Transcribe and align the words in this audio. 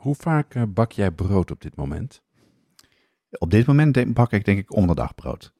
hoe 0.00 0.14
vaak 0.14 0.54
eh, 0.54 0.62
bak 0.68 0.92
jij 0.92 1.10
brood 1.10 1.50
op 1.50 1.60
dit 1.60 1.76
moment? 1.76 2.22
Op 3.30 3.50
dit 3.50 3.66
moment 3.66 4.14
bak 4.14 4.32
ik 4.32 4.44
denk 4.44 4.58
ik 4.58 4.76
om 4.76 4.86
de 4.86 4.94
dag 4.94 5.14
brood. 5.14 5.52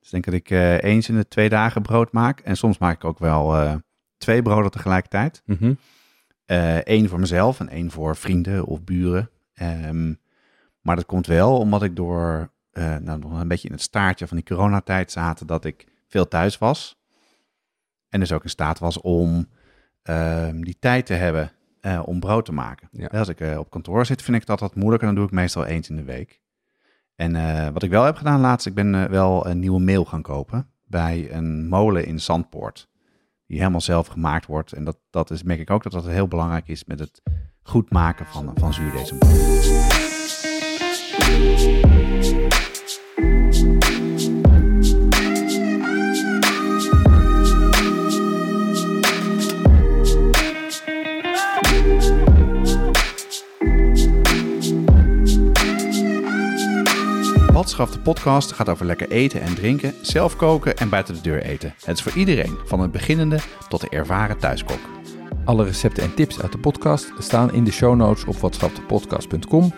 Dus 0.00 0.10
denk 0.10 0.24
dat 0.24 0.34
ik 0.34 0.50
eh, 0.50 0.82
eens 0.82 1.08
in 1.08 1.14
de 1.14 1.28
twee 1.28 1.48
dagen 1.48 1.82
brood 1.82 2.12
maak. 2.12 2.40
En 2.40 2.56
soms 2.56 2.78
maak 2.78 2.94
ik 2.94 3.04
ook 3.04 3.18
wel 3.18 3.56
eh, 3.56 3.74
twee 4.16 4.42
broden 4.42 4.70
tegelijkertijd. 4.70 5.42
Mhm. 5.44 5.74
Eén 6.84 7.08
voor 7.08 7.20
mezelf 7.20 7.60
en 7.60 7.68
één 7.68 7.90
voor 7.90 8.16
vrienden 8.16 8.64
of 8.64 8.84
buren. 8.84 9.30
Ehm, 9.54 10.14
maar 10.80 10.96
dat 10.96 11.06
komt 11.06 11.26
wel 11.26 11.58
omdat 11.58 11.82
ik 11.82 11.96
door, 11.96 12.52
nou 12.72 13.18
nog 13.18 13.40
een 13.40 13.48
beetje 13.48 13.68
in 13.68 13.74
het 13.74 13.82
staartje 13.82 14.26
van 14.26 14.36
die 14.36 14.46
coronatijd 14.46 15.12
zaten, 15.12 15.46
dat 15.46 15.64
ik 15.64 15.86
veel 16.08 16.28
thuis 16.28 16.58
was. 16.58 16.98
En 18.08 18.20
dus 18.20 18.32
ook 18.32 18.42
in 18.42 18.50
staat 18.50 18.78
was 18.78 19.00
om 19.00 19.48
ehm, 20.02 20.60
die 20.60 20.76
tijd 20.78 21.06
te 21.06 21.14
hebben 21.14 21.52
eh, 21.80 22.02
om 22.04 22.20
brood 22.20 22.44
te 22.44 22.52
maken. 22.52 22.88
Ja. 22.92 23.06
Als 23.06 23.28
ik 23.28 23.40
eh, 23.40 23.58
op 23.58 23.70
kantoor 23.70 24.06
zit, 24.06 24.22
vind 24.22 24.36
ik 24.36 24.46
dat 24.46 24.60
wat 24.60 24.74
moeilijker. 24.74 25.06
Dan 25.06 25.16
doe 25.16 25.26
ik 25.26 25.30
meestal 25.30 25.64
eens 25.64 25.88
in 25.88 25.96
de 25.96 26.04
week. 26.04 26.40
En 27.14 27.36
eh, 27.36 27.68
wat 27.72 27.82
ik 27.82 27.90
wel 27.90 28.04
heb 28.04 28.16
gedaan 28.16 28.40
laatst, 28.40 28.66
ik 28.66 28.74
ben 28.74 29.10
wel 29.10 29.46
een 29.46 29.58
nieuwe 29.58 29.80
meel 29.80 30.04
gaan 30.04 30.22
kopen 30.22 30.70
bij 30.86 31.32
een 31.32 31.68
molen 31.68 32.06
in 32.06 32.20
Zandpoort. 32.20 32.88
Die 33.46 33.58
helemaal 33.58 33.80
zelf 33.80 34.06
gemaakt 34.06 34.46
wordt. 34.46 34.72
En 34.72 34.84
dat, 34.84 34.98
dat 35.10 35.30
is, 35.30 35.42
merk 35.42 35.60
ik 35.60 35.70
ook 35.70 35.82
dat 35.82 35.92
dat 35.92 36.06
heel 36.06 36.28
belangrijk 36.28 36.68
is 36.68 36.84
met 36.84 36.98
het 36.98 37.22
goed 37.62 37.90
maken 37.90 38.26
van, 38.26 38.52
van 38.54 38.72
zuurdesem. 38.72 39.18
De 57.88 58.00
podcast 58.00 58.52
gaat 58.52 58.68
over 58.68 58.86
lekker 58.86 59.10
eten 59.10 59.40
en 59.40 59.54
drinken, 59.54 59.94
zelf 60.02 60.36
koken 60.36 60.76
en 60.76 60.88
buiten 60.88 61.14
de 61.14 61.20
deur 61.20 61.42
eten. 61.42 61.74
Het 61.84 61.96
is 61.96 62.02
voor 62.02 62.12
iedereen, 62.12 62.58
van 62.64 62.80
het 62.80 62.90
beginnende 62.90 63.38
tot 63.68 63.80
de 63.80 63.88
ervaren 63.88 64.38
thuiskok. 64.38 64.78
Alle 65.44 65.64
recepten 65.64 66.02
en 66.02 66.14
tips 66.14 66.40
uit 66.40 66.52
de 66.52 66.58
podcast 66.58 67.12
staan 67.18 67.52
in 67.52 67.64
de 67.64 67.72
show 67.72 67.96
notes 67.96 68.24
op 68.24 68.36
watschapdepodcast.com. 68.36 69.72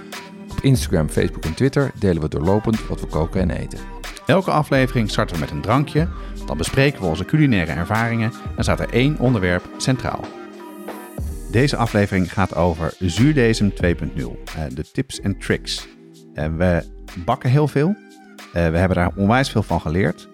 Op 0.50 0.60
Instagram, 0.60 1.08
Facebook 1.08 1.44
en 1.44 1.54
Twitter 1.54 1.90
delen 1.98 2.22
we 2.22 2.28
doorlopend 2.28 2.86
wat 2.86 3.00
we 3.00 3.06
koken 3.06 3.40
en 3.40 3.50
eten. 3.50 3.78
Elke 4.26 4.50
aflevering 4.50 5.10
starten 5.10 5.34
we 5.34 5.40
met 5.40 5.50
een 5.50 5.60
drankje, 5.60 6.08
dan 6.46 6.56
bespreken 6.56 7.00
we 7.00 7.06
onze 7.06 7.24
culinaire 7.24 7.72
ervaringen 7.72 8.32
en 8.56 8.62
staat 8.62 8.80
er 8.80 8.92
één 8.92 9.18
onderwerp 9.18 9.68
centraal. 9.76 10.24
Deze 11.50 11.76
aflevering 11.76 12.32
gaat 12.32 12.54
over 12.54 12.94
zuurdesem 12.98 13.72
2.0, 13.74 14.38
eh, 14.56 14.64
de 14.74 14.84
tips 14.92 15.20
en 15.20 15.38
tricks. 15.38 15.88
Eh, 16.34 16.46
we 16.56 17.00
bakken 17.24 17.50
heel 17.50 17.68
veel, 17.68 17.96
Eh, 18.52 18.68
we 18.70 18.78
hebben 18.78 18.96
daar 18.96 19.12
onwijs 19.16 19.50
veel 19.50 19.62
van 19.62 19.80
geleerd 19.80 20.28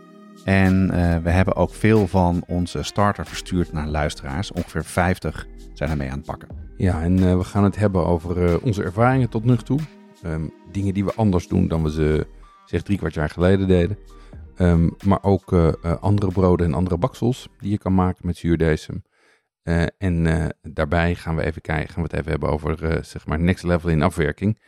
en 0.44 0.90
eh, 0.90 1.16
we 1.22 1.30
hebben 1.30 1.56
ook 1.56 1.74
veel 1.74 2.06
van 2.06 2.42
onze 2.46 2.82
starter 2.82 3.26
verstuurd 3.26 3.72
naar 3.72 3.86
luisteraars. 3.86 4.52
Ongeveer 4.52 4.84
50 4.84 5.46
zijn 5.72 5.90
ermee 5.90 6.10
aan 6.10 6.16
het 6.16 6.26
pakken. 6.26 6.48
Ja, 6.76 7.02
en 7.02 7.18
eh, 7.18 7.36
we 7.36 7.44
gaan 7.44 7.64
het 7.64 7.76
hebben 7.76 8.06
over 8.06 8.60
onze 8.62 8.82
ervaringen 8.82 9.28
tot 9.28 9.44
nu 9.44 9.56
toe. 9.56 9.78
Ehm, 10.22 10.42
dingen 10.72 10.94
die 10.94 11.04
we 11.04 11.14
anders 11.14 11.48
doen 11.48 11.68
dan 11.68 11.82
we 11.82 11.90
ze 11.90 12.26
zeg 12.64 12.82
drie 12.82 12.98
kwart 12.98 13.14
jaar 13.14 13.30
geleden 13.30 13.68
deden. 13.68 13.98
Ehm, 14.56 14.88
maar 15.04 15.22
ook 15.22 15.52
andere 16.00 16.32
broden 16.32 16.66
en 16.66 16.74
andere 16.74 16.98
baksels 16.98 17.48
die 17.58 17.70
je 17.70 17.78
kan 17.78 17.94
maken 17.94 18.26
met 18.26 18.36
zuurdesem. 18.36 19.02
En 19.98 20.26
daarbij 20.62 21.14
gaan 21.14 21.36
we 21.36 21.44
even 21.44 21.62
kijken, 21.62 21.88
gaan 21.94 22.02
we 22.02 22.08
het 22.10 22.18
even 22.18 22.30
hebben 22.30 22.48
over 22.48 22.98
zeg 23.04 23.26
maar 23.26 23.40
next 23.40 23.64
level 23.64 23.90
in 23.90 24.02
afwerking. 24.02 24.58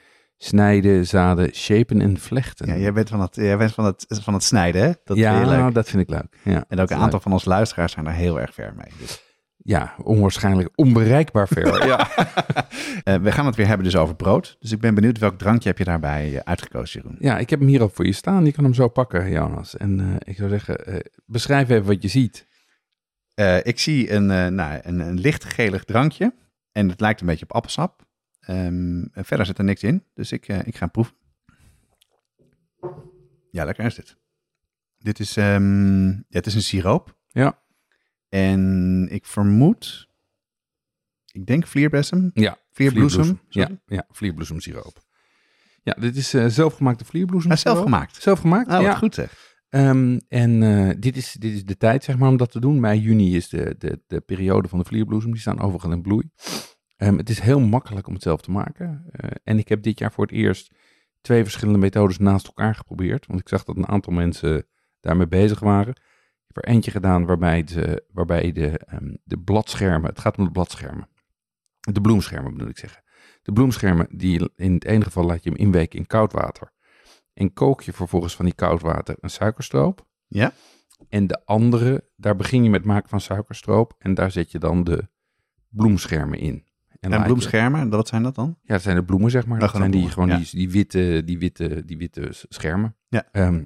Snijden, 0.43 1.07
zaden, 1.07 1.55
shapen 1.55 2.01
en 2.01 2.19
vlechten. 2.19 2.67
Ja, 2.67 2.77
jij 2.77 2.93
bent 2.93 3.09
van 3.09 3.21
het, 3.21 3.35
jij 3.35 3.57
bent 3.57 3.73
van 3.73 3.85
het, 3.85 4.07
van 4.09 4.35
het 4.35 4.43
snijden, 4.43 4.83
hè? 4.83 4.93
Dat 5.05 5.17
ja, 5.17 5.37
vind 5.37 5.51
leuk. 5.51 5.75
dat 5.75 5.89
vind 5.89 6.03
ik 6.03 6.11
leuk. 6.11 6.37
Ja, 6.45 6.65
En 6.69 6.81
ook 6.81 6.91
een 6.91 6.97
aantal 6.97 7.21
van 7.21 7.33
onze 7.33 7.49
luisteraars 7.49 7.93
zijn 7.93 8.05
daar 8.05 8.15
heel 8.15 8.41
erg 8.41 8.55
ver 8.55 8.75
mee. 8.77 8.93
Dus, 8.99 9.23
ja 9.57 9.95
onwaarschijnlijk 10.03 10.71
onbereikbaar 10.75 11.49
ver. 11.49 11.87
ja. 11.87 12.09
eh, 13.05 13.15
we 13.15 13.33
gaan 13.33 13.47
het 13.47 13.57
weer 13.57 13.67
hebben 13.67 13.85
dus 13.85 13.97
over 13.97 14.15
brood. 14.17 14.57
Dus 14.61 14.73
ik 14.73 14.81
ben 14.81 14.95
benieuwd 14.95 15.19
welk 15.19 15.39
drankje 15.39 15.69
heb 15.69 15.79
je 15.79 15.85
daarbij 15.85 16.35
eh, 16.35 16.41
uitgekozen, 16.45 17.01
Jeroen? 17.01 17.17
ja, 17.19 17.39
ik 17.39 17.51
heb 17.51 17.59
hem 17.59 17.69
hier 17.69 17.83
ook 17.83 17.95
voor 17.95 18.07
je 18.07 18.13
staan. 18.13 18.45
Je 18.45 18.53
kan 18.53 18.65
hem 18.65 18.75
zo 18.75 18.89
pakken, 18.89 19.31
Jonas. 19.31 19.77
En 19.77 20.01
eh, 20.01 20.17
ik 20.19 20.37
zou 20.37 20.49
zeggen, 20.49 21.03
beschrijf 21.27 21.69
even 21.69 21.87
wat 21.87 22.03
je 22.03 22.09
ziet. 22.09 22.49
Ik 23.63 23.79
zie 23.79 24.13
een, 24.13 24.55
nou, 24.55 24.81
een, 24.83 25.01
een 25.01 25.19
licht 25.21 25.45
gelig 25.45 25.85
drankje. 25.85 26.35
En 26.73 26.89
het 26.89 27.01
lijkt 27.01 27.21
een 27.21 27.27
beetje 27.27 27.45
op 27.45 27.53
appelsap. 27.53 28.03
En 28.55 29.11
verder 29.13 29.47
zit 29.47 29.59
er 29.59 29.65
niks 29.65 29.83
in. 29.83 30.05
Dus 30.15 30.33
ik, 30.33 30.49
eh, 30.49 30.67
ik 30.67 30.77
ga 30.77 30.87
proeven. 30.87 31.15
Ja, 33.51 33.65
lekker 33.65 33.85
is 33.85 33.95
dit. 33.95 34.17
Dit 34.99 35.19
is, 35.19 35.37
ehm, 35.37 36.09
ja, 36.09 36.23
het 36.29 36.47
is 36.47 36.55
een 36.55 36.63
siroop. 36.63 37.19
Ja. 37.29 37.63
En 38.29 39.07
ik 39.11 39.27
vermoed, 39.27 40.09
ik 41.33 41.47
denk 41.47 41.67
vlierbessem. 41.67 42.31
Ja, 42.35 42.59
Vlierbloesem. 42.73 43.41
Ja, 43.49 43.69
ja 43.87 44.07
vlierbloesemsiroop. 44.11 45.03
Ja, 45.83 45.93
dit 45.93 46.17
is 46.17 46.35
eh, 46.35 46.47
zelfgemaakte 46.47 47.05
vlierbloesem. 47.05 47.51
Ja, 47.51 47.57
zelf 47.57 47.79
gemaakt. 47.83 48.23
Zelfgemaakt, 48.23 48.69
Oh, 48.69 48.75
wat 48.75 48.83
ja. 48.83 48.95
goed 48.95 49.15
zeg. 49.15 49.59
Ehm, 49.69 50.19
en 50.29 50.63
eh, 50.63 50.97
dit, 50.99 51.17
is, 51.17 51.33
dit 51.33 51.53
is 51.53 51.65
de 51.65 51.77
tijd, 51.77 52.05
zeg 52.05 52.19
maar, 52.19 52.29
om 52.29 52.37
dat 52.37 52.51
te 52.51 52.61
doen. 52.61 52.81
Mei, 52.81 53.01
juni 53.01 53.37
is 53.37 53.49
de, 53.49 53.75
de, 53.79 54.03
de 54.07 54.21
periode 54.21 54.69
van 54.69 54.79
de 54.79 54.85
vlierbloesem. 54.85 55.31
Die 55.31 55.41
staan 55.41 55.61
overigens 55.61 55.95
in 55.95 56.03
bloei. 56.03 56.31
Ehm, 57.01 57.17
het 57.17 57.29
is 57.29 57.41
heel 57.41 57.61
makkelijk 57.61 58.07
om 58.07 58.15
het 58.15 58.23
zelf 58.23 58.41
te 58.41 58.51
maken. 58.51 59.05
Eh, 59.11 59.31
en 59.45 59.59
ik 59.59 59.69
heb 59.69 59.83
dit 59.83 59.99
jaar 59.99 60.13
voor 60.13 60.25
het 60.25 60.35
eerst 60.35 60.75
twee 61.21 61.43
verschillende 61.43 61.79
methodes 61.79 62.19
naast 62.19 62.47
elkaar 62.47 62.75
geprobeerd. 62.75 63.27
Want 63.27 63.41
ik 63.41 63.49
zag 63.49 63.65
dat 63.65 63.77
een 63.77 63.89
aantal 63.89 64.13
mensen 64.13 64.67
daarmee 65.01 65.29
bezig 65.29 65.61
waren. 65.61 65.95
Ik 65.95 66.47
heb 66.47 66.65
er 66.65 66.71
eentje 66.71 66.91
gedaan 66.91 67.27
waarbij 67.27 67.65
de, 67.65 68.05
waarbij 68.13 68.53
de, 68.53 68.79
ehm, 68.79 69.15
de 69.25 69.39
bladschermen, 69.39 70.11
het 70.11 70.21
gaat 70.21 70.39
om 70.39 70.45
de 70.45 70.51
bladschermen. 70.51 71.09
De 71.81 72.01
bloemschermen 72.01 72.53
bedoel 72.53 72.69
ik 72.69 72.79
zeggen. 72.79 73.03
De 73.43 73.53
bloemschermen, 73.53 74.07
die 74.11 74.51
in 74.57 74.75
het 74.75 74.85
ene 74.85 75.05
geval 75.05 75.25
laat 75.25 75.43
je 75.43 75.51
hem 75.51 75.59
inweken 75.59 75.99
in 75.99 76.07
koud 76.07 76.33
water. 76.33 76.73
En 77.33 77.53
kook 77.53 77.83
je 77.83 77.93
vervolgens 77.93 78.37
van 78.37 78.45
die 78.45 78.55
koud 78.55 78.81
water 78.81 79.17
een 79.21 79.31
suikerstroop. 79.31 80.07
Ja? 80.27 80.53
En 81.09 81.27
de 81.27 81.45
andere, 81.45 82.11
daar 82.17 82.37
begin 82.37 82.65
je 82.65 82.71
met 82.71 82.85
maken 82.85 83.09
van 83.09 83.21
suikerstroop. 83.21 83.95
En 83.99 84.15
daar 84.15 84.31
zet 84.31 84.51
je 84.51 84.59
dan 84.59 84.85
de 84.85 85.09
bloemschermen 85.69 86.39
in. 86.39 86.69
En, 87.01 87.23
bloemschermen, 87.23 87.91
wat 87.91 88.09
zijn 88.09 88.23
dat 88.23 88.35
dan? 88.35 88.59
ja, 88.63 88.73
dat 88.75 88.83
zijn 88.83 88.97
de 88.97 89.05
bloemen, 89.05 89.31
zeg 89.31 89.47
maar. 89.47 89.59
Dat 89.59 89.71
zijn 89.71 89.91
die, 89.91 90.09
gewoon 90.09 90.37
die, 90.37 90.49
die, 90.51 90.71
witte, 90.71 91.23
die, 91.25 91.39
witte, 91.39 91.85
die 91.85 91.99
witte 91.99 92.29
schermen. 92.31 92.97
Ja. 93.09 93.29
Ehm, 93.33 93.63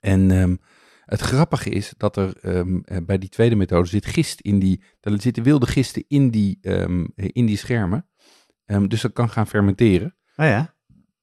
en 0.00 0.30
ehm, 0.30 0.56
het 1.04 1.20
grappige 1.20 1.70
is 1.70 1.94
dat 1.96 2.16
er 2.16 2.36
ehm, 2.36 2.80
eh, 2.84 2.96
bij 3.06 3.18
die 3.18 3.28
tweede 3.28 3.54
methode 3.54 3.88
zit 3.88 4.06
gist 4.06 4.40
in 4.40 4.58
die... 4.58 4.82
Er 5.00 5.20
zitten 5.20 5.42
wilde 5.42 5.66
gisten 5.66 6.04
in 6.08 6.30
die, 6.30 6.58
in 7.14 7.46
die 7.46 7.56
schermen. 7.56 8.06
Dus 8.86 9.00
dat 9.00 9.12
kan 9.12 9.28
gaan 9.30 9.46
fermenteren. 9.46 10.16
Oh 10.36 10.46
ja? 10.46 10.74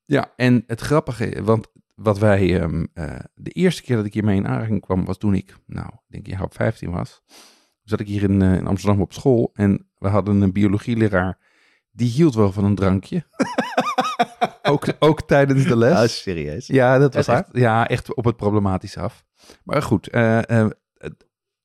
Ja, 0.05 0.33
en 0.35 0.63
het 0.67 0.81
grappige, 0.81 1.43
want 1.43 1.67
wat 1.95 2.19
wij... 2.19 2.61
eh, 2.93 3.19
de 3.33 3.51
eerste 3.51 3.81
keer 3.81 3.95
dat 3.95 4.05
ik 4.05 4.13
hiermee 4.13 4.35
in 4.35 4.47
aanraking 4.47 4.81
kwam 4.81 5.05
was 5.05 5.17
toen 5.17 5.33
ik, 5.33 5.55
nou, 5.65 5.87
ik 5.87 5.99
denk 6.07 6.25
een 6.25 6.31
jaar 6.31 6.43
op 6.43 6.53
15 6.53 6.91
was. 6.91 7.21
Zat 7.89 7.99
ik 7.99 8.07
hier 8.07 8.23
in, 8.23 8.41
eh, 8.41 8.53
in 8.53 8.67
Amsterdam 8.67 9.01
op 9.01 9.13
school 9.13 9.49
en 9.53 9.87
we 9.97 10.07
hadden 10.07 10.41
een 10.41 10.51
biologieleraar... 10.51 11.37
Die 11.91 12.09
hield 12.09 12.35
wel 12.35 12.51
van 12.51 12.63
een 12.63 12.75
drankje. 12.75 13.23
ook, 14.71 14.85
ook 14.99 15.21
tijdens 15.21 15.63
de 15.63 15.77
les. 15.77 16.01
Oh, 16.01 16.07
serieus? 16.07 16.67
Ja, 16.67 16.97
dat 16.97 17.13
was 17.13 17.27
Echt? 17.27 17.49
ja, 17.51 17.87
echt 17.87 18.13
op 18.13 18.25
het 18.25 18.35
problematische 18.35 18.99
af. 18.99 19.25
Maar 19.63 19.81
goed, 19.81 20.09
eh, 20.09 20.49
eh, 20.49 20.69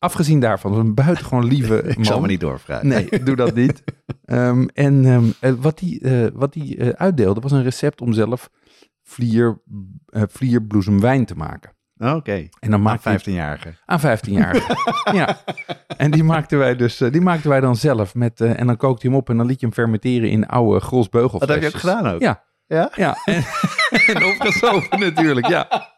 afgezien 0.04 0.40
daarvan, 0.40 0.70
was 0.70 0.80
een 0.80 0.94
buitengewoon 0.94 1.44
lieve 1.44 1.82
man. 1.84 1.92
Ik 1.98 2.04
zal 2.04 2.20
me 2.20 2.26
niet 2.26 2.40
doorvragen. 2.40 2.88
Nee, 2.88 3.22
doe 3.24 3.36
dat 3.36 3.54
niet. 3.54 3.82
Ehm, 4.24 4.66
en 4.74 5.04
ehm, 5.40 5.60
wat 5.60 5.80
hij 5.80 5.98
eh, 6.02 6.30
wat 6.34 6.54
hij, 6.54 6.78
eh, 6.78 6.88
uitdeelde 6.88 7.40
was 7.40 7.52
een 7.52 7.62
recept 7.62 8.00
om 8.00 8.12
zelf 8.12 8.50
vlier, 9.02 9.60
vlierbloesemwijn 10.10 11.24
te 11.24 11.34
maken. 11.34 11.72
Oké. 11.98 12.48
En 12.60 12.70
dan 12.70 12.82
Maar 12.82 13.00
maak 13.04 13.20
je 13.22 13.30
15-jarige. 13.30 13.74
aan 13.84 14.00
15 14.00 14.32
jaar. 14.32 14.76
ja. 15.12 15.36
En 15.96 16.10
die 16.10 16.24
maakten 16.24 16.58
wij 16.58 16.76
dus, 16.76 17.00
eh, 17.00 17.12
die 17.12 17.20
maakten 17.20 17.50
wij 17.50 17.60
dan 17.60 17.76
zelf 17.76 18.14
met, 18.14 18.40
eh, 18.40 18.60
en 18.60 18.66
dan 18.66 18.76
kookte 18.76 19.02
je 19.06 19.08
hem 19.08 19.18
op 19.18 19.30
en 19.30 19.36
dan 19.36 19.46
liet 19.46 19.60
je 19.60 19.66
hem 19.66 19.74
fermenteren 19.74 20.30
in 20.30 20.46
oude 20.46 20.80
grosbeugelflesjes. 20.80 21.54
Dat 21.62 21.72
heb 21.72 21.82
je 21.82 21.88
ook 21.88 21.94
gedaan 21.94 22.14
ook? 22.14 22.20
Ja. 22.20 22.42
Ja? 22.66 22.92
Ja. 22.94 23.16
En, 23.24 23.44
en 24.90 24.98
natuurlijk, 24.98 25.48
ja. 25.48 25.94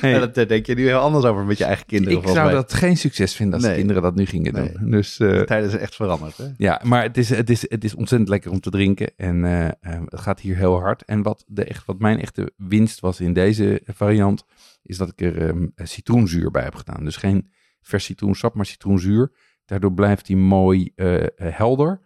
Hey, 0.00 0.10
Ja, 0.10 0.18
dat 0.18 0.36
eh, 0.36 0.48
denk 0.48 0.66
je 0.66 0.74
nu 0.74 0.86
heel 0.86 0.98
anders 0.98 1.24
over 1.24 1.44
met 1.44 1.58
je 1.58 1.64
eigen 1.64 1.86
kinderen. 1.86 2.18
ik 2.18 2.28
zou 2.28 2.44
mij. 2.44 2.54
dat 2.54 2.72
geen 2.72 2.96
succes 2.96 3.34
vinden 3.34 3.54
als 3.54 3.68
de 3.68 3.74
kinderen 3.74 4.02
dat 4.02 4.14
nu 4.14 4.26
gingen 4.26 4.52
doen. 4.52 4.90
Dus 4.90 5.18
eh, 5.18 5.28
De 5.28 5.44
tijden 5.44 5.70
zijn 5.70 5.82
echt 5.82 5.94
veranderd. 5.94 6.36
Hè? 6.36 6.44
ja, 6.56 6.80
maar 6.84 7.02
het 7.02 7.16
is, 7.16 7.28
het, 7.28 7.50
is, 7.50 7.70
het 7.70 7.84
is 7.84 7.94
ontzettend 7.94 8.30
lekker 8.30 8.50
om 8.50 8.60
te 8.60 8.70
drinken. 8.70 9.12
En 9.16 9.44
eh, 9.44 10.00
het 10.04 10.20
gaat 10.20 10.40
hier 10.40 10.56
heel 10.56 10.80
hard. 10.80 11.04
En 11.04 11.22
wat, 11.22 11.44
de 11.46 11.64
echt, 11.64 11.84
wat 11.84 11.98
mijn 11.98 12.20
echte 12.20 12.52
winst 12.56 13.00
was 13.00 13.20
in 13.20 13.32
deze 13.32 13.80
variant, 13.84 14.44
is 14.82 14.96
dat 14.96 15.08
ik 15.08 15.20
er 15.20 15.48
ehm, 15.48 15.66
citroenzuur 15.74 16.50
bij 16.50 16.62
heb 16.62 16.74
gedaan. 16.74 17.04
Dus 17.04 17.16
geen 17.16 17.50
vers 17.82 18.04
citroensap, 18.04 18.54
maar 18.54 18.66
citroenzuur. 18.66 19.32
Daardoor 19.64 19.92
blijft 19.92 20.26
hij 20.26 20.36
mooi 20.36 20.92
helder. 21.36 22.00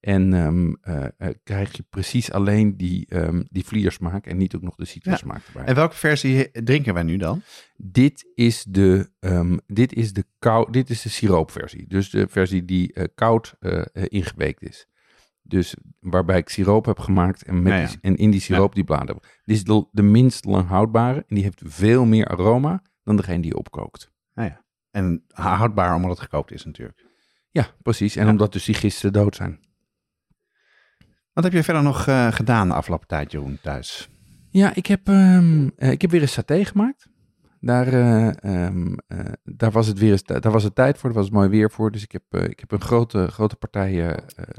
En 0.00 0.34
ehm, 0.34 0.72
eh, 0.80 1.04
eh, 1.18 1.34
krijg 1.44 1.76
je 1.76 1.84
precies 1.90 2.32
alleen 2.32 2.76
die, 2.76 3.06
ehm 3.08 3.42
die 3.50 3.64
vliersmaak 3.64 4.26
en 4.26 4.36
niet 4.36 4.54
ook 4.54 4.62
nog 4.62 4.74
de 4.74 4.84
citrusmaak 4.84 5.42
erbij. 5.46 5.64
En 5.64 5.74
welke 5.74 5.94
versie 5.96 6.50
drinken 6.50 6.94
wij 6.94 7.02
nu 7.02 7.16
dan? 7.16 7.42
Dit 7.76 8.30
is 8.34 8.64
de, 8.68 9.10
ehm, 9.20 9.56
dit 9.66 9.92
is 9.92 10.12
de, 10.12 10.24
kou, 10.38 10.70
dit 10.70 10.90
is 10.90 11.02
de 11.02 11.08
siroopversie. 11.08 11.86
Dus 11.88 12.10
de 12.10 12.26
versie 12.28 12.64
die 12.64 12.92
eh, 12.92 13.04
koud 13.14 13.54
ingeweekt 13.92 14.62
is. 14.62 14.86
Dus 15.42 15.74
waarbij 16.00 16.38
ik 16.38 16.48
siroop 16.48 16.84
heb 16.84 16.98
gemaakt 16.98 17.42
en, 17.42 17.62
met 17.62 17.72
Ja, 17.72 17.78
ja. 17.78 17.86
die- 17.86 17.98
en 18.00 18.16
in 18.16 18.30
die 18.30 18.40
siroop 18.40 18.74
die 18.74 18.84
bladeren. 18.84 19.22
Dit 19.44 19.56
is 19.56 19.64
de, 19.64 19.86
de 19.92 20.02
minst 20.02 20.44
lang 20.44 20.68
houdbare 20.68 21.18
en 21.18 21.34
die 21.34 21.42
heeft 21.44 21.62
veel 21.64 22.04
meer 22.04 22.26
aroma 22.26 22.82
dan 23.04 23.16
degene 23.16 23.40
die 23.40 23.50
je 23.50 23.56
opkookt. 23.58 24.10
En 24.90 25.24
houdbaar 25.28 25.94
omdat 25.94 26.10
het 26.10 26.20
gekookt 26.20 26.52
is 26.52 26.64
natuurlijk. 26.64 27.06
Ja, 27.50 27.66
precies. 27.82 28.16
En 28.16 28.28
omdat 28.28 28.52
dus 28.52 28.64
die 28.64 29.10
dood 29.10 29.36
zijn. 29.36 29.60
Wat 31.40 31.52
heb 31.52 31.58
je 31.58 31.64
verder 31.64 31.82
nog 31.82 32.06
eh, 32.06 32.32
gedaan 32.32 32.68
de 32.68 32.74
afgelopen 32.74 33.06
tijd, 33.06 33.32
Jeroen, 33.32 33.58
thuis? 33.62 34.08
Ja, 34.50 34.74
ik 34.74 34.86
heb, 34.86 35.08
ehm, 35.08 35.68
eh, 35.76 35.90
ik 35.90 36.00
heb 36.00 36.10
weer 36.10 36.22
een 36.22 36.28
saté 36.28 36.64
gemaakt. 36.64 37.08
Daar, 37.60 37.86
eh, 37.86 38.44
ehm, 38.44 38.94
eh, 39.06 39.18
daar, 39.44 39.70
was 39.70 39.86
het 39.86 39.98
weer 39.98 40.20
daar 40.24 40.52
was 40.52 40.62
het 40.62 40.74
tijd 40.74 40.98
voor, 40.98 41.08
daar 41.08 41.18
was 41.18 41.28
het 41.28 41.34
mooi 41.34 41.48
weer 41.48 41.70
voor. 41.70 41.90
Dus 41.90 42.02
ik 42.02 42.12
heb, 42.12 42.48
ik 42.50 42.60
heb 42.60 42.72
een 42.72 42.80
grote, 42.80 43.26
grote 43.26 43.56
partij 43.56 44.18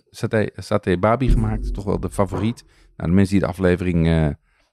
saté, 0.09 0.49
saté 0.55 0.97
babi 0.97 1.29
gemaakt. 1.29 1.73
Toch 1.73 1.83
wel 1.83 1.99
de 1.99 2.09
favoriet. 2.09 2.63
Nou, 2.95 3.09
de 3.09 3.15
mensen 3.15 3.33
die 3.37 3.45
de 3.45 3.51
aflevering, 3.51 4.05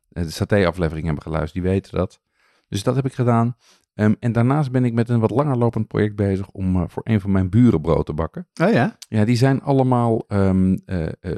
de 0.08 0.30
saté 0.30 0.66
aflevering 0.66 1.06
hebben 1.06 1.22
geluisterd, 1.22 1.62
die 1.64 1.72
weten 1.72 1.98
dat. 1.98 2.20
Dus 2.68 2.82
dat 2.82 2.96
heb 2.96 3.06
ik 3.06 3.14
gedaan. 3.14 3.56
Ehm, 3.98 4.14
en 4.20 4.32
daarnaast 4.32 4.70
ben 4.70 4.84
ik 4.84 4.92
met 4.92 5.08
een 5.08 5.20
wat 5.20 5.30
langer 5.30 5.56
lopend 5.56 5.88
project 5.88 6.16
bezig 6.16 6.50
om 6.50 6.76
eh, 6.76 6.82
voor 6.88 7.02
een 7.04 7.20
van 7.20 7.30
mijn 7.30 7.50
buren 7.50 7.80
brood 7.80 8.06
te 8.06 8.12
bakken. 8.12 8.48
Oh 8.62 8.72
ja? 8.72 8.96
Ja, 9.08 9.24
die 9.24 9.36
zijn 9.36 9.62
allemaal, 9.62 10.24
ehm, 10.28 10.76
eh, 10.84 11.06
eh, 11.06 11.36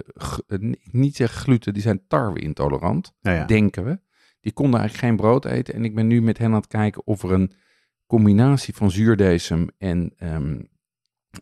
niet 0.90 1.16
zeggen 1.16 1.40
gluten, 1.40 1.72
die 1.72 1.82
zijn 1.82 2.02
tarwe-intolerant 2.08 3.12
Ja, 3.20 3.32
ja. 3.32 3.44
denken 3.44 3.84
we. 3.84 4.00
Die 4.40 4.52
konden 4.52 4.80
eigenlijk 4.80 5.08
geen 5.08 5.16
brood 5.16 5.44
eten. 5.44 5.74
En 5.74 5.84
ik 5.84 5.94
ben 5.94 6.06
nu 6.06 6.22
met 6.22 6.38
hen 6.38 6.48
aan 6.48 6.54
het 6.54 6.66
kijken 6.66 7.06
of 7.06 7.22
er 7.22 7.32
een 7.32 7.52
combinatie 8.06 8.74
van 8.74 8.90
zuurdesem 8.90 9.68
en, 9.78 10.12
ehm, 10.16 10.60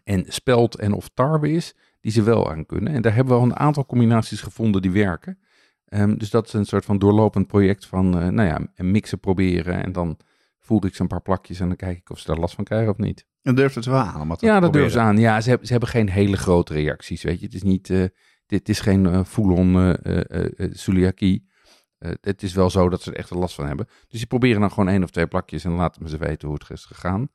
en 0.04 0.24
spelt 0.28 0.76
en 0.76 0.92
of 0.92 1.08
tarwe 1.14 1.50
is, 1.50 1.74
die 2.00 2.12
ze 2.12 2.22
wel 2.22 2.50
aan 2.50 2.66
kunnen. 2.66 2.92
En 2.92 3.02
daar 3.02 3.14
hebben 3.14 3.34
we 3.34 3.40
al 3.40 3.46
een 3.46 3.56
aantal 3.56 3.86
combinaties 3.86 4.40
gevonden 4.40 4.82
die 4.82 4.90
werken. 4.90 5.38
Dus 6.16 6.30
dat 6.30 6.46
is 6.46 6.52
een 6.52 6.64
soort 6.64 6.84
van 6.84 6.98
doorlopend 6.98 7.46
project 7.46 7.86
van, 7.86 8.10
nou 8.10 8.42
ja, 8.42 8.60
mixen 8.84 9.20
proberen. 9.20 9.82
En 9.84 9.92
dan 9.92 10.18
voelde 10.68 10.86
ik 10.86 10.94
ze 10.94 11.02
een 11.02 11.08
paar 11.08 11.22
plakjes 11.22 11.60
en 11.60 11.66
dan 11.66 11.76
kijk 11.76 11.98
ik 11.98 12.10
of 12.10 12.18
ze 12.18 12.26
daar 12.26 12.38
last 12.38 12.54
van 12.54 12.64
krijgen 12.64 12.90
of 12.90 12.96
niet. 12.96 13.26
En 13.42 13.54
durft 13.54 13.74
het 13.74 13.84
wel 13.84 13.98
aan 13.98 14.20
om 14.20 14.36
Ja, 14.38 14.60
dat 14.60 14.72
durven 14.72 14.90
ze 14.90 15.00
aan. 15.00 15.18
Ja, 15.18 15.40
ze 15.40 15.48
hebben, 15.48 15.66
ze 15.66 15.72
hebben 15.72 15.90
geen 15.90 16.08
hele 16.08 16.36
grote 16.36 16.72
reacties, 16.72 17.22
weet 17.22 17.40
je. 17.40 17.44
Het 17.46 17.54
is 17.54 17.62
niet, 17.62 17.90
eh, 17.90 18.04
dit 18.46 18.68
is 18.68 18.80
geen 18.80 19.06
eh 19.06 19.24
full-on 19.24 19.96
eh, 20.02 20.68
celiakie. 20.72 21.46
Het 22.20 22.42
is 22.42 22.52
wel 22.52 22.70
zo 22.70 22.88
dat 22.88 23.02
ze 23.02 23.10
er 23.10 23.16
echt 23.16 23.30
last 23.30 23.54
van 23.54 23.66
hebben. 23.66 23.86
Dus 24.08 24.18
die 24.18 24.26
proberen 24.28 24.60
dan 24.60 24.70
gewoon 24.70 24.88
één 24.88 25.02
of 25.02 25.10
twee 25.10 25.26
plakjes 25.26 25.64
en 25.64 25.70
laten 25.70 26.02
me 26.02 26.08
ze 26.08 26.18
weten 26.18 26.48
hoe 26.48 26.56
het 26.58 26.70
is 26.70 26.84
gegaan. 26.84 27.28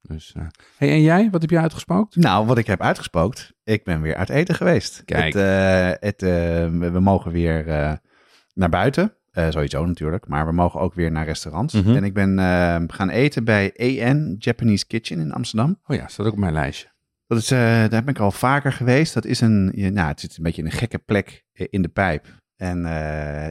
Dus, 0.00 0.34
hey, 0.76 0.90
en 0.90 1.02
jij? 1.02 1.30
Wat 1.30 1.40
heb 1.40 1.50
jij 1.50 1.62
uitgespookt? 1.62 2.16
Nou, 2.16 2.46
wat 2.46 2.58
ik 2.58 2.66
heb 2.66 2.82
uitgespookt, 2.82 3.52
ik 3.64 3.84
ben 3.84 4.00
weer 4.00 4.14
uit 4.14 4.30
eten 4.30 4.54
geweest. 4.54 5.04
Kijk. 5.04 5.34
Het, 5.34 6.00
het, 6.00 6.20
we, 6.20 6.90
we 6.90 7.00
mogen 7.00 7.32
weer 7.32 7.64
naar 8.54 8.68
buiten, 8.68 9.17
Eh, 9.30 9.50
sowieso 9.50 9.84
natuurlijk, 9.86 10.28
maar 10.28 10.46
we 10.46 10.52
mogen 10.52 10.80
ook 10.80 10.94
weer 10.94 11.10
naar 11.10 11.24
restaurants. 11.24 11.74
Mhm. 11.74 11.96
En 11.96 12.04
ik 12.04 12.14
ben 12.14 12.38
eh, 12.38 12.82
gaan 12.86 13.08
eten 13.08 13.44
bij 13.44 13.72
AN 14.04 14.36
Japanese 14.38 14.86
Kitchen 14.86 15.20
in 15.20 15.32
Amsterdam. 15.32 15.78
Oh 15.86 15.96
ja, 15.96 16.08
staat 16.08 16.26
ook 16.26 16.32
op 16.32 16.38
mijn 16.38 16.52
lijstje. 16.52 16.88
Dat 17.26 17.38
is, 17.38 17.50
eh, 17.50 17.58
daar 17.58 17.88
ben 18.04 18.08
ik 18.08 18.18
al 18.18 18.30
vaker 18.30 18.72
geweest. 18.72 19.14
Dat 19.14 19.24
is 19.24 19.40
een, 19.40 19.72
je- 19.74 19.90
nou, 19.90 20.08
het 20.08 20.20
zit 20.20 20.36
een 20.36 20.42
beetje 20.42 20.60
in 20.62 20.66
een 20.66 20.72
gekke 20.78 20.98
plek 20.98 21.44
eh, 21.52 21.66
in 21.70 21.82
de 21.82 21.88
pijp. 21.88 22.26
En 22.56 22.84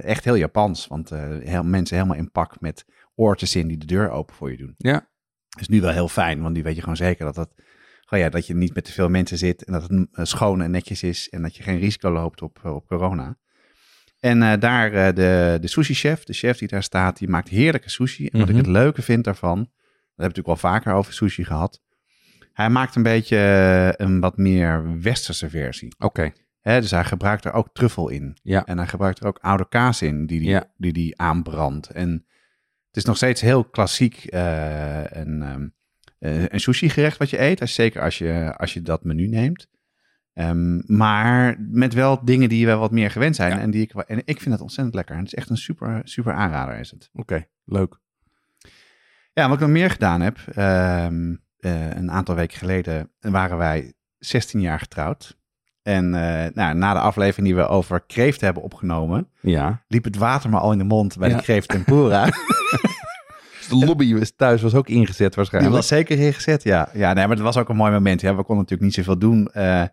echt 0.04 0.24
heel 0.24 0.36
Japans, 0.36 0.88
want 0.88 1.10
heel, 1.10 1.64
mensen 1.64 1.96
helemaal 1.98 2.18
in 2.18 2.32
pak 2.32 2.60
met 2.62 2.86
oortjes 3.16 3.56
in 3.56 3.68
die 3.68 3.78
de 3.78 3.86
deur 3.86 4.10
open 4.10 4.36
voor 4.36 4.52
je 4.52 4.58
doen. 4.58 4.74
Ja, 4.78 5.08
is 5.60 5.68
nu 5.68 5.82
wel 5.82 5.92
heel 5.92 6.08
fijn, 6.08 6.42
want 6.42 6.56
nu 6.56 6.64
weet 6.64 6.76
je 6.76 6.82
gewoon 6.82 6.96
zeker 6.96 7.26
dat, 7.26 7.36
dat, 7.36 7.50
ja, 8.10 8.30
dat 8.30 8.48
je 8.48 8.56
niet 8.56 8.76
met 8.76 8.86
te 8.86 8.92
veel 8.92 9.10
mensen 9.10 9.38
zit 9.38 9.64
en 9.64 9.74
dat 9.74 9.90
het 10.12 10.28
schoon 10.28 10.62
en 10.62 10.72
netjes 10.72 11.04
is 11.04 11.30
en 11.30 11.42
dat 11.42 11.56
je 11.56 11.64
geen 11.64 11.80
risico 11.80 12.12
loopt 12.12 12.42
op, 12.42 12.60
op 12.66 12.88
corona. 12.88 13.38
En 14.20 14.42
eh, 14.44 14.60
daar 14.60 14.94
eh, 14.94 15.16
de, 15.16 15.58
de 15.62 15.68
sushi-chef, 15.68 16.24
de 16.24 16.34
chef 16.34 16.58
die 16.58 16.68
daar 16.68 16.84
staat, 16.84 17.18
die 17.18 17.28
maakt 17.28 17.50
heerlijke 17.50 17.90
sushi. 17.90 18.26
En 18.28 18.40
wat 18.40 18.48
Mhm. 18.48 18.58
ik 18.58 18.66
het 18.66 18.74
leuke 18.74 19.02
vind 19.02 19.24
daarvan, 19.24 19.58
dat 19.58 19.66
hebben 19.68 20.14
we 20.16 20.22
natuurlijk 20.24 20.48
wel 20.62 20.72
vaker 20.72 20.94
over 20.94 21.14
sushi 21.14 21.44
gehad. 21.44 21.82
Hij 22.54 22.70
maakt 22.70 22.96
een 22.96 23.04
beetje 23.04 23.38
eh, 23.38 24.06
een 24.06 24.20
wat 24.20 24.38
meer 24.38 25.00
westerse 25.02 25.50
versie. 25.50 25.96
oké. 25.98 26.32
Dus 26.62 26.92
hij 26.92 27.04
gebruikt 27.04 27.46
er 27.46 27.54
ook 27.54 27.70
truffel 27.74 28.10
in. 28.10 28.38
Ja. 28.44 28.66
En 28.66 28.78
hij 28.78 28.88
gebruikt 28.88 29.20
er 29.20 29.28
ook 29.28 29.38
oude 29.42 29.68
kaas 29.70 30.02
in, 30.02 30.26
die 30.26 30.40
die, 30.40 30.50
Ja. 30.50 30.72
die, 30.78 30.94
die 30.94 31.18
aanbrandt. 31.20 31.90
En 31.90 32.10
het 32.88 32.96
is 32.98 33.04
nog 33.06 33.16
steeds 33.16 33.42
heel 33.42 33.64
klassiek 33.66 34.24
een, 34.26 35.42
ehm, 35.42 35.68
eh, 36.20 36.46
een 36.48 36.60
sushi 36.60 36.90
gerecht 36.90 37.18
wat 37.18 37.30
je 37.30 37.42
eet. 37.42 37.70
Zeker 37.70 38.02
als 38.02 38.18
je, 38.18 38.54
als 38.58 38.74
je 38.74 38.82
dat 38.82 39.04
menu 39.04 39.28
neemt. 39.28 39.68
Ehm, 40.38 40.80
maar 40.98 41.56
met 41.60 41.94
wel 41.94 42.26
dingen 42.26 42.50
die 42.50 42.66
we 42.66 42.76
wat 42.76 42.92
meer 42.92 43.12
gewend 43.12 43.36
zijn. 43.36 43.52
Ja. 43.52 43.60
En, 43.60 43.72
die 43.72 43.82
ik, 43.82 43.92
en 43.94 44.22
ik 44.26 44.42
vind 44.42 44.52
het 44.54 44.62
ontzettend 44.62 44.96
lekker. 44.96 45.16
En 45.16 45.22
het 45.22 45.32
is 45.34 45.38
echt 45.40 45.50
een 45.50 45.58
super, 45.58 46.02
super 46.04 46.34
aanrader 46.34 46.80
is 46.80 46.92
het. 46.92 47.10
Oké, 47.14 47.46
leuk. 47.66 48.00
Ja, 49.34 49.46
wat 49.48 49.54
ik 49.54 49.60
nog 49.60 49.70
meer 49.70 49.90
gedaan 49.90 50.22
heb. 50.22 50.38
ehm, 50.56 51.36
eh, 51.60 51.90
een 51.96 52.12
aantal 52.12 52.36
weken 52.36 52.58
geleden 52.58 53.12
waren 53.20 53.58
wij 53.58 53.94
16 54.18 54.62
jaar 54.62 54.80
getrouwd. 54.80 55.38
En 55.82 56.14
eh, 56.14 56.52
nou, 56.54 56.76
na 56.76 56.94
de 56.94 57.00
aflevering 57.00 57.48
die 57.48 57.56
we 57.56 57.68
over 57.68 58.02
kreeft 58.02 58.42
hebben 58.42 58.64
opgenomen, 58.64 59.30
Ja. 59.42 59.84
liep 59.88 60.04
het 60.04 60.16
water 60.18 60.50
me 60.50 60.58
al 60.60 60.72
in 60.72 60.78
de 60.78 60.84
mond 60.84 61.18
bij 61.18 61.30
Ja. 61.30 61.36
de 61.36 61.42
kreeft 61.44 61.68
tempura. 61.70 62.26
Dus 63.58 63.80
de 63.80 63.86
lobby 63.86 64.14
was 64.20 64.34
thuis 64.36 64.62
was 64.62 64.76
ook 64.76 64.88
ingezet 64.90 65.28
Die 65.28 65.36
waarschijnlijk. 65.36 65.76
was 65.76 65.88
zeker 65.88 66.20
ingezet, 66.20 66.64
ja. 66.64 66.90
Ja, 66.94 67.14
nee, 67.14 67.28
maar 67.28 67.36
het 67.36 67.46
was 67.46 67.58
ook 67.58 67.70
een 67.70 67.76
mooi 67.76 67.92
moment. 67.92 68.22
Ja, 68.22 68.30
we 68.30 68.44
konden 68.44 68.56
natuurlijk 68.56 68.82
niet 68.82 68.94
zoveel 68.94 69.18
doen 69.18 69.48
eh, 69.48 69.84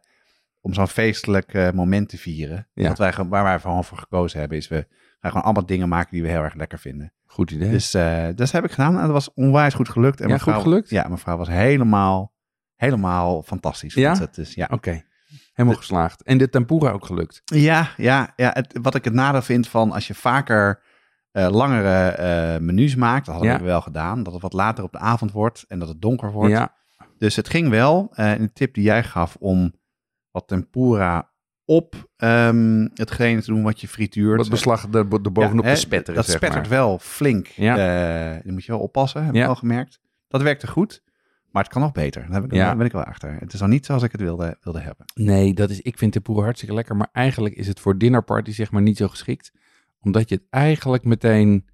om 0.65 0.75
zo'n 0.75 0.89
feestelijk 0.89 1.73
moment 1.75 2.09
te 2.09 2.19
vieren. 2.19 2.69
Ja. 2.75 2.89
Wat 2.89 2.99
wij, 2.99 3.13
waar 3.29 3.45
wij 3.45 3.59
gewoon 3.61 3.85
voor 3.85 3.99
gekozen 3.99 4.39
hebben, 4.41 4.59
is 4.59 4.69
we 4.69 4.87
gaan 5.21 5.31
gewoon 5.31 5.43
allemaal 5.43 5.67
dingen 5.67 5.89
maken 5.89 6.11
die 6.13 6.23
we 6.23 6.29
heel 6.29 6.43
erg 6.43 6.55
lekker 6.55 6.79
vinden. 6.79 7.13
Goed 7.27 7.51
idee. 7.51 7.71
Dus 7.71 7.95
eh, 7.95 8.27
dat 8.35 8.51
heb 8.51 8.65
ik 8.65 8.71
gedaan 8.71 8.95
en 8.97 9.03
dat 9.03 9.11
was 9.11 9.35
onwijs 9.35 9.75
goed 9.75 9.89
gelukt. 9.89 10.17
En 10.17 10.23
Ja, 10.23 10.29
mijn 10.29 10.41
goed 10.41 10.53
vrouw- 10.53 10.63
gelukt? 10.65 10.91
Ja, 10.91 11.03
mijn 11.07 11.19
vrouw 11.19 11.37
was 11.37 11.49
helemaal, 11.49 12.33
helemaal 12.77 13.43
fantastisch. 13.43 13.95
Ja? 13.95 14.19
het. 14.19 14.35
Dus, 14.35 14.55
ja. 14.55 14.69
Oké, 14.71 15.03
helemaal 15.53 15.79
geslaagd. 15.79 16.23
En 16.23 16.39
de 16.39 16.49
tempura 16.49 16.91
ook 16.91 17.07
gelukt. 17.07 17.43
Ja, 17.45 17.89
ja, 17.97 18.33
ja 18.37 18.51
het, 18.55 18.79
wat 18.83 18.95
ik 18.95 19.05
het 19.05 19.15
nadeel 19.15 19.43
vind 19.43 19.69
van 19.69 19.93
als 19.93 20.07
je 20.07 20.15
vaker 20.15 20.83
eh, 21.31 21.49
langere 21.51 22.09
eh, 22.09 22.61
menus 22.61 22.95
maakt, 22.95 23.27
dat 23.27 23.35
hadden 23.35 23.53
Ja. 23.53 23.59
we 23.59 23.65
wel 23.65 23.81
gedaan, 23.81 24.23
dat 24.23 24.33
het 24.33 24.43
wat 24.43 24.53
later 24.53 24.85
op 24.85 24.93
de 24.93 24.99
avond 24.99 25.33
wordt 25.33 25.65
en 25.69 25.79
dat 25.79 25.89
het 25.89 26.01
donker 26.03 26.33
wordt. 26.33 26.53
Ja, 26.53 26.75
Dus 27.19 27.37
het 27.37 27.49
ging 27.49 27.69
wel. 27.69 28.09
een 28.15 28.53
tip 28.53 28.75
die 28.75 28.85
jij 28.85 29.03
gaf 29.05 29.37
om 29.41 29.75
wat 30.35 30.49
tempura 30.49 31.31
op 31.65 32.09
hetgene 32.95 33.41
te 33.41 33.47
doen 33.47 33.63
wat 33.63 33.81
je 33.81 33.89
frituurt. 33.89 34.39
wat 34.39 34.49
beslag 34.49 34.83
er, 34.93 34.99
er 35.23 35.33
bovenop 35.33 35.65
Ja, 35.65 35.75
te 35.75 35.81
spetteren, 35.81 36.15
Dat 36.15 36.25
zeg 36.27 36.37
spettert 36.37 36.61
maar. 36.63 36.71
wel 36.71 36.99
flink. 36.99 37.47
Ja. 37.47 38.41
Die 38.43 38.53
moet 38.53 38.65
je 38.65 38.73
wel 38.73 38.81
oppassen, 38.81 39.25
heb 39.25 39.35
Ja. 39.35 39.41
ik 39.41 39.47
wel 39.47 39.55
gemerkt. 39.55 40.01
Dat 40.29 40.43
werkte 40.43 40.67
goed, 40.67 41.03
maar 41.51 41.63
het 41.63 41.73
kan 41.73 41.83
nog 41.83 41.93
beter. 41.93 42.23
Daar, 42.23 42.33
heb 42.33 42.45
ik, 42.45 42.53
Ja. 42.53 42.77
ben 42.77 42.87
ik 42.87 42.93
wel 42.93 43.05
achter. 43.05 43.37
Het 43.41 43.53
is 43.53 43.63
al 43.63 43.69
niet 43.69 43.87
zoals 43.87 44.03
ik 44.03 44.13
het 44.13 44.21
wilde, 44.21 44.57
wilde 44.61 44.81
hebben. 44.81 45.07
Nee, 45.15 45.55
dat 45.55 45.71
is, 45.71 45.81
ik 45.81 45.99
vind 45.99 46.13
tempura 46.13 46.43
hartstikke 46.43 46.75
lekker. 46.75 46.97
Maar 46.97 47.09
eigenlijk 47.13 47.55
is 47.55 47.67
het 47.67 47.81
voor 47.81 47.99
dinnerparty 47.99 48.51
zeg 48.53 48.71
maar 48.71 48.83
niet 48.83 48.97
zo 48.97 49.09
geschikt. 49.09 49.53
Omdat 50.01 50.29
je 50.29 50.35
het 50.35 50.45
eigenlijk 50.51 51.05
meteen... 51.05 51.65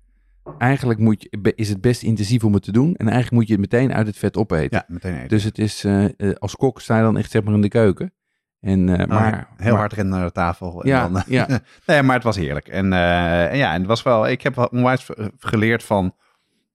Eigenlijk 0.58 0.98
moet 1.00 1.22
je, 1.22 1.52
is 1.54 1.68
het 1.68 1.80
best 1.80 2.02
intensief 2.02 2.44
om 2.44 2.54
het 2.54 2.62
te 2.62 2.72
doen. 2.72 2.94
En 2.94 3.06
eigenlijk 3.06 3.32
moet 3.32 3.46
je 3.46 3.52
het 3.52 3.60
meteen 3.60 3.92
uit 3.92 4.06
het 4.06 4.16
vet 4.16 4.36
opeten. 4.36 4.76
Ja, 4.78 4.84
meteen 4.94 5.16
eten. 5.16 5.28
Dus 5.28 5.44
het 5.44 5.58
is, 5.58 5.84
eh, 5.84 6.04
eh, 6.04 6.34
als 6.38 6.56
kok 6.56 6.80
sta 6.80 6.96
je 6.96 7.02
dan 7.02 7.16
echt 7.16 7.30
zeg 7.30 7.42
maar 7.44 7.54
in 7.54 7.60
de 7.60 7.68
keuken. 7.68 8.12
En, 8.60 8.88
eh, 8.88 8.96
Nou, 8.96 9.08
maar, 9.08 9.48
heel 9.56 9.70
maar- 9.70 9.80
hard 9.80 9.92
rennen 9.92 10.18
naar 10.18 10.26
de 10.26 10.32
tafel. 10.32 10.82
En 10.82 10.88
Ja, 10.88 11.08
dan, 11.08 11.22
ja. 11.26 11.46
nee, 11.86 12.02
maar 12.02 12.14
het 12.14 12.24
was 12.24 12.36
heerlijk. 12.36 12.68
En, 12.68 12.92
eh, 12.92 13.50
en 13.50 13.56
ja, 13.56 13.72
en 13.72 13.78
het 13.78 13.86
was 13.86 14.02
wel, 14.02 14.28
ik 14.28 14.42
heb 14.42 14.54
wel 14.54 14.66
onwijs 14.66 15.08
geleerd 15.38 15.82
van 15.84 16.14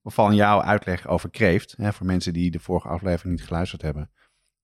van 0.08 0.34
jouw 0.34 0.62
uitleg 0.62 1.06
over 1.06 1.30
kreeft. 1.30 1.74
Hè, 1.76 1.92
voor 1.92 2.06
mensen 2.06 2.32
die 2.32 2.50
de 2.50 2.58
vorige 2.58 2.88
aflevering 2.88 3.36
niet 3.36 3.46
geluisterd 3.46 3.82
hebben. 3.82 4.10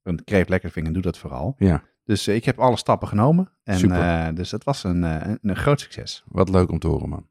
Want 0.02 0.24
kreeft 0.24 0.48
lekker 0.48 0.70
vinden, 0.70 0.92
doe 0.92 1.02
dat 1.02 1.18
vooral. 1.18 1.54
Ja, 1.58 1.82
Dus 2.04 2.26
eh, 2.26 2.34
ik 2.34 2.44
heb 2.44 2.58
alle 2.58 2.76
stappen 2.76 3.08
genomen. 3.08 3.52
En, 3.64 3.78
Super. 3.78 4.26
eh, 4.26 4.34
dus 4.34 4.50
dat 4.50 4.64
was 4.64 4.84
een, 4.84 5.04
eh, 5.04 5.26
een, 5.28 5.38
een 5.42 5.56
groot 5.56 5.80
succes. 5.80 6.22
wat 6.26 6.48
leuk 6.48 6.70
om 6.70 6.78
te 6.78 6.86
horen, 6.86 7.08
man. 7.08 7.28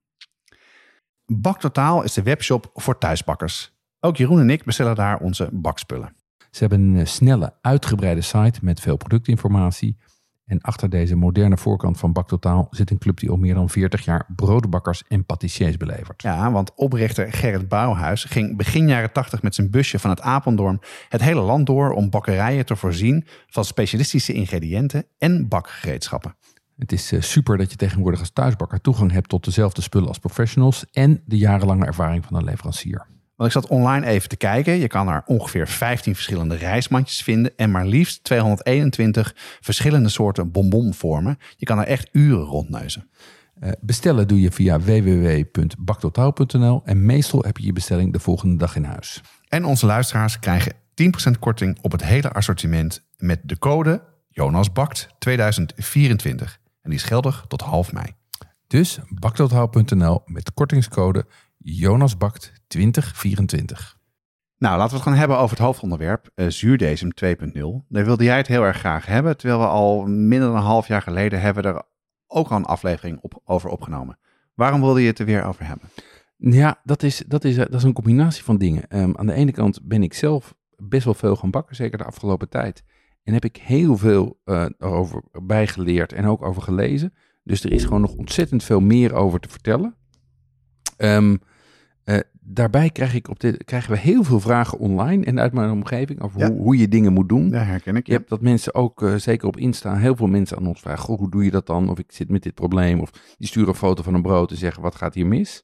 Baktotaal 1.25 2.03
is 2.03 2.13
de 2.13 2.23
webshop 2.23 2.69
voor 2.73 2.97
thuisbakkers. 2.97 3.79
Ook 3.99 4.17
Jeroen 4.17 4.39
en 4.39 4.49
ik 4.49 4.63
bestellen 4.63 4.95
daar 4.95 5.19
onze 5.19 5.49
bakspullen. 5.51 6.15
Ze 6.51 6.59
hebben 6.59 6.79
een 6.79 6.97
eh, 6.97 7.05
snelle, 7.05 7.53
uitgebreide 7.61 8.21
site 8.21 8.59
met 8.61 8.79
veel 8.79 8.97
productinformatie. 8.97 9.97
En 10.45 10.61
achter 10.61 10.89
deze 10.89 11.15
moderne 11.15 11.57
voorkant 11.57 11.99
van 11.99 12.13
Baktotaal 12.13 12.67
zit 12.71 12.89
een 12.89 12.97
club 12.97 13.19
die 13.19 13.29
al 13.29 13.37
meer 13.37 13.53
dan 13.53 13.69
40 13.69 14.05
jaar 14.05 14.25
broodbakkers 14.35 15.03
en 15.07 15.25
patissiers 15.25 15.77
belevert. 15.77 16.21
Ja, 16.21 16.51
want 16.51 16.73
oprichter 16.75 17.33
Gerrit 17.33 17.67
Bouwhuis 17.67 18.23
ging 18.23 18.57
begin 18.57 18.87
jaren 18.87 19.11
80 19.11 19.41
met 19.41 19.55
zijn 19.55 19.69
busje 19.69 19.99
van 19.99 20.09
het 20.09 20.21
Apeldoorn 20.21 20.79
het 21.09 21.21
hele 21.21 21.41
land 21.41 21.65
door 21.65 21.91
om 21.91 22.09
bakkerijen 22.09 22.65
te 22.65 22.75
voorzien 22.75 23.25
van 23.47 23.65
specialistische 23.65 24.33
ingrediënten 24.33 25.05
en 25.17 25.47
bakgereedschappen. 25.47 26.35
Het 26.77 26.91
is 26.91 27.11
eh, 27.11 27.21
super 27.21 27.57
dat 27.57 27.71
je 27.71 27.77
tegenwoordig 27.77 28.19
als 28.19 28.31
thuisbakker 28.31 28.81
toegang 28.81 29.11
hebt 29.11 29.29
tot 29.29 29.45
dezelfde 29.45 29.81
spullen 29.81 30.07
als 30.07 30.19
professionals 30.19 30.85
en 30.91 31.21
de 31.25 31.37
jarenlange 31.37 31.85
ervaring 31.85 32.25
van 32.25 32.37
een 32.37 32.43
leverancier. 32.43 33.07
Want 33.41 33.53
ik 33.53 33.61
zat 33.61 33.71
online 33.71 34.05
even 34.05 34.29
te 34.29 34.35
kijken. 34.35 34.73
Je 34.73 34.87
kan 34.87 35.07
er 35.07 35.23
ongeveer 35.25 35.67
15 35.67 36.13
verschillende 36.13 36.55
reismandjes 36.55 37.21
vinden 37.21 37.51
en 37.55 37.71
maar 37.71 37.85
liefst 37.85 38.23
221 38.23 39.33
verschillende 39.61 40.09
soorten 40.09 40.51
bonbonvormen. 40.51 41.37
Je 41.57 41.65
kan 41.65 41.79
er 41.79 41.85
echt 41.85 42.09
uren 42.11 42.43
rondneuzen. 42.43 43.09
Eh, 43.59 43.71
bestellen 43.79 44.27
doe 44.27 44.41
je 44.41 44.51
via 44.51 44.79
www.baktotaal.nl 44.79 46.81
en 46.85 47.05
meestal 47.05 47.43
heb 47.43 47.57
je 47.57 47.65
je 47.65 47.73
bestelling 47.73 48.13
de 48.13 48.19
volgende 48.19 48.57
dag 48.57 48.75
in 48.75 48.83
huis. 48.83 49.21
En 49.47 49.65
onze 49.65 49.85
luisteraars 49.85 50.39
krijgen 50.39 50.73
10% 50.93 51.39
korting 51.39 51.77
op 51.81 51.91
het 51.91 52.03
hele 52.03 52.31
assortiment 52.31 53.05
met 53.17 53.39
de 53.43 53.57
code 53.57 54.03
JonasBakt 54.29 55.07
2024. 55.19 56.59
En 56.81 56.89
die 56.89 56.99
is 56.99 57.05
geldig 57.05 57.45
tot 57.47 57.61
half 57.61 57.93
mei. 57.93 58.05
Dus 58.67 58.99
baktotaal.nl 59.09 60.21
met 60.25 60.53
kortingscode 60.53 61.25
JonasBakt 61.63 62.51
2024. 62.67 63.97
Nou, 64.57 64.77
laten 64.77 64.91
we 64.91 64.95
het 64.95 65.07
gaan 65.07 65.17
hebben 65.17 65.37
over 65.37 65.57
het 65.57 65.65
hoofdonderwerp, 65.65 66.29
eh, 66.35 66.47
zuurdesem 66.47 67.13
2.0. 67.13 67.85
Daar 67.89 68.05
wilde 68.05 68.23
jij 68.23 68.37
het 68.37 68.47
heel 68.47 68.63
erg 68.63 68.77
graag 68.77 69.05
hebben, 69.05 69.37
terwijl 69.37 69.59
we 69.59 69.67
al 69.67 70.05
minder 70.05 70.47
dan 70.47 70.57
een 70.57 70.63
half 70.63 70.87
jaar 70.87 71.01
geleden 71.01 71.41
hebben 71.41 71.63
er 71.63 71.83
ook 72.27 72.49
al 72.49 72.57
een 72.57 72.65
aflevering 72.65 73.19
op, 73.21 73.41
over 73.45 73.69
opgenomen. 73.69 74.17
Waarom 74.53 74.81
wilde 74.81 75.01
je 75.01 75.07
het 75.07 75.19
er 75.19 75.25
weer 75.25 75.43
over 75.43 75.65
hebben? 75.65 75.89
Ja, 76.37 76.81
dat 76.83 77.03
is, 77.03 77.23
dat 77.27 77.43
is, 77.43 77.57
eh, 77.57 77.65
dat 77.65 77.73
is 77.73 77.83
een 77.83 77.93
combinatie 77.93 78.43
van 78.43 78.57
dingen. 78.57 78.87
Ehm, 78.87 79.11
aan 79.15 79.27
de 79.27 79.33
ene 79.33 79.51
kant 79.51 79.79
ben 79.87 80.03
ik 80.03 80.13
zelf 80.13 80.55
best 80.75 81.05
wel 81.05 81.13
veel 81.13 81.35
gaan 81.35 81.51
bakken, 81.51 81.75
zeker 81.75 81.97
de 81.97 82.03
afgelopen 82.03 82.49
tijd. 82.49 82.83
En 83.23 83.33
heb 83.33 83.45
ik 83.45 83.57
heel 83.57 83.97
veel 83.97 84.39
eh 84.43 84.65
over 84.79 85.23
bijgeleerd 85.41 86.13
en 86.13 86.25
ook 86.25 86.41
over 86.41 86.61
gelezen. 86.61 87.13
Dus 87.43 87.63
er 87.63 87.71
is 87.71 87.83
gewoon 87.83 88.01
nog 88.01 88.15
ontzettend 88.15 88.63
veel 88.63 88.79
meer 88.79 89.13
over 89.13 89.39
te 89.39 89.49
vertellen. 89.49 89.95
Ehm, 90.97 91.31
eh, 91.31 91.50
daarbij 92.53 92.89
krijg 92.89 93.13
ik 93.13 93.29
op 93.29 93.39
dit, 93.39 93.63
krijgen 93.63 93.91
we 93.91 93.97
heel 93.97 94.23
veel 94.23 94.39
vragen 94.39 94.77
online 94.77 95.25
en 95.25 95.39
uit 95.39 95.53
mijn 95.53 95.71
omgeving 95.71 96.21
over 96.21 96.39
Ja. 96.39 96.51
hoe, 96.51 96.61
hoe 96.61 96.77
je 96.77 96.87
dingen 96.87 97.13
moet 97.13 97.29
doen. 97.29 97.49
Ja, 97.49 97.63
herken 97.63 97.95
ik. 97.95 98.07
Je 98.07 98.13
hebt 98.13 98.29
dat 98.29 98.41
mensen 98.41 98.73
ook, 98.75 99.01
eh, 99.03 99.15
zeker 99.15 99.47
op 99.47 99.57
Insta, 99.57 99.95
heel 99.97 100.15
veel 100.15 100.27
mensen 100.27 100.57
aan 100.57 100.67
ons 100.67 100.79
vragen: 100.81 101.03
Goh, 101.03 101.17
hoe 101.19 101.29
doe 101.31 101.43
je 101.43 101.51
dat 101.51 101.65
dan? 101.67 101.89
Of 101.89 101.99
ik 101.99 102.11
zit 102.11 102.29
met 102.29 102.43
dit 102.43 102.53
probleem. 102.53 102.99
Of 102.99 103.11
die 103.37 103.47
sturen 103.47 103.69
een 103.69 103.75
foto 103.75 104.03
van 104.03 104.13
een 104.13 104.21
brood 104.21 104.51
en 104.51 104.57
zeggen: 104.57 104.81
wat 104.81 104.95
gaat 104.95 105.13
hier 105.13 105.27
mis? 105.27 105.63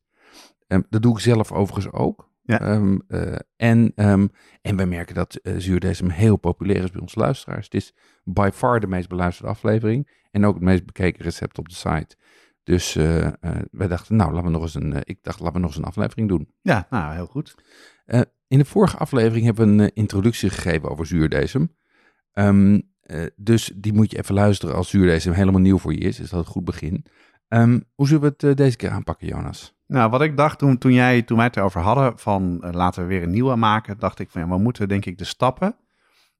Ehm, 0.68 0.82
dat 0.90 1.02
doe 1.02 1.14
ik 1.14 1.20
zelf 1.20 1.52
overigens 1.52 1.94
ook. 1.94 2.30
Ja. 2.44 2.60
Ehm, 2.62 2.98
eh, 3.08 3.36
en, 3.56 3.92
ehm, 3.96 4.28
en 4.62 4.76
wij 4.76 4.86
merken 4.86 5.16
dat 5.16 5.36
eh 5.36 5.54
zuurdesem 5.58 6.10
heel 6.10 6.38
populair 6.38 6.84
is 6.84 6.92
bij 6.92 7.02
onze 7.02 7.20
luisteraars. 7.20 7.66
Het 7.66 7.74
is 7.74 7.94
by 8.24 8.50
far 8.54 8.80
de 8.80 8.88
meest 8.88 9.10
beluisterde 9.10 9.52
aflevering. 9.52 10.26
En 10.32 10.46
ook 10.46 10.54
het 10.54 10.64
meest 10.64 10.86
bekeken 10.86 11.24
recept 11.24 11.58
op 11.58 11.70
de 11.70 11.76
site. 11.76 12.16
Dus 12.68 12.96
eh, 12.96 13.26
eh, 13.26 13.34
wij 13.72 13.88
dachten, 13.88 14.16
nou, 14.16 14.32
laten 14.32 14.46
we 14.46 14.52
nog 14.52 14.62
eens 14.62 14.76
een, 14.76 14.94
eh, 14.94 15.02
ik 15.04 15.18
dacht, 15.22 15.40
laten 15.40 15.54
we 15.56 15.60
nog 15.60 15.70
eens 15.70 15.78
een 15.78 15.84
aflevering 15.84 16.28
doen. 16.28 16.54
Ja, 16.62 16.88
nou, 16.90 17.14
heel 17.14 17.26
goed. 17.26 17.56
In 18.48 18.58
de 18.58 18.66
vorige 18.66 18.98
aflevering 18.98 19.46
hebben 19.46 19.78
we 19.78 19.84
een 19.84 19.92
introductie 19.94 20.50
gegeven 20.50 20.90
over 20.90 21.06
zuurdesem. 21.06 21.76
Ehm, 22.32 22.80
eh, 23.02 23.26
dus 23.36 23.72
die 23.76 23.94
moet 23.94 24.12
je 24.12 24.18
even 24.18 24.36
luisteren 24.36 24.76
als 24.76 24.90
zuurdesem 24.90 25.34
helemaal 25.34 25.62
nieuw 25.62 25.78
voor 25.78 25.94
je 25.94 26.00
is. 26.00 26.20
Is 26.20 26.30
dat 26.30 26.40
een 26.40 26.52
goed 26.52 26.66
begin. 26.66 27.06
Ehm, 27.48 27.80
hoe 27.96 28.08
zullen 28.08 28.22
we 28.22 28.48
het 28.48 28.58
deze 28.58 28.78
keer 28.78 28.90
aanpakken, 28.90 29.28
Jonas? 29.28 29.76
Nou, 29.88 30.10
wat 30.10 30.22
ik 30.22 30.38
dacht 30.38 30.60
toen, 30.60 30.78
toen, 30.78 30.94
jij, 30.94 31.22
toen 31.22 31.38
wij 31.38 31.46
het 31.46 31.58
erover 31.58 31.82
hadden 31.82 32.20
van 32.20 32.58
laten 32.72 33.02
we 33.02 33.08
weer 33.08 33.24
een 33.24 33.32
nieuwe 33.32 33.56
maken, 33.56 34.00
dacht 34.00 34.20
ik 34.20 34.30
van 34.30 34.42
ja, 34.42 34.48
we 34.48 34.58
moeten 34.58 34.88
denk 34.88 35.06
ik 35.06 35.18
de 35.18 35.24
stappen 35.26 35.76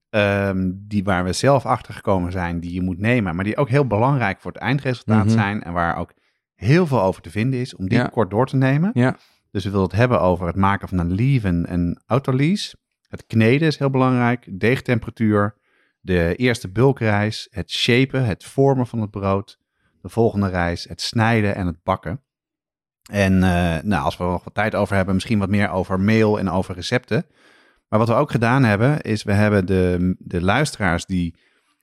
ehm, 0.10 0.72
die 0.74 1.04
waar 1.04 1.24
we 1.24 1.34
zelf 1.34 1.66
achter 1.66 1.94
gekomen 1.94 2.32
zijn, 2.32 2.60
die 2.60 2.74
je 2.74 2.82
moet 2.82 3.00
nemen, 3.00 3.36
maar 3.36 3.44
die 3.44 3.58
ook 3.58 3.70
heel 3.70 3.88
belangrijk 3.88 4.40
voor 4.42 4.52
het 4.52 4.62
eindresultaat 4.62 5.26
Mhm. 5.26 5.34
zijn 5.34 5.64
en 5.64 5.74
waar 5.74 5.98
ook 5.98 6.14
heel 6.58 6.88
veel 6.88 7.02
over 7.02 7.22
te 7.22 7.30
vinden 7.30 7.60
is, 7.60 7.76
om 7.76 7.88
die 7.88 7.98
Ja. 7.98 8.08
kort 8.08 8.30
door 8.30 8.48
te 8.48 8.56
nemen. 8.56 8.92
Ja. 8.94 9.18
Dus 9.52 9.64
we 9.64 9.70
willen 9.70 9.86
het 9.86 9.96
hebben 9.96 10.22
over 10.22 10.48
het 10.48 10.56
maken 10.56 10.88
van 10.88 10.98
een 10.98 11.14
leave 11.14 11.48
en 11.48 11.74
een 11.74 12.00
autolease. 12.06 12.78
Het 13.08 13.26
kneden 13.26 13.68
is 13.68 13.78
heel 13.78 13.90
belangrijk, 13.90 14.60
deegtemperatuur, 14.60 15.56
de 16.00 16.36
eerste 16.36 16.70
bulkreis, 16.72 17.48
het 17.52 17.72
shapen, 17.72 18.26
het 18.26 18.44
vormen 18.44 18.88
van 18.88 19.02
het 19.02 19.12
brood, 19.12 19.58
de 20.02 20.10
volgende 20.10 20.48
reis, 20.50 20.84
het 20.84 21.02
snijden 21.02 21.56
en 21.56 21.66
het 21.68 21.84
bakken. 21.84 22.22
En 23.12 23.34
eh, 23.44 23.84
nou, 23.84 24.04
als 24.04 24.18
we 24.18 24.24
nog 24.24 24.44
wat 24.44 24.54
tijd 24.54 24.76
over 24.76 24.96
hebben, 24.96 25.14
misschien 25.14 25.40
wat 25.40 25.50
meer 25.50 25.70
over 25.70 26.00
mail 26.00 26.40
en 26.40 26.50
over 26.50 26.76
recepten. 26.76 27.26
Maar 27.88 28.00
wat 28.00 28.08
we 28.08 28.14
ook 28.14 28.32
gedaan 28.32 28.64
hebben, 28.64 29.02
is 29.02 29.24
we 29.24 29.34
hebben 29.34 29.66
de, 29.66 30.16
de 30.20 30.42
luisteraars 30.42 31.06
die 31.06 31.36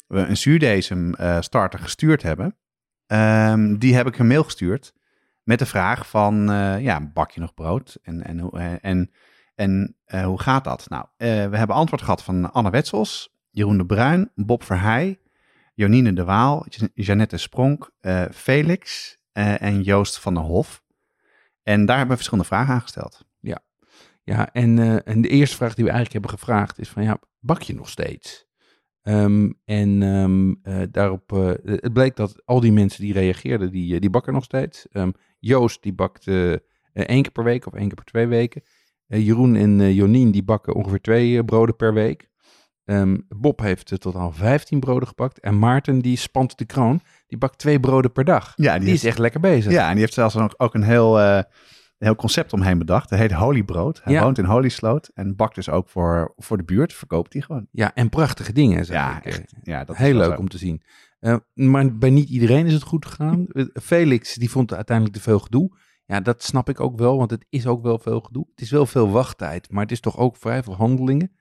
we 0.06 0.18
een 0.18 0.36
zuurdesem 0.36 1.14
eh, 1.14 1.40
starter 1.40 1.78
gestuurd 1.78 2.22
hebben, 2.22 2.56
ehm, 3.06 3.76
die 3.76 3.94
heb 3.94 4.06
ik 4.06 4.18
een 4.18 4.26
mail 4.26 4.44
gestuurd 4.44 4.94
met 5.42 5.58
de 5.58 5.66
vraag 5.66 6.08
van, 6.08 6.50
eh, 6.50 6.80
ja, 6.80 7.00
bak 7.00 7.30
je 7.30 7.40
nog 7.40 7.54
brood? 7.54 7.98
En, 8.02 8.24
en, 8.24 8.50
eh, 8.50 8.72
en, 8.80 9.10
en 9.54 9.96
eh, 10.04 10.24
hoe 10.24 10.40
gaat 10.40 10.64
dat? 10.64 10.88
Nou, 10.88 11.06
we 11.16 11.56
hebben 11.56 11.76
antwoord 11.76 12.02
gehad 12.02 12.22
van 12.22 12.52
Anne 12.52 12.70
Wetsels, 12.70 13.34
Jeroen 13.50 13.78
de 13.78 13.86
Bruin, 13.86 14.30
Bob 14.34 14.62
Verheij, 14.62 15.20
Jonine 15.74 16.12
de 16.12 16.24
Waal, 16.24 16.66
Jan- 16.68 16.90
Jeannette 16.94 17.36
Spronk, 17.36 17.90
Felix 18.32 19.16
en 19.32 19.82
Joost 19.82 20.18
van 20.20 20.34
der 20.34 20.42
Hof. 20.42 20.82
En 21.62 21.86
daar 21.86 21.96
hebben 21.96 22.16
we 22.16 22.22
verschillende 22.22 22.48
vragen 22.48 22.74
aan 22.74 22.80
gesteld. 22.80 23.24
Ja, 24.24 24.52
en, 24.52 24.78
eh, 24.78 24.96
en 25.04 25.20
de 25.20 25.28
eerste 25.28 25.56
vraag 25.56 25.74
die 25.74 25.84
we 25.84 25.90
eigenlijk 25.90 26.24
hebben 26.24 26.38
gevraagd 26.40 26.78
is 26.78 26.88
van 26.88 27.02
ja, 27.02 27.18
bak 27.40 27.62
je 27.62 27.74
nog 27.74 27.88
steeds? 27.88 28.46
Ehm, 29.04 29.50
en 29.64 30.02
ehm, 30.02 30.54
eh, 30.62 30.86
daarop, 30.90 31.32
eh, 31.32 31.50
het 31.64 31.92
bleek 31.92 32.16
dat 32.16 32.42
al 32.44 32.60
die 32.60 32.72
mensen 32.72 33.02
die 33.02 33.12
reageerden, 33.12 33.70
die, 33.70 33.94
eh, 33.94 34.00
die 34.00 34.10
bakken 34.10 34.32
nog 34.32 34.44
steeds. 34.44 34.86
Ehm, 34.92 35.10
Joost 35.38 35.82
die 35.82 35.92
bakt 35.92 36.26
één 36.26 37.22
keer 37.22 37.30
per 37.32 37.44
week 37.44 37.66
of 37.66 37.72
één 37.72 37.86
keer 37.86 37.94
per 37.94 38.04
twee 38.04 38.26
weken. 38.26 38.62
Jeroen 39.06 39.56
en 39.56 39.94
Jonien 39.94 40.30
die 40.30 40.42
bakken 40.42 40.74
ongeveer 40.74 41.00
twee 41.00 41.44
broden 41.44 41.76
per 41.76 41.94
week. 41.94 42.28
Bob 43.36 43.60
heeft 43.60 44.00
totaal 44.00 44.32
15 44.32 44.80
broden 44.80 45.08
gepakt. 45.08 45.40
En 45.40 45.58
Maarten 45.58 45.98
die 45.98 46.16
spant 46.16 46.58
de 46.58 46.64
kroon, 46.64 47.00
die 47.26 47.38
bakt 47.38 47.58
twee 47.58 47.80
broden 47.80 48.12
per 48.12 48.24
dag. 48.24 48.52
Ja, 48.56 48.78
Die 48.78 48.92
is 48.92 49.04
echt 49.04 49.18
lekker 49.18 49.40
bezig. 49.40 49.72
Ja, 49.72 49.86
en 49.86 49.92
die 49.92 50.00
heeft 50.00 50.14
zelfs 50.14 50.36
ook, 50.36 50.54
ook 50.56 50.74
een 50.74 50.82
heel, 50.82 51.42
een 51.98 52.06
heel 52.06 52.16
concept 52.16 52.52
omheen 52.52 52.78
bedacht. 52.78 53.10
Het 53.10 53.18
heet 53.18 53.32
Holy 53.32 53.62
Brood. 53.62 54.00
Hij 54.04 54.12
Ja. 54.12 54.22
woont 54.22 54.38
in 54.38 54.44
Holy 54.44 54.68
Sloot 54.68 55.10
en 55.14 55.36
bakt 55.36 55.54
dus 55.54 55.68
ook 55.68 55.88
voor, 55.88 56.32
voor 56.36 56.56
de 56.56 56.64
buurt. 56.64 56.92
Verkoopt 56.92 57.32
hij 57.32 57.42
gewoon. 57.42 57.66
Ja, 57.70 57.94
en 57.94 58.08
prachtige 58.08 58.52
dingen. 58.52 58.84
Zeg 58.84 58.96
Ja, 58.96 59.16
ik. 59.16 59.24
eh. 59.24 59.32
echt. 59.32 59.54
Ja, 59.62 59.84
dat 59.84 59.94
is 59.96 60.00
Heel 60.02 60.14
leuk 60.16 60.38
om 60.38 60.48
te 60.48 60.58
zien. 60.58 60.82
Eh, 61.20 61.36
maar 61.54 61.96
bij 61.98 62.10
niet 62.10 62.28
iedereen 62.28 62.66
is 62.66 62.72
het 62.72 62.82
goed 62.82 63.06
gegaan. 63.06 63.46
Eh, 63.52 63.64
Felix, 63.82 64.34
die 64.34 64.50
vond 64.50 64.74
uiteindelijk 64.74 65.16
te 65.16 65.22
veel 65.22 65.38
gedoe. 65.38 65.76
Ja, 66.06 66.20
dat 66.20 66.42
snap 66.42 66.68
ik 66.68 66.80
ook 66.80 66.98
wel, 66.98 67.16
want 67.18 67.30
het 67.30 67.46
is 67.48 67.66
ook 67.66 67.82
wel 67.82 67.98
veel 67.98 68.20
gedoe. 68.20 68.46
Het 68.50 68.60
is 68.60 68.70
wel 68.70 68.86
veel 68.86 69.10
wachttijd, 69.10 69.70
maar 69.70 69.82
het 69.82 69.92
is 69.92 70.00
toch 70.00 70.18
ook 70.18 70.36
vrij 70.36 70.62
veel 70.62 70.74
handelingen. 70.76 71.32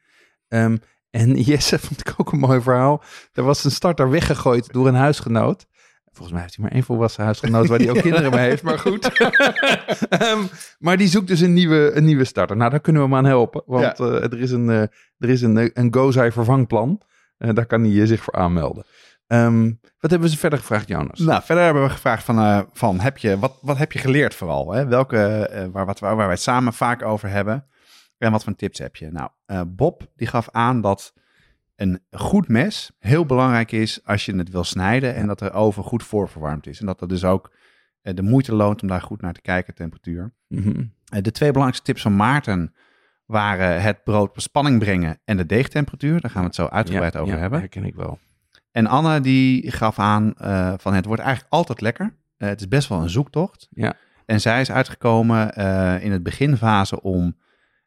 Ehm, 0.48 0.78
en 1.10 1.36
Jesse 1.50 1.80
vond 1.80 2.00
ik 2.00 2.14
ook 2.18 2.32
een 2.32 2.40
mooi 2.40 2.62
verhaal. 2.62 3.04
Er 3.34 3.44
was 3.44 3.64
een 3.64 3.72
starter 3.72 4.10
weggegooid 4.10 4.74
door 4.74 4.88
een 4.88 4.96
huisgenoot. 4.96 5.66
Volgens 6.14 6.32
mij 6.32 6.42
heeft 6.42 6.56
hij 6.56 6.64
maar 6.64 6.74
één 6.74 6.84
volwassen 6.84 7.24
huisgenoot 7.24 7.68
waar 7.68 7.80
hij 7.80 7.90
ook 7.90 8.02
kinderen 8.08 8.32
mee 8.32 8.50
heeft, 8.50 8.64
maar 8.64 8.80
goed. 8.80 9.12
Ehm, 10.10 10.44
maar 10.80 10.98
die 10.98 11.08
zoekt 11.08 11.28
dus 11.28 11.40
een 11.40 11.54
nieuwe, 11.54 11.92
een 11.96 12.06
nieuwe 12.06 12.24
starter. 12.24 12.58
Nou, 12.58 12.70
daar 12.70 12.80
kunnen 12.80 13.02
we 13.02 13.08
hem 13.08 13.18
aan 13.18 13.26
helpen, 13.26 13.64
want 13.66 14.00
eh, 14.00 14.24
er 14.24 14.40
is 14.40 14.52
een, 14.52 14.70
eh, 14.70 14.82
er 15.18 15.30
is 15.30 15.42
een, 15.42 15.58
eh, 15.58 15.70
een 15.74 15.94
Gozai 15.94 16.32
vervangplan. 16.32 17.02
Daar 17.38 17.66
kan 17.66 17.84
hij 17.84 18.06
zich 18.06 18.24
voor 18.24 18.34
aanmelden. 18.34 18.86
Ehm, 19.28 19.72
wat 20.00 20.12
hebben 20.12 20.30
ze 20.30 20.38
verder 20.38 20.60
gevraagd, 20.60 20.88
Jonas? 20.88 21.20
Nou, 21.20 21.44
verder 21.44 21.64
hebben 21.64 21.84
we 21.84 21.90
gevraagd 21.90 22.24
van, 22.24 22.68
van 22.74 23.00
heb 23.00 23.18
je, 23.18 23.40
wat, 23.40 23.58
wat 23.62 23.78
heb 23.78 23.92
je 23.92 24.00
geleerd 24.00 24.36
vooral? 24.36 24.74
Hè? 24.74 24.88
Welke, 24.88 25.70
waar, 25.72 25.86
wat, 25.86 26.00
waar 26.00 26.16
wij 26.16 26.30
het 26.30 26.42
samen 26.42 26.74
vaak 26.74 27.02
over 27.02 27.30
hebben. 27.30 27.66
En 28.18 28.32
wat 28.32 28.44
voor 28.44 28.56
tips 28.56 28.80
heb 28.80 28.96
je? 28.96 29.12
Nou, 29.12 29.30
Bob 29.66 30.02
die 30.16 30.28
gaf 30.28 30.50
aan 30.52 30.82
dat 30.82 31.14
een 31.76 32.00
goed 32.12 32.48
mes 32.48 32.92
heel 33.00 33.26
belangrijk 33.26 33.72
is 33.72 34.06
als 34.06 34.26
je 34.26 34.36
het 34.36 34.50
wil 34.50 34.64
snijden 34.64 35.16
en 35.16 35.28
dat 35.28 35.40
de 35.40 35.52
oven 35.52 35.84
goed 35.84 36.04
voorverwarmd 36.04 36.68
is. 36.68 36.80
En 36.80 36.86
dat 36.86 37.02
er 37.02 37.08
dus 37.08 37.24
ook 37.24 37.52
de 38.02 38.22
moeite 38.22 38.56
loont 38.56 38.82
om 38.82 38.88
daar 38.88 39.02
goed 39.02 39.22
naar 39.22 39.34
te 39.34 39.42
kijken, 39.42 39.74
temperatuur. 39.74 40.34
Mhm. 40.48 40.84
Eh, 41.06 41.22
de 41.22 41.32
twee 41.32 41.52
belangrijkste 41.52 41.86
tips 41.86 42.02
van 42.02 42.16
Maarten 42.16 42.74
waren 43.26 43.82
het 43.82 44.04
brood 44.04 44.30
op 44.30 44.40
spanning 44.40 44.80
brengen 44.80 45.20
en 45.26 45.38
de 45.38 45.46
deegtemperatuur. 45.46 46.22
Daar 46.22 46.32
gaan 46.32 46.42
we 46.42 46.48
het 46.48 46.56
zo 46.56 46.66
uitgebreid 46.66 47.14
Ja, 47.14 47.20
over 47.20 47.34
ja, 47.34 47.40
hebben. 47.40 47.60
herken 47.60 47.86
ik 47.86 47.96
wel. 47.96 48.20
En 48.72 48.88
Anne 48.88 49.20
die 49.20 49.72
gaf 49.72 50.00
aan 50.00 50.34
eh, 50.38 50.74
van 50.78 50.94
het 50.94 51.06
wordt 51.06 51.22
eigenlijk 51.22 51.54
altijd 51.54 51.82
lekker. 51.82 52.16
Eh, 52.38 52.48
het 52.48 52.60
is 52.60 52.68
best 52.68 52.90
wel 52.90 53.02
een 53.02 53.10
zoektocht. 53.10 53.68
Ja. 53.72 53.94
En 54.26 54.42
zij 54.42 54.62
is 54.62 54.72
uitgekomen 54.72 55.54
eh, 55.56 56.04
in 56.04 56.12
het 56.12 56.24
beginfase 56.24 57.02
om, 57.02 57.38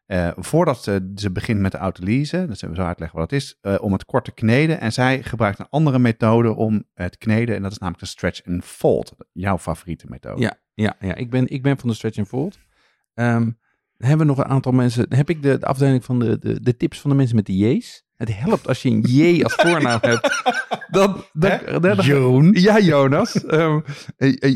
eh, 0.07 0.29
voordat 0.35 0.83
ze, 0.83 1.11
ze 1.15 1.31
begint 1.31 1.59
met 1.59 1.71
de 1.71 1.77
autolyse, 1.77 2.45
dat 2.47 2.57
zullen 2.57 2.75
we 2.75 2.81
zo 2.81 2.87
uitleggen 2.87 3.19
wat 3.19 3.29
dat 3.29 3.39
is, 3.39 3.57
eh, 3.61 3.75
om 3.79 3.93
het 3.93 4.05
kort 4.05 4.25
te 4.25 4.31
kneden. 4.31 4.79
En 4.79 4.93
zij 4.93 5.23
gebruikt 5.23 5.59
een 5.59 5.69
andere 5.69 5.99
methode 5.99 6.55
om 6.55 6.83
het 6.93 7.17
kneden 7.17 7.55
en 7.55 7.61
dat 7.61 7.71
is 7.71 7.77
namelijk 7.77 8.03
de 8.03 8.09
stretch 8.09 8.45
and 8.45 8.63
fold. 8.63 9.15
Jouw 9.31 9.57
favoriete 9.57 10.05
methode. 10.09 10.41
Ja, 10.41 10.57
ja, 10.73 10.95
ja. 10.99 11.15
Ik, 11.15 11.29
ben, 11.29 11.47
ik 11.47 11.61
ben 11.61 11.77
van 11.77 11.89
de 11.89 11.95
stretch 11.95 12.17
and 12.17 12.27
fold. 12.27 12.59
Ehm, 13.13 13.51
hebben 13.97 14.17
we 14.17 14.33
nog 14.33 14.37
een 14.37 14.51
aantal 14.51 14.71
mensen. 14.71 15.05
Heb 15.09 15.29
ik 15.29 15.41
de, 15.41 15.57
de 15.57 15.65
afdeling 15.65 16.05
van 16.05 16.19
de, 16.19 16.39
de, 16.39 16.61
de 16.61 16.77
tips 16.77 17.01
van 17.01 17.09
de 17.09 17.15
mensen 17.15 17.35
met 17.35 17.45
de 17.45 17.57
J's? 17.57 18.05
Het 18.15 18.37
helpt 18.37 18.67
als 18.67 18.81
je 18.81 18.89
een 18.89 19.01
J 19.01 19.41
als 19.43 19.53
voornaam 19.53 19.99
hebt. 20.01 20.43
Dan, 20.87 21.23
dan. 21.33 21.59
Ja, 22.53 22.79
Jonas. 22.79 23.43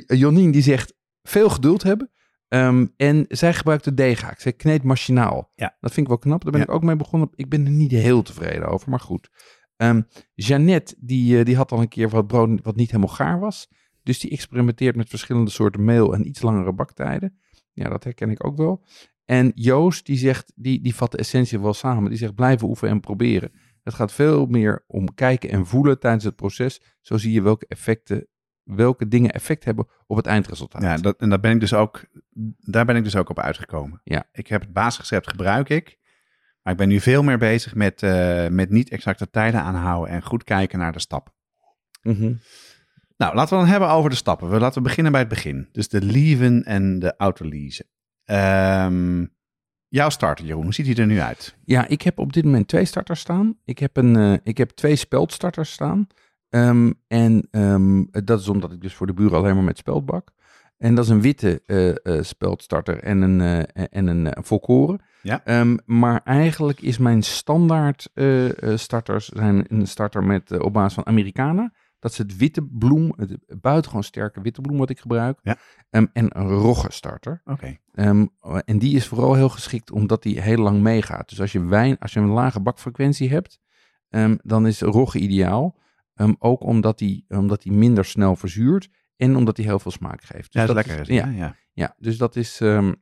Jonien 0.05 0.51
die 0.51 0.61
zegt 0.61 0.93
veel 1.23 1.49
geduld 1.49 1.83
hebben. 1.83 2.11
Ehm, 2.51 2.85
en 2.97 3.25
zij 3.27 3.53
gebruikt 3.53 3.83
de 3.83 3.93
deeghaak. 3.93 4.39
Zij 4.39 4.53
kneedt 4.53 4.83
machinaal. 4.83 5.51
Ja. 5.55 5.77
Dat 5.79 5.91
vind 5.93 6.05
ik 6.05 6.07
wel 6.07 6.17
knap. 6.21 6.41
Daar 6.43 6.51
ben 6.51 6.61
Ja. 6.61 6.67
ik 6.67 6.73
ook 6.73 6.83
mee 6.83 6.95
begonnen. 6.95 7.29
Ik 7.35 7.49
ben 7.49 7.65
er 7.65 7.71
niet 7.71 7.91
heel 7.91 8.21
tevreden 8.21 8.67
over, 8.67 8.89
maar 8.89 8.99
goed. 8.99 9.29
Ehm 9.77 10.01
Jeannette, 10.33 10.95
die, 10.99 11.37
eh, 11.39 11.45
die 11.45 11.55
had 11.55 11.71
al 11.71 11.81
een 11.81 11.87
keer 11.87 12.09
wat 12.09 12.27
brood 12.27 12.59
wat 12.63 12.75
niet 12.75 12.91
helemaal 12.91 13.15
gaar 13.15 13.39
was. 13.39 13.67
Dus 14.03 14.19
die 14.19 14.31
experimenteert 14.31 14.95
met 14.95 15.09
verschillende 15.09 15.51
soorten 15.51 15.83
meel 15.83 16.13
en 16.13 16.27
iets 16.27 16.41
langere 16.41 16.73
baktijden. 16.73 17.39
Ja, 17.73 17.89
dat 17.89 18.03
herken 18.03 18.29
ik 18.29 18.45
ook 18.45 18.57
wel. 18.57 18.85
En 19.25 19.51
Joost, 19.55 20.05
die 20.05 20.17
zegt, 20.17 20.51
die, 20.55 20.81
die 20.81 20.95
vat 20.95 21.11
de 21.11 21.17
essentie 21.17 21.59
wel 21.59 21.73
samen. 21.73 22.09
Die 22.09 22.19
zegt 22.19 22.35
blijven 22.35 22.67
oefenen 22.67 22.93
en 22.93 22.99
proberen. 22.99 23.51
Het 23.83 23.93
gaat 23.93 24.11
veel 24.11 24.45
meer 24.45 24.83
om 24.87 25.13
kijken 25.13 25.49
en 25.49 25.65
voelen 25.65 25.99
tijdens 25.99 26.23
het 26.23 26.35
proces. 26.35 26.81
Zo 27.01 27.17
zie 27.17 27.31
je 27.31 27.41
welke 27.41 27.65
effecten, 27.67 28.27
welke 28.63 29.07
dingen 29.07 29.31
effect 29.31 29.63
hebben 29.63 29.87
op 30.07 30.17
het 30.17 30.25
eindresultaat. 30.25 30.81
Ja, 30.81 30.97
dat, 30.97 31.17
en 31.17 31.29
daar 31.29 31.39
ben 31.39 31.51
ik 31.51 31.59
dus 31.59 31.73
ook, 31.73 32.05
daar 32.59 32.85
ben 32.85 32.95
ik 32.95 33.03
dus 33.03 33.15
ook 33.15 33.29
op 33.29 33.39
uitgekomen. 33.39 34.01
Ja. 34.03 34.23
Ik 34.31 34.47
heb 34.47 34.61
het 34.61 34.73
basisrecept 34.73 35.29
gebruik 35.29 35.69
ik. 35.69 35.99
Maar 36.61 36.73
ik 36.73 36.79
ben 36.79 36.87
nu 36.87 36.99
veel 36.99 37.23
meer 37.23 37.37
bezig 37.37 37.75
met, 37.75 38.03
eh, 38.03 38.47
met 38.47 38.69
niet 38.69 38.89
exacte 38.89 39.29
tijden 39.29 39.61
aanhouden 39.61 40.13
en 40.13 40.23
goed 40.23 40.43
kijken 40.43 40.79
naar 40.79 40.91
de 40.91 40.99
stappen. 40.99 41.33
Mhm. 42.01 42.33
Nou, 43.17 43.35
laten 43.35 43.57
we 43.57 43.61
dan 43.61 43.71
hebben 43.71 43.89
over 43.89 44.09
de 44.09 44.15
stappen. 44.15 44.49
We, 44.49 44.59
laten 44.59 44.81
we 44.81 44.87
beginnen 44.87 45.11
bij 45.11 45.21
het 45.21 45.29
begin. 45.29 45.69
Dus 45.71 45.89
de 45.89 46.01
leaven 46.01 46.63
en 46.63 46.99
de 46.99 47.15
autolyse. 47.17 47.85
Ehm 48.25 49.23
jouw 49.91 50.09
starter, 50.09 50.45
Jeroen, 50.45 50.63
hoe 50.63 50.73
ziet 50.73 50.85
hij 50.85 50.95
er 50.95 51.05
nu 51.05 51.19
uit? 51.19 51.55
Ja, 51.65 51.87
ik 51.87 52.01
heb 52.01 52.19
op 52.19 52.33
dit 52.33 52.43
moment 52.43 52.67
twee 52.67 52.85
starters 52.85 53.19
staan. 53.19 53.57
Ik 53.65 53.79
heb, 53.79 53.97
een, 53.97 54.15
eh, 54.15 54.33
ik 54.43 54.57
heb 54.57 54.69
twee 54.69 54.95
speldstarters 54.95 55.71
staan. 55.71 56.07
Ehm, 56.51 56.91
en 57.07 57.47
ehm, 57.51 58.03
dat 58.25 58.39
is 58.39 58.47
omdat 58.47 58.71
ik 58.71 58.81
dus 58.81 58.93
voor 58.93 59.07
de 59.07 59.13
buren 59.13 59.37
alleen 59.37 59.55
maar 59.55 59.63
met 59.63 59.77
speld 59.77 60.05
bak. 60.05 60.31
En 60.77 60.95
dat 60.95 61.03
is 61.03 61.09
een 61.09 61.21
witte 61.21 61.61
eh 61.65 61.89
eh, 61.89 62.23
speldstarter 62.23 63.03
en 63.03 63.21
een, 63.21 63.41
eh, 63.41 63.83
en 63.91 64.07
een 64.07 64.43
volkoren. 64.43 65.01
Ja. 65.21 65.41
Ehm, 65.45 65.77
maar 65.85 66.21
eigenlijk 66.23 66.81
is 66.81 66.97
mijn 66.97 67.21
standaard 67.21 68.09
starters 68.75 69.27
zijn 69.27 69.65
een 69.67 69.87
starter 69.87 70.23
met, 70.23 70.59
op 70.59 70.73
basis 70.73 70.93
van 70.93 71.05
Americana. 71.05 71.73
Dat 71.99 72.11
is 72.11 72.17
het 72.17 72.37
witte 72.37 72.63
bloem, 72.63 73.13
het 73.15 73.61
buitengewoon 73.61 74.03
sterke 74.03 74.41
witte 74.41 74.61
bloem 74.61 74.77
wat 74.77 74.89
ik 74.89 74.99
gebruik. 74.99 75.39
Ja. 75.43 75.57
En 75.89 76.09
een 76.13 76.47
rogge 76.47 76.91
starter. 76.91 77.41
Oké. 77.45 77.77
En 78.65 78.77
die 78.77 78.95
is 78.95 79.07
vooral 79.07 79.33
heel 79.33 79.49
geschikt 79.49 79.91
omdat 79.91 80.23
die 80.23 80.41
heel 80.41 80.57
lang 80.57 80.81
meegaat. 80.81 81.29
Dus 81.29 81.41
als 81.41 81.51
je 81.51 81.65
wijn, 81.65 81.99
als 81.99 82.13
je 82.13 82.19
een 82.19 82.27
lage 82.27 82.59
bakfrequentie 82.59 83.29
hebt, 83.29 83.59
dan 84.43 84.67
is 84.67 84.81
rogge 84.81 85.19
ideaal. 85.19 85.79
Ehm, 86.15 86.33
ook 86.39 86.63
omdat 86.63 86.97
die, 86.97 87.25
omdat 87.27 87.61
die 87.61 87.71
minder 87.71 88.05
snel 88.05 88.35
verzuurt 88.35 88.89
en 89.15 89.35
omdat 89.35 89.55
die 89.55 89.65
heel 89.65 89.79
veel 89.79 89.91
smaak 89.91 90.23
geeft. 90.23 90.53
Dus 90.53 90.61
Ja, 90.61 90.67
dat 90.67 90.77
is 90.77 90.85
lekker. 90.85 91.09
Is, 91.09 91.15
ja, 91.15 91.27
ja. 91.27 91.55
Ja. 91.73 91.95
dus 91.97 92.17
dat 92.17 92.35
is. 92.35 92.61
ehm, 92.61 92.93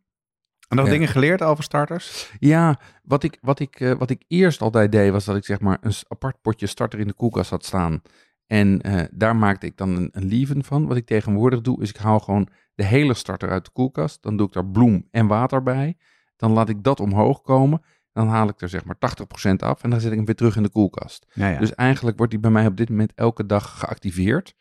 En 0.67 0.75
nog 0.77 0.85
Ja. 0.85 0.91
dingen 0.91 1.07
geleerd 1.07 1.41
over 1.43 1.63
starters? 1.63 2.31
ja, 2.39 2.79
wat 3.03 3.23
ik, 3.23 3.37
wat, 3.41 3.59
ik, 3.59 3.79
eh, 3.79 3.91
wat 3.93 4.09
ik 4.09 4.23
eerst 4.27 4.61
altijd 4.61 4.91
deed, 4.91 5.11
was 5.11 5.25
dat 5.25 5.35
ik 5.35 5.45
zeg 5.45 5.59
maar 5.59 5.77
een 5.81 5.93
apart 6.07 6.41
potje 6.41 6.67
starter 6.67 6.99
in 6.99 7.07
de 7.07 7.13
koelkast 7.13 7.49
had 7.49 7.65
staan. 7.65 8.01
En 8.47 8.81
eh, 8.81 9.03
daar 9.11 9.35
maakte 9.35 9.65
ik 9.65 9.77
dan 9.77 9.95
een, 9.95 10.09
een 10.11 10.25
lieven 10.25 10.63
van. 10.63 10.87
Wat 10.87 10.97
ik 10.97 11.05
tegenwoordig 11.05 11.61
doe, 11.61 11.81
is 11.81 11.89
ik 11.89 11.97
haal 11.97 12.19
gewoon 12.19 12.49
de 12.75 12.83
hele 12.83 13.13
starter 13.13 13.49
uit 13.49 13.65
de 13.65 13.71
koelkast. 13.71 14.21
Dan 14.23 14.37
doe 14.37 14.47
ik 14.47 14.53
daar 14.53 14.65
bloem 14.67 15.07
en 15.11 15.27
water 15.27 15.63
bij. 15.63 15.97
Dan 16.35 16.51
laat 16.51 16.69
ik 16.69 16.83
dat 16.83 16.99
omhoog 16.99 17.41
komen. 17.41 17.81
Dan 18.11 18.27
haal 18.27 18.49
ik 18.49 18.61
er 18.61 18.69
zeg 18.69 18.85
maar 18.85 18.95
80% 18.95 19.55
af 19.55 19.83
en 19.83 19.89
dan 19.89 20.01
zet 20.01 20.11
ik 20.11 20.17
hem 20.17 20.25
weer 20.25 20.35
terug 20.35 20.55
in 20.55 20.63
de 20.63 20.69
koelkast. 20.69 21.25
Ja, 21.33 21.47
ja. 21.47 21.59
Dus 21.59 21.75
eigenlijk 21.75 22.17
wordt 22.17 22.31
die 22.31 22.41
bij 22.41 22.51
mij 22.51 22.65
op 22.65 22.77
dit 22.77 22.89
moment 22.89 23.13
elke 23.15 23.45
dag 23.45 23.79
geactiveerd. 23.79 24.55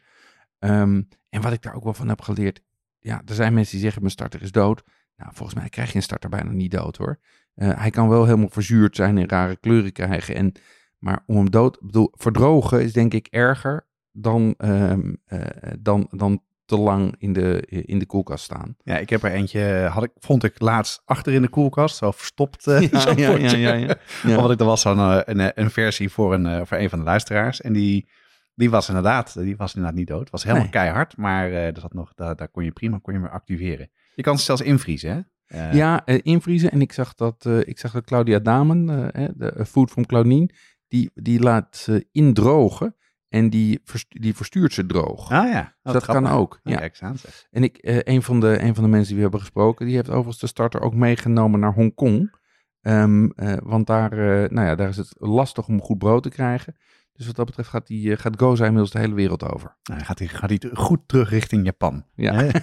Ehm, 0.59 1.03
en 1.29 1.43
wat 1.43 1.53
ik 1.53 1.63
daar 1.63 1.75
ook 1.75 1.85
wel 1.85 1.95
van 1.95 2.09
heb 2.09 2.21
geleerd. 2.21 2.61
Ja, 2.99 3.23
er 3.25 3.35
zijn 3.35 3.55
mensen 3.55 3.73
die 3.73 3.83
zeggen 3.83 4.01
mijn 4.01 4.13
starter 4.13 4.43
is 4.43 4.53
dood. 4.53 4.83
Nou, 5.17 5.31
volgens 5.35 5.59
mij 5.59 5.69
krijg 5.69 5.91
je 5.91 5.97
een 5.97 6.03
starter 6.03 6.31
bijna 6.31 6.51
niet 6.51 6.71
dood 6.71 6.97
hoor. 6.97 7.19
Eh, 7.55 7.81
hij 7.81 7.91
kan 7.91 8.09
wel 8.09 8.25
helemaal 8.25 8.49
verzuurd 8.49 8.97
zijn 8.97 9.19
en 9.19 9.29
rare 9.29 9.57
kleuren 9.57 9.93
krijgen. 9.93 10.35
En, 10.35 10.53
maar 10.99 11.23
om 11.27 11.37
hem 11.37 11.51
dood, 11.51 11.79
bedoel, 11.81 12.13
verdrogen 12.17 12.83
is 12.83 12.93
denk 12.93 13.15
ik 13.15 13.27
erger 13.27 13.87
dan, 14.13 14.55
ehm, 14.59 15.15
eh, 15.25 15.73
dan, 15.79 16.09
dan 16.11 16.43
te 16.69 16.79
lang 16.79 17.15
in 17.19 17.33
de, 17.33 17.61
in 17.67 17.99
de 17.99 18.07
koelkast 18.07 18.45
staan. 18.45 18.77
ja, 18.85 18.99
ik 18.99 19.11
heb 19.11 19.23
er 19.23 19.33
eentje, 19.33 19.89
had 19.93 20.03
ik, 20.05 20.11
vond 20.19 20.45
ik 20.45 20.61
laatst 20.61 21.03
achter 21.05 21.33
in 21.33 21.43
de 21.43 21.49
koelkast, 21.49 21.97
zo 21.97 22.11
verstopt. 22.11 22.67
eh, 22.67 22.81
zo'n 23.03 23.15
potje. 23.15 23.57
ja. 23.59 23.97
Omdat 24.37 24.51
ik 24.51 24.61
er 24.61 24.67
was 24.67 24.81
zo'n 24.81 24.99
eh, 24.99 25.21
een, 25.25 25.61
een 25.63 25.71
versie 25.71 26.11
voor 26.11 26.35
een, 26.35 26.47
eh, 26.47 26.61
voor 26.65 26.77
een 26.79 26.89
van 26.91 26.99
de 26.99 27.05
luisteraars. 27.05 27.61
En 27.61 27.73
die, 27.73 28.09
die 28.55 28.71
was 28.71 28.89
inderdaad, 28.89 29.35
die 29.39 29.57
was 29.57 29.75
inderdaad 29.75 29.99
niet 29.99 30.07
dood. 30.09 30.21
Het 30.21 30.31
was 30.31 30.43
helemaal 30.43 30.63
Nee. 30.63 30.73
keihard, 30.73 31.17
maar 31.17 31.51
eh 31.51 31.67
er 31.67 31.81
zat 31.81 31.93
nog, 31.95 32.15
daar, 32.15 32.37
daar 32.37 32.49
kon 32.49 32.65
je 32.65 32.73
prima 32.73 32.99
kon 33.03 33.15
je 33.15 33.21
weer 33.21 33.31
activeren. 33.31 33.91
Je 34.15 34.23
kan 34.23 34.39
ze 34.39 34.45
zelfs 34.45 34.61
invriezen, 34.63 35.11
hè? 35.11 35.21
Eh, 35.59 35.75
Ja, 35.75 36.05
eh, 36.05 36.19
invriezen. 36.23 36.71
En 36.71 36.81
ik 36.81 36.93
zag 36.93 37.15
dat, 37.15 37.47
eh, 37.47 37.59
ik 37.59 37.79
zag 37.79 37.93
dat 37.93 38.05
Claudia 38.05 38.39
Damen, 38.39 39.13
eh, 39.13 39.25
eh, 39.25 39.31
de 39.37 39.51
eh, 39.53 39.65
Food 39.65 39.91
from 39.91 40.07
Claudine, 40.07 40.49
die, 40.89 41.11
die 41.15 41.41
laat 41.41 41.77
ze 41.77 42.07
indrogen 42.13 42.97
en 43.29 43.51
die, 43.51 43.81
verstu- 43.85 44.19
die 44.19 44.35
verstuurt 44.35 44.73
ze 44.73 44.87
droog. 44.87 45.31
Ah 45.31 45.49
ja, 45.51 45.75
Dus 45.83 45.93
dat 45.93 46.05
kan 46.05 46.27
ook. 46.27 46.61
Ja. 46.63 46.83
Ja. 47.01 47.17
Zeg. 47.17 47.47
En 47.51 47.63
ik, 47.63 47.77
eh, 47.77 47.99
een, 48.03 48.23
van 48.23 48.41
de, 48.41 48.63
een 48.63 48.75
van 48.75 48.85
de 48.85 48.91
mensen 48.91 49.07
die 49.07 49.17
we 49.17 49.23
hebben 49.23 49.41
gesproken, 49.41 49.87
die 49.87 49.95
heeft 49.95 50.09
overigens 50.11 50.39
de 50.39 50.47
starter 50.47 50.81
ook 50.81 50.95
meegenomen 50.95 51.61
naar 51.61 51.73
Hongkong. 51.73 52.37
Eh, 52.81 53.57
want 53.63 53.87
daar, 53.87 54.13
eh, 54.13 54.51
nou 54.51 54.67
ja, 54.67 54.75
daar 54.75 54.89
is 54.89 54.97
het 54.97 55.15
lastig 55.19 55.69
om 55.69 55.81
goed 55.81 55.99
brood 55.99 56.23
te 56.23 56.29
krijgen. 56.29 56.77
Dus 57.13 57.27
wat 57.27 57.37
dat 57.37 57.47
betreft 57.47 57.69
gaat, 57.69 57.87
die, 57.87 58.17
gaat 58.17 58.39
Goza 58.41 58.65
inmiddels 58.65 58.91
de 58.93 58.99
hele 58.99 59.15
wereld 59.15 59.53
over. 59.53 59.77
Nou, 59.83 60.01
gaat 60.01 60.19
hij 60.19 60.29
gaat 60.29 60.67
goed 60.73 61.01
terug 61.07 61.31
richting 61.31 61.65
Japan. 61.65 62.05
Ja. 62.15 62.35
Hè? 62.35 62.49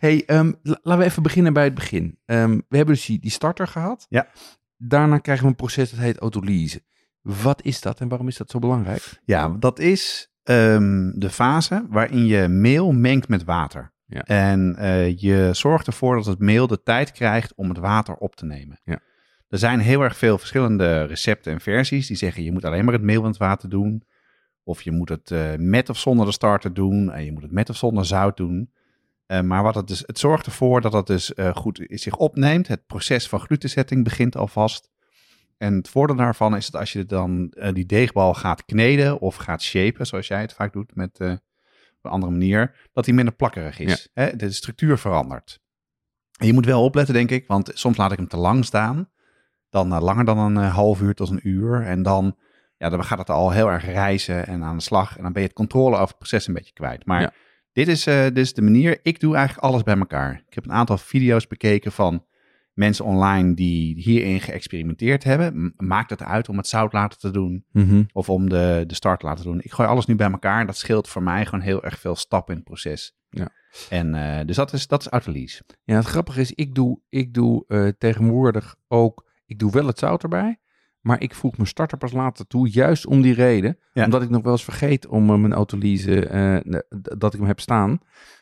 hey, 0.00 0.24
ehm, 0.26 0.52
la- 0.62 0.78
laten 0.82 0.98
we 0.98 1.04
even 1.04 1.22
beginnen 1.22 1.52
bij 1.52 1.64
het 1.64 1.74
begin. 1.74 2.18
Ehm, 2.24 2.50
we 2.68 2.76
hebben 2.76 2.94
dus 2.94 3.06
die, 3.06 3.18
die 3.18 3.30
starter 3.30 3.66
gehad. 3.68 4.06
Ja. 4.08 4.28
Daarna 4.76 5.18
krijgen 5.18 5.44
we 5.44 5.50
een 5.50 5.56
proces 5.56 5.90
dat 5.90 6.00
heet 6.00 6.18
autolyse. 6.18 6.82
Wat 7.42 7.62
is 7.62 7.80
dat 7.80 8.00
en 8.00 8.08
waarom 8.08 8.28
is 8.28 8.36
dat 8.36 8.50
zo 8.50 8.58
belangrijk? 8.58 9.20
Ja, 9.24 9.48
dat 9.58 9.78
is 9.78 10.30
ehm, 10.42 11.10
de 11.14 11.30
fase 11.30 11.86
waarin 11.88 12.26
je 12.26 12.48
meel 12.48 12.92
mengt 12.92 13.28
met 13.28 13.44
water. 13.44 13.92
Ja. 14.06 14.22
En 14.22 14.76
eh, 14.76 15.16
je 15.16 15.50
zorgt 15.52 15.86
ervoor 15.86 16.16
dat 16.16 16.26
het 16.26 16.38
meel 16.38 16.66
de 16.66 16.82
tijd 16.82 17.12
krijgt 17.12 17.54
om 17.54 17.68
het 17.68 17.78
water 17.78 18.14
op 18.14 18.36
te 18.36 18.44
nemen. 18.44 18.80
Ja. 18.84 19.00
Er 19.48 19.58
zijn 19.58 19.80
heel 19.80 20.02
erg 20.02 20.16
veel 20.16 20.38
verschillende 20.38 21.04
recepten 21.04 21.52
en 21.52 21.60
versies 21.60 22.06
die 22.06 22.16
zeggen 22.16 22.42
je 22.42 22.52
moet 22.52 22.64
alleen 22.64 22.84
maar 22.84 22.94
het 22.94 23.02
meel 23.02 23.20
in 23.20 23.28
het 23.28 23.36
water 23.36 23.68
doen. 23.68 24.02
Of 24.62 24.82
je 24.82 24.92
moet 24.92 25.08
het 25.08 25.30
eh, 25.30 25.54
met 25.56 25.88
of 25.88 25.98
zonder 25.98 26.26
de 26.26 26.32
starter 26.32 26.74
doen. 26.74 27.12
En 27.12 27.24
je 27.24 27.32
moet 27.32 27.42
het 27.42 27.52
met 27.52 27.70
of 27.70 27.76
zonder 27.76 28.04
zout 28.04 28.36
doen. 28.36 28.70
Eh, 29.26 29.40
maar 29.40 29.62
wat 29.62 29.74
het, 29.74 29.86
dus, 29.86 30.02
het 30.06 30.18
zorgt 30.18 30.46
ervoor 30.46 30.80
dat 30.80 30.92
het 30.92 31.06
dus 31.06 31.34
eh, 31.34 31.54
goed 31.54 31.84
zich 31.88 32.16
opneemt. 32.16 32.68
Het 32.68 32.86
proces 32.86 33.28
van 33.28 33.40
glutenzetting 33.40 34.04
begint 34.04 34.36
alvast. 34.36 34.90
En 35.58 35.74
het 35.74 35.88
voordeel 35.88 36.16
daarvan 36.16 36.56
is 36.56 36.70
dat 36.70 36.80
als 36.80 36.92
je 36.92 37.04
dan 37.04 37.50
eh, 37.50 37.72
die 37.72 37.86
deegbal 37.86 38.34
gaat 38.34 38.64
kneden 38.64 39.20
of 39.20 39.36
gaat 39.36 39.62
shapen, 39.62 40.06
zoals 40.06 40.26
jij 40.26 40.40
het 40.40 40.52
vaak 40.52 40.72
doet 40.72 40.94
met 40.94 41.20
op 41.98 42.04
een 42.04 42.10
andere 42.10 42.32
manier, 42.32 42.88
dat 42.92 43.04
die 43.04 43.14
minder 43.14 43.34
plakkerig 43.34 43.78
is. 43.78 44.08
Hè? 44.12 44.36
De 44.36 44.50
structuur 44.50 44.98
verandert. 44.98 45.60
En 46.38 46.46
je 46.46 46.52
moet 46.52 46.66
wel 46.66 46.84
opletten, 46.84 47.14
denk 47.14 47.30
ik, 47.30 47.46
want 47.46 47.70
soms 47.74 47.96
laat 47.96 48.12
ik 48.12 48.18
hem 48.18 48.28
te 48.28 48.36
lang 48.36 48.64
staan. 48.64 49.10
Dan 49.70 49.92
eh, 49.92 50.00
langer 50.02 50.24
dan 50.24 50.38
een 50.38 50.56
half 50.56 51.00
uur 51.00 51.14
tot 51.14 51.30
een 51.30 51.48
uur. 51.48 51.82
En 51.82 52.02
dan, 52.02 52.36
ja, 52.76 52.88
dan 52.88 53.04
gaat 53.04 53.18
het 53.18 53.30
al 53.30 53.50
heel 53.50 53.70
erg 53.70 53.84
reizen 53.84 54.46
en 54.46 54.62
aan 54.64 54.76
de 54.76 54.82
slag. 54.82 55.16
En 55.16 55.22
dan 55.22 55.32
ben 55.32 55.42
je 55.42 55.48
het 55.48 55.56
controle 55.56 55.94
over 55.94 56.08
het 56.08 56.18
proces 56.18 56.46
een 56.46 56.54
beetje 56.54 56.72
kwijt. 56.72 57.06
Maar 57.06 57.20
Ja. 57.20 57.32
dit, 57.72 57.88
is, 57.88 58.04
dit 58.04 58.38
is 58.38 58.52
de 58.54 58.62
manier. 58.62 58.98
Ik 59.02 59.20
doe 59.20 59.36
eigenlijk 59.36 59.66
alles 59.66 59.82
bij 59.82 59.98
elkaar. 59.98 60.42
Ik 60.48 60.54
heb 60.54 60.64
een 60.64 60.72
aantal 60.72 60.98
video's 60.98 61.46
bekeken 61.46 61.92
van 61.92 62.26
mensen 62.78 63.04
online 63.04 63.54
die 63.54 63.94
hierin 64.02 64.40
geëxperimenteerd 64.40 65.24
hebben. 65.24 65.74
Maakt 65.76 66.10
het 66.10 66.22
uit 66.22 66.48
om 66.48 66.56
het 66.56 66.66
zout 66.66 66.92
laten 66.92 67.18
te 67.18 67.30
doen 67.30 67.64
Mhm. 67.72 68.02
of 68.12 68.28
om 68.28 68.48
de, 68.48 68.84
de 68.86 68.94
start 68.94 69.20
te 69.20 69.26
laten 69.26 69.44
doen. 69.44 69.60
Ik 69.62 69.72
gooi 69.72 69.88
alles 69.88 70.06
nu 70.06 70.14
bij 70.16 70.30
elkaar 70.30 70.60
en 70.60 70.66
dat 70.66 70.76
scheelt 70.76 71.08
voor 71.08 71.22
mij 71.22 71.44
gewoon 71.44 71.60
heel 71.64 71.84
erg 71.84 71.98
veel 71.98 72.16
stappen 72.16 72.52
in 72.52 72.58
het 72.60 72.68
proces. 72.68 73.16
Ja. 73.30 73.48
En 73.90 74.14
eh, 74.14 74.46
dus 74.46 74.56
dat 74.56 74.72
is, 74.72 74.86
dat 74.86 75.00
is 75.00 75.08
Autolies. 75.08 75.62
Ja, 75.84 75.94
het 75.96 76.04
grappige 76.06 76.40
is, 76.40 76.52
ik 76.52 76.74
doe, 76.74 77.00
ik 77.08 77.34
doe 77.34 77.64
eh, 77.68 77.88
tegenwoordig 77.98 78.76
ook, 78.88 79.26
ik 79.46 79.58
doe 79.58 79.70
wel 79.72 79.86
het 79.86 79.98
zout 79.98 80.22
erbij, 80.22 80.58
maar 81.00 81.20
ik 81.20 81.34
voeg 81.34 81.56
mijn 81.56 81.68
starter 81.68 81.98
pas 81.98 82.12
later 82.12 82.46
toe, 82.46 82.70
juist 82.70 83.06
om 83.06 83.22
die 83.22 83.34
reden. 83.34 83.78
Ja. 83.92 84.04
Omdat 84.04 84.22
ik 84.22 84.30
nog 84.30 84.42
wel 84.42 84.52
eens 84.52 84.64
vergeet 84.64 85.06
om 85.06 85.30
eh, 85.30 85.36
mijn 85.38 85.52
autolyse, 85.52 86.62
dat 87.18 87.32
ik 87.34 87.38
hem 87.38 87.48
heb 87.48 87.60
staan. 87.60 87.98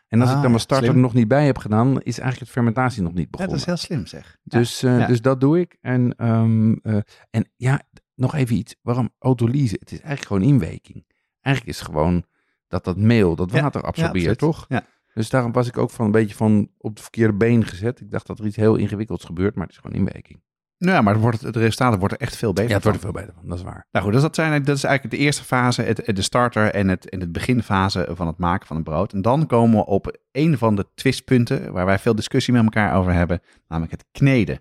En 0.08 0.20
als 0.20 0.30
Ah, 0.30 0.36
ik 0.36 0.42
dan 0.42 0.50
mijn 0.50 0.52
ja, 0.52 0.58
starter 0.58 0.86
slim. 0.86 0.96
er 0.98 1.02
nog 1.04 1.14
niet 1.14 1.28
bij 1.28 1.46
heb 1.46 1.58
gedaan, 1.58 1.88
is 1.88 2.04
eigenlijk 2.18 2.38
het 2.40 2.48
fermentatie 2.48 3.02
nog 3.02 3.12
niet 3.12 3.22
Ja, 3.24 3.30
begonnen. 3.30 3.50
dat 3.58 3.60
is 3.60 3.66
heel 3.66 3.76
slim 3.96 4.06
zeg. 4.06 4.36
Ja. 4.42 4.58
Dus, 4.58 4.82
eh, 4.82 4.98
Ja. 4.98 5.06
dus 5.06 5.20
dat 5.20 5.40
doe 5.40 5.60
ik. 5.60 5.76
En, 5.80 6.14
eh, 6.16 6.96
en 7.30 7.50
ja, 7.56 7.82
nog 8.14 8.34
even 8.34 8.56
iets. 8.56 8.76
Waarom 8.82 9.10
autolyse? 9.18 9.76
Het 9.78 9.92
is 9.92 10.00
eigenlijk 10.00 10.26
gewoon 10.26 10.42
inweking. 10.52 11.04
Eigenlijk 11.40 11.76
is 11.76 11.80
het 11.82 11.88
gewoon 11.90 12.24
dat 12.68 12.84
dat 12.84 12.96
meel, 12.96 13.36
dat 13.36 13.50
water 13.50 13.82
absorbeert, 13.82 14.38
toch? 14.38 14.64
Ja. 14.68 14.84
Dus 15.14 15.30
daarom 15.30 15.52
was 15.52 15.66
ik 15.68 15.78
ook 15.78 15.90
van 15.90 16.04
een 16.04 16.10
beetje 16.10 16.34
van 16.34 16.70
op 16.78 16.90
het 16.90 17.00
verkeerde 17.00 17.34
been 17.36 17.64
gezet. 17.64 18.00
Ik 18.00 18.10
dacht 18.10 18.26
dat 18.26 18.38
er 18.38 18.46
iets 18.46 18.56
heel 18.56 18.76
ingewikkelds 18.76 19.24
gebeurt, 19.24 19.54
maar 19.54 19.66
het 19.66 19.74
is 19.74 19.80
gewoon 19.80 19.96
inweking. 19.96 20.42
Nou 20.78 20.92
ja, 20.92 21.02
maar 21.02 21.12
het, 21.12 21.22
wordt, 21.22 21.40
het 21.40 21.56
resultaat 21.56 21.98
wordt 21.98 22.14
er 22.14 22.20
echt 22.20 22.36
veel 22.36 22.52
beter 22.52 22.68
Ja, 22.68 22.74
het 22.74 22.84
wordt 22.84 22.98
er 22.98 23.04
veel 23.04 23.20
beter 23.20 23.34
van, 23.34 23.48
dat 23.48 23.58
is 23.58 23.64
waar. 23.64 23.86
Nou 23.90 24.04
goed, 24.04 24.14
dus 24.14 24.22
dat, 24.22 24.34
zijn, 24.34 24.62
dat 24.64 24.76
is 24.76 24.84
eigenlijk 24.84 25.16
de 25.16 25.22
eerste 25.22 25.44
fase, 25.44 25.82
het, 25.82 26.02
de 26.16 26.22
starter 26.22 26.70
en 26.70 26.88
het, 26.88 27.08
en 27.08 27.20
het 27.20 27.32
beginfase 27.32 28.08
van 28.10 28.26
het 28.26 28.38
maken 28.38 28.66
van 28.66 28.76
een 28.76 28.82
brood. 28.82 29.12
En 29.12 29.22
dan 29.22 29.46
komen 29.46 29.78
we 29.78 29.86
op 29.86 30.18
een 30.32 30.58
van 30.58 30.76
de 30.76 30.86
twistpunten 30.94 31.72
waar 31.72 31.86
wij 31.86 31.98
veel 31.98 32.14
discussie 32.14 32.52
met 32.52 32.62
elkaar 32.62 32.94
over 32.94 33.12
hebben, 33.12 33.40
namelijk 33.68 33.92
het 33.92 34.04
kneden. 34.12 34.60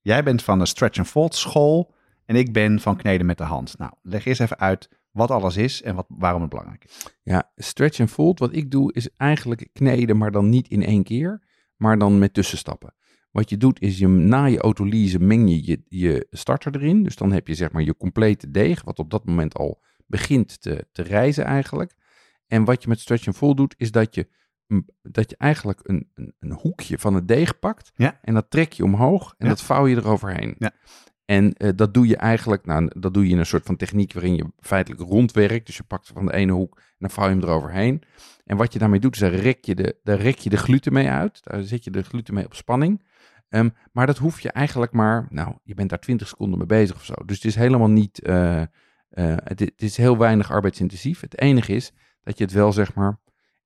Jij 0.00 0.22
bent 0.22 0.42
van 0.42 0.58
de 0.58 0.66
stretch 0.66 0.98
and 0.98 1.08
fold 1.08 1.34
school 1.34 1.94
en 2.26 2.36
ik 2.36 2.52
ben 2.52 2.80
van 2.80 2.96
kneden 2.96 3.26
met 3.26 3.38
de 3.38 3.44
hand. 3.44 3.78
Nou, 3.78 3.92
leg 4.02 4.24
eerst 4.24 4.40
even 4.40 4.58
uit 4.58 4.88
wat 5.10 5.30
alles 5.30 5.56
is 5.56 5.82
en 5.82 5.94
wat, 5.94 6.06
waarom 6.08 6.40
het 6.40 6.50
belangrijk 6.50 6.84
is. 6.84 7.06
Ja, 7.22 7.50
stretch 7.56 8.00
and 8.00 8.10
fold, 8.10 8.38
wat 8.38 8.54
ik 8.54 8.70
doe, 8.70 8.92
is 8.92 9.08
eigenlijk 9.16 9.68
kneden, 9.72 10.16
maar 10.16 10.30
dan 10.30 10.48
niet 10.48 10.68
in 10.68 10.84
één 10.84 11.02
keer, 11.02 11.42
maar 11.76 11.98
dan 11.98 12.18
met 12.18 12.34
tussenstappen. 12.34 12.94
Wat 13.34 13.50
je 13.50 13.56
doet, 13.56 13.80
is 13.80 13.98
je 13.98 14.08
na 14.08 14.44
je 14.44 14.58
autolyse 14.60 15.18
meng 15.18 15.48
je, 15.50 15.66
je 15.66 15.82
je 15.88 16.26
starter 16.30 16.74
erin. 16.76 17.02
Dus 17.02 17.16
dan 17.16 17.32
heb 17.32 17.46
je 17.48 17.54
zeg 17.54 17.72
maar 17.72 17.82
je 17.82 17.96
complete 17.96 18.50
deeg, 18.50 18.82
wat 18.84 18.98
op 18.98 19.10
dat 19.10 19.24
moment 19.24 19.54
al 19.54 19.82
begint 20.06 20.60
te, 20.60 20.86
te 20.92 21.02
rijzen 21.02 21.44
eigenlijk. 21.44 21.94
En 22.46 22.64
wat 22.64 22.82
je 22.82 22.88
met 22.88 23.00
stretch 23.00 23.26
and 23.26 23.36
fold 23.36 23.56
doet, 23.56 23.74
is 23.78 23.90
dat 23.90 24.14
je, 24.14 24.28
dat 25.02 25.30
je 25.30 25.36
eigenlijk 25.36 25.80
een, 25.82 26.10
een, 26.14 26.34
een 26.40 26.52
hoekje 26.52 26.98
van 26.98 27.14
het 27.14 27.28
deeg 27.28 27.58
pakt. 27.58 27.92
Ja. 27.94 28.18
En 28.22 28.34
dat 28.34 28.50
trek 28.50 28.72
je 28.72 28.84
omhoog 28.84 29.34
en 29.38 29.46
Ja. 29.46 29.52
dat 29.52 29.62
vouw 29.62 29.86
je 29.86 29.96
eroverheen. 29.96 30.54
Ja. 30.58 30.72
En 31.24 31.52
eh, 31.52 31.70
dat 31.76 31.94
doe 31.94 32.06
je 32.06 32.16
eigenlijk, 32.16 32.66
nou, 32.66 32.90
dat 32.98 33.14
doe 33.14 33.24
je 33.26 33.32
in 33.32 33.38
een 33.38 33.46
soort 33.46 33.66
van 33.66 33.76
techniek 33.76 34.12
waarin 34.12 34.36
je 34.36 34.52
feitelijk 34.60 35.02
rondwerkt. 35.02 35.66
Dus 35.66 35.76
je 35.76 35.82
pakt 35.82 36.10
van 36.14 36.26
de 36.26 36.32
ene 36.32 36.52
hoek 36.52 36.76
en 36.76 36.96
dan 36.98 37.10
vouw 37.10 37.24
je 37.24 37.30
hem 37.30 37.42
eroverheen. 37.42 38.02
En 38.44 38.56
wat 38.56 38.72
je 38.72 38.78
daarmee 38.78 39.00
doet, 39.00 39.14
is 39.14 39.20
daar 39.20 39.34
rek 39.34 39.64
je 39.64 39.74
de, 39.74 39.96
daar 40.02 40.20
rek 40.20 40.38
je 40.38 40.50
de 40.50 40.56
gluten 40.56 40.92
mee 40.92 41.08
uit. 41.08 41.40
Daar 41.42 41.62
zet 41.62 41.84
je 41.84 41.90
de 41.90 42.02
gluten 42.02 42.34
mee 42.34 42.44
op 42.44 42.54
spanning. 42.54 43.02
Ehm, 43.48 43.68
maar 43.92 44.06
dat 44.06 44.18
hoef 44.18 44.40
je 44.40 44.50
eigenlijk 44.50 44.92
maar, 44.92 45.26
nou, 45.30 45.54
je 45.62 45.74
bent 45.74 45.90
daar 45.90 45.98
20 45.98 46.28
seconden 46.28 46.58
mee 46.58 46.66
bezig 46.66 46.96
of 46.96 47.04
zo. 47.04 47.14
Dus 47.24 47.36
het 47.36 47.44
is 47.44 47.54
helemaal 47.54 47.90
niet, 47.90 48.22
eh, 48.22 48.62
eh, 48.62 48.66
het, 49.44 49.60
het 49.60 49.82
is 49.82 49.96
heel 49.96 50.18
weinig 50.18 50.50
arbeidsintensief. 50.50 51.20
Het 51.20 51.40
enige 51.40 51.72
is 51.72 51.92
dat 52.22 52.38
je 52.38 52.44
het 52.44 52.52
wel, 52.52 52.72
zeg 52.72 52.94
maar, 52.94 53.20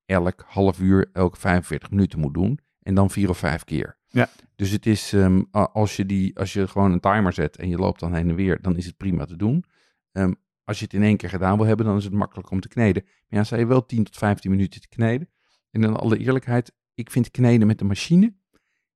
elk 0.07 0.45
half 0.47 0.81
uur, 0.81 1.11
elke 1.13 1.39
45 1.39 1.91
minuten 1.91 2.19
moet 2.19 2.35
doen. 2.35 2.59
En 2.83 2.95
dan 2.95 3.11
vier 3.11 3.29
of 3.29 3.39
vijf 3.39 3.65
keer. 3.65 3.98
Ja. 4.09 4.29
Dus 4.57 4.71
het 4.71 4.87
is, 4.87 5.13
ehm, 5.13 5.43
als, 5.51 5.97
je 5.97 6.07
die, 6.07 6.39
als 6.39 6.53
je 6.53 6.69
gewoon 6.69 6.93
een 6.93 7.01
timer 7.01 7.33
zet 7.33 7.57
en 7.57 7.69
je 7.69 7.77
loopt 7.77 8.01
dan 8.01 8.15
heen 8.15 8.29
en 8.29 8.35
weer, 8.35 8.63
dan 8.63 8.77
is 8.77 8.87
het 8.87 8.97
prima 8.97 9.25
te 9.25 9.37
doen. 9.37 9.65
Ehm, 10.13 10.33
als 10.65 10.79
je 10.79 10.85
het 10.85 10.95
in 10.95 11.03
één 11.03 11.17
keer 11.17 11.29
gedaan 11.29 11.57
wil 11.57 11.67
hebben, 11.67 11.87
dan 11.87 11.97
is 11.97 12.05
het 12.05 12.13
makkelijk 12.13 12.51
om 12.51 12.61
te 12.61 12.69
kneden. 12.69 13.03
Maar 13.05 13.39
ja, 13.39 13.45
zei 13.45 13.61
je 13.61 13.67
wel 13.67 13.87
10 13.87 14.05
tot 14.05 14.17
15 14.17 14.51
minuten 14.51 14.81
te 14.81 14.89
kneden. 14.89 15.29
En 15.71 15.83
in 15.83 15.97
alle 15.97 16.19
eerlijkheid, 16.19 16.73
ik 16.95 17.11
vind 17.11 17.31
kneden 17.31 17.67
met 17.67 17.79
de 17.79 17.85
machine, 17.85 18.35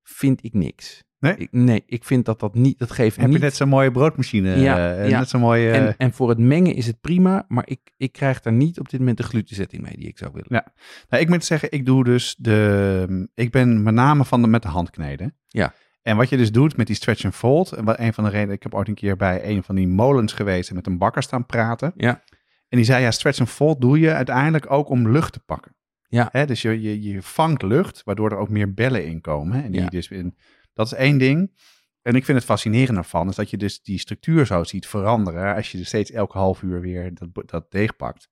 vind 0.03 0.45
ik 0.45 0.53
niks. 0.53 1.05
Nee? 1.23 1.35
Ik, 1.37 1.49
nee, 1.51 1.83
ik 1.87 2.05
vind 2.05 2.25
dat 2.25 2.41
dat 2.41 2.55
niet, 2.55 2.79
dat 2.79 2.91
geeft 2.91 3.17
Heb 3.17 3.27
niet. 3.27 3.37
je 3.37 3.43
net 3.43 3.57
zo'n 3.57 3.69
mooie 3.69 3.91
broodmachine? 3.91 4.57
Ja, 4.59 4.95
eh, 4.97 5.09
ja. 5.09 5.19
Net 5.19 5.29
zo'n 5.29 5.41
mooie... 5.41 5.71
eh, 5.71 5.77
en, 5.87 5.95
en 5.97 6.13
voor 6.13 6.29
het 6.29 6.39
mengen 6.39 6.75
is 6.75 6.87
het 6.87 7.01
prima, 7.01 7.45
maar 7.49 7.65
ik, 7.69 7.81
ik 7.97 8.13
krijg 8.13 8.41
daar 8.41 8.53
niet 8.53 8.79
op 8.81 8.89
dit 8.89 8.99
moment 8.99 9.17
de 9.19 9.23
glutenzetting 9.23 9.83
mee 9.83 9.97
die 9.97 10.09
ik 10.09 10.19
zou 10.19 10.31
willen. 10.33 10.49
Ja. 10.51 10.73
Nou, 11.09 11.23
ik 11.23 11.29
moet 11.29 11.45
zeggen, 11.45 11.73
ik 11.73 11.87
doe 11.87 12.05
dus 12.05 12.35
de. 12.39 13.29
Ik 13.35 13.51
ben 13.51 13.83
met 13.83 13.95
name 13.95 14.25
van 14.25 14.43
de 14.43 14.49
met 14.49 14.63
de 14.63 14.69
hand 14.69 14.91
kneden. 14.91 15.37
Ja. 15.49 15.73
En 16.03 16.17
wat 16.17 16.29
je 16.29 16.37
dus 16.37 16.53
doet 16.53 16.77
met 16.77 16.87
die 16.87 16.97
stretch 16.97 17.25
and 17.25 17.35
fold. 17.35 17.73
En 17.73 17.85
wat 17.85 17.99
een 17.99 18.13
van 18.15 18.25
de 18.25 18.31
redenen, 18.31 18.55
ik 18.55 18.63
heb 18.63 18.75
ooit 18.75 18.89
een 18.89 18.95
keer 18.95 19.17
bij 19.17 19.45
een 19.49 19.63
van 19.63 19.75
die 19.75 19.89
molens 19.89 20.33
geweest 20.33 20.69
en 20.69 20.75
met 20.75 20.87
een 20.87 20.99
bakker 20.99 21.23
staan 21.23 21.47
praten. 21.47 21.93
Ja, 21.97 22.23
En 22.69 22.77
die 22.77 22.85
zei, 22.85 23.03
ja, 23.03 23.11
stretch 23.11 23.41
and 23.41 23.49
fold 23.49 23.81
doe 23.81 23.99
je 24.01 24.13
uiteindelijk 24.13 24.71
ook 24.71 24.89
om 24.89 25.09
lucht 25.11 25.33
te 25.33 25.41
pakken. 25.41 25.75
Ja. 26.09 26.29
Hè, 26.33 26.47
dus 26.47 26.63
je, 26.63 26.81
je, 26.83 27.03
je 27.03 27.23
vangt 27.23 27.63
lucht, 27.63 28.03
waardoor 28.05 28.31
er 28.31 28.37
ook 28.37 28.49
meer 28.49 28.75
bellen 28.75 29.07
in 29.07 29.21
komen. 29.21 29.57
Hè? 29.57 29.63
En 29.63 29.73
die 29.73 29.81
Ja. 29.81 29.87
dus 29.89 30.09
in, 30.09 30.37
dat 30.73 30.87
is 30.87 30.93
één 30.93 31.19
ding. 31.19 31.61
En 32.03 32.15
ik 32.15 32.25
vind 32.25 32.39
het 32.39 32.47
fascinerend 32.47 32.99
ervan, 32.99 33.29
is 33.29 33.37
dat 33.37 33.51
je 33.51 33.57
dus 33.57 33.83
die 33.83 33.99
structuur 33.99 34.47
zo 34.47 34.65
ziet 34.65 34.87
veranderen 34.87 35.55
als 35.55 35.73
je 35.73 35.79
dus 35.79 35.87
steeds 35.87 36.11
elk 36.11 36.33
half 36.33 36.63
uur 36.63 36.81
weer 36.81 37.15
dat, 37.15 37.49
dat 37.49 37.71
deeg 37.71 37.97
pakt. 37.97 38.31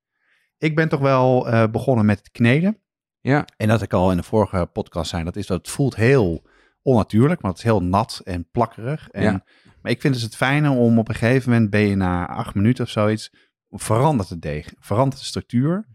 Ik 0.57 0.75
ben 0.75 0.89
toch 0.89 0.99
wel 0.99 1.47
eh, 1.47 1.67
begonnen 1.67 2.05
met 2.05 2.17
het 2.17 2.31
kneden. 2.31 2.77
ja, 3.19 3.45
En 3.57 3.67
dat 3.67 3.81
ik 3.81 3.93
al 3.93 4.11
in 4.11 4.17
de 4.17 4.23
vorige 4.23 4.69
podcast 4.73 5.09
zei, 5.09 5.23
dat 5.23 5.35
is 5.35 5.47
dat 5.47 5.57
het 5.57 5.69
voelt 5.69 5.95
heel 5.95 6.47
onnatuurlijk, 6.81 7.41
want 7.41 7.53
het 7.57 7.65
is 7.65 7.71
heel 7.71 7.83
nat 7.83 8.21
en 8.23 8.49
plakkerig. 8.51 9.09
En, 9.09 9.23
Ja. 9.23 9.43
Maar 9.81 9.91
ik 9.91 10.01
vind 10.01 10.13
dus 10.13 10.23
het 10.23 10.35
fijne 10.35 10.69
om 10.69 10.99
op 10.99 11.09
een 11.09 11.15
gegeven 11.15 11.51
moment, 11.51 11.69
ben 11.69 11.81
je 11.81 11.95
na 11.95 12.27
acht 12.27 12.55
minuten 12.55 12.83
of 12.83 12.89
zoiets, 12.89 13.33
verandert 13.69 14.29
het 14.29 14.41
deeg, 14.41 14.73
verandert 14.79 15.21
de 15.21 15.27
structuur. 15.27 15.87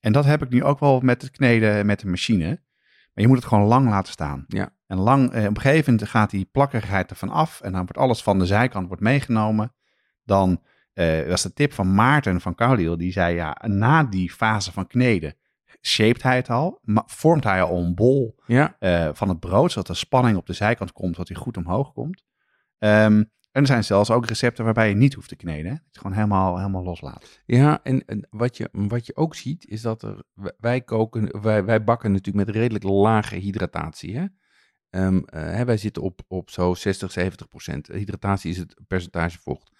En 0.00 0.12
dat 0.12 0.24
heb 0.24 0.42
ik 0.42 0.48
nu 0.48 0.64
ook 0.64 0.80
wel 0.80 1.00
met 1.00 1.22
het 1.22 1.30
kneden 1.30 1.86
met 1.86 2.00
de 2.00 2.06
machine. 2.06 2.46
Maar 3.14 3.24
je 3.24 3.28
moet 3.28 3.36
het 3.36 3.46
gewoon 3.46 3.66
lang 3.66 3.88
laten 3.88 4.12
staan. 4.12 4.44
Ja. 4.48 4.73
En 4.86 4.98
lang, 4.98 5.32
eh, 5.32 5.42
op 5.42 5.56
een 5.56 5.60
gegeven 5.60 5.92
moment 5.92 6.10
gaat 6.10 6.30
die 6.30 6.48
plakkerigheid 6.52 7.10
ervan 7.10 7.28
af 7.28 7.60
en 7.60 7.72
dan 7.72 7.80
wordt 7.80 7.98
alles 7.98 8.22
van 8.22 8.38
de 8.38 8.46
zijkant 8.46 8.86
wordt 8.86 9.02
meegenomen. 9.02 9.74
Dan 10.24 10.62
eh, 10.92 11.26
was 11.28 11.42
de 11.42 11.52
tip 11.52 11.72
van 11.72 11.94
Maarten 11.94 12.40
van 12.40 12.54
Kauliel, 12.54 12.96
die 12.96 13.12
zei 13.12 13.34
ja, 13.34 13.56
na 13.66 14.04
die 14.04 14.30
fase 14.32 14.72
van 14.72 14.86
kneden, 14.86 15.34
shaped 15.82 16.22
hij 16.22 16.36
het 16.36 16.50
al, 16.50 16.80
vormt 17.06 17.44
hij 17.44 17.62
al 17.62 17.78
een 17.78 17.94
bol 17.94 18.40
ja. 18.46 18.76
eh, 18.78 19.08
van 19.12 19.28
het 19.28 19.40
brood, 19.40 19.70
zodat 19.72 19.86
de 19.86 19.94
spanning 19.94 20.36
op 20.36 20.46
de 20.46 20.52
zijkant 20.52 20.92
komt, 20.92 21.12
zodat 21.14 21.28
hij 21.28 21.36
goed 21.36 21.56
omhoog 21.56 21.92
komt. 21.92 22.24
Ehm, 22.78 23.22
en 23.52 23.60
er 23.60 23.66
zijn 23.66 23.84
zelfs 23.84 24.10
ook 24.10 24.26
recepten 24.26 24.64
waarbij 24.64 24.88
je 24.88 24.94
niet 24.94 25.14
hoeft 25.14 25.28
te 25.28 25.36
kneden. 25.36 25.66
Hè? 25.70 25.72
Je 25.90 25.98
gewoon 25.98 26.12
helemaal, 26.12 26.56
helemaal 26.58 26.82
loslaat. 26.82 27.42
Ja, 27.46 27.80
en, 27.82 28.04
en 28.06 28.26
wat, 28.30 28.56
je, 28.56 28.68
wat 28.72 29.06
je 29.06 29.16
ook 29.16 29.34
ziet, 29.34 29.66
is 29.66 29.82
dat 29.82 30.02
er, 30.02 30.22
wij- 30.34 30.54
wij 30.58 30.80
koken, 30.80 31.40
wij, 31.42 31.64
wij 31.64 31.84
bakken 31.84 32.12
natuurlijk 32.12 32.46
met 32.46 32.56
redelijk 32.56 32.84
lage 32.84 33.36
hydratatie. 33.36 34.16
Hè? 34.16 34.24
Ehm, 34.94 35.20
eh, 35.26 35.42
hè, 35.42 35.64
wij 35.64 35.76
zitten 35.76 36.02
op, 36.02 36.20
op 36.28 36.50
zo 36.50 36.74
60, 36.74 37.12
70 37.12 37.48
procent. 37.48 37.86
Hydratatie 37.86 38.50
is 38.50 38.56
het 38.58 38.74
percentage 38.86 39.38
vocht. 39.38 39.70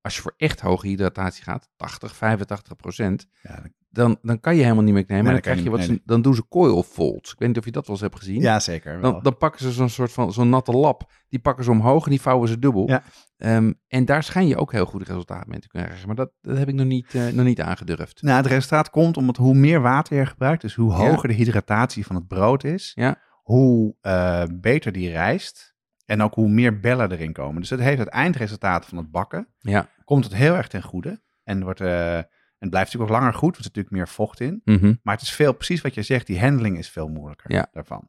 Als 0.00 0.16
je 0.16 0.22
voor 0.22 0.34
echt 0.36 0.60
hoge 0.60 0.86
hydratatie 0.86 1.42
gaat, 1.44 1.68
80, 1.76 2.16
85 2.16 2.76
procent, 2.76 3.26
Ja, 3.42 3.62
dan- 3.90 4.18
dan, 4.22 4.40
kan 4.40 4.56
je 4.56 4.62
helemaal 4.62 4.82
niet 4.84 4.94
meer 4.94 5.04
kneden. 5.04 5.24
Nee, 5.24 5.32
dan 5.32 5.42
krijg 5.42 5.62
je 5.62 5.70
wat 5.70 5.82
ze, 5.82 6.00
dan 6.04 6.22
doen 6.22 6.34
ze 6.34 6.48
coil 6.48 6.82
folds. 6.82 7.32
Ik 7.32 7.38
weet 7.38 7.48
niet 7.48 7.58
of 7.58 7.64
je 7.64 7.70
dat 7.70 7.86
wel 7.86 7.96
eens 7.96 8.04
hebt 8.04 8.18
gezien. 8.18 8.40
ja 8.40 8.60
zeker. 8.60 9.00
wel. 9.00 9.12
Dan, 9.12 9.22
dan 9.22 9.36
pakken 9.36 9.60
ze 9.60 9.72
zo'n 9.72 9.88
soort 9.88 10.12
van 10.12 10.32
zo'n 10.32 10.48
natte 10.48 10.72
lap. 10.72 11.10
Die 11.28 11.38
pakken 11.40 11.64
ze 11.64 11.70
omhoog 11.70 12.04
en 12.04 12.10
die 12.10 12.20
vouwen 12.20 12.48
ze 12.48 12.58
dubbel. 12.58 12.88
Ja. 12.88 13.02
Ehm, 13.36 13.72
en 13.88 14.04
daar 14.04 14.22
schijn 14.22 14.46
je 14.46 14.56
ook 14.56 14.72
heel 14.72 14.86
goed 14.86 15.06
resultaat 15.08 15.46
mee 15.46 15.58
te 15.60 15.68
kunnen 15.68 15.88
krijgen. 15.88 16.06
Maar 16.08 16.16
dat, 16.16 16.30
dat 16.40 16.56
heb 16.58 16.68
ik 16.68 16.74
nog 16.74 16.86
niet, 16.86 17.14
eh, 17.14 17.26
nog 17.26 17.44
niet 17.44 17.60
aangedurfd. 17.60 18.22
Nou, 18.22 18.36
het 18.36 18.46
resultaat 18.46 18.90
komt 18.90 19.16
omdat 19.16 19.36
hoe 19.36 19.54
meer 19.54 19.80
water 19.80 20.16
je 20.18 20.26
gebruikt, 20.26 20.62
dus 20.62 20.74
hoe 20.74 20.92
hoger 20.92 21.28
de 21.28 21.34
hydratatie 21.34 22.06
van 22.06 22.16
het 22.16 22.28
brood 22.28 22.64
is, 22.64 22.92
Ja. 22.94 23.18
Hoe 23.44 23.94
eh, 24.00 24.42
beter 24.52 24.92
die 24.92 25.10
rijst 25.10 25.74
en 26.04 26.22
ook 26.22 26.34
hoe 26.34 26.48
meer 26.48 26.80
bellen 26.80 27.12
erin 27.12 27.32
komen. 27.32 27.60
Dus 27.60 27.70
het 27.70 27.80
heeft 27.80 27.98
het 27.98 28.08
eindresultaat 28.08 28.86
van 28.86 28.98
het 28.98 29.10
bakken, 29.10 29.48
Ja. 29.58 29.88
komt 30.04 30.24
het 30.24 30.34
heel 30.34 30.54
erg 30.54 30.68
ten 30.68 30.82
goede. 30.82 31.22
En 31.44 31.62
wordt, 31.62 31.80
eh, 31.80 32.16
en 32.58 32.70
blijft 32.70 32.72
natuurlijk 32.92 33.10
ook 33.12 33.18
langer 33.18 33.32
goed, 33.34 33.42
want 33.52 33.56
er 33.56 33.62
zit 33.64 33.74
natuurlijk 33.74 33.94
meer 33.96 34.08
vocht 34.08 34.40
in. 34.40 34.60
Mhm. 34.64 34.94
Maar 35.02 35.14
het 35.14 35.22
is 35.22 35.32
veel, 35.32 35.52
precies 35.52 35.80
wat 35.80 35.94
je 35.94 36.02
zegt, 36.02 36.26
die 36.26 36.40
handling 36.40 36.78
is 36.78 36.90
veel 36.90 37.08
moeilijker 37.08 37.52
Ja. 37.52 37.66
daarvan. 37.72 38.08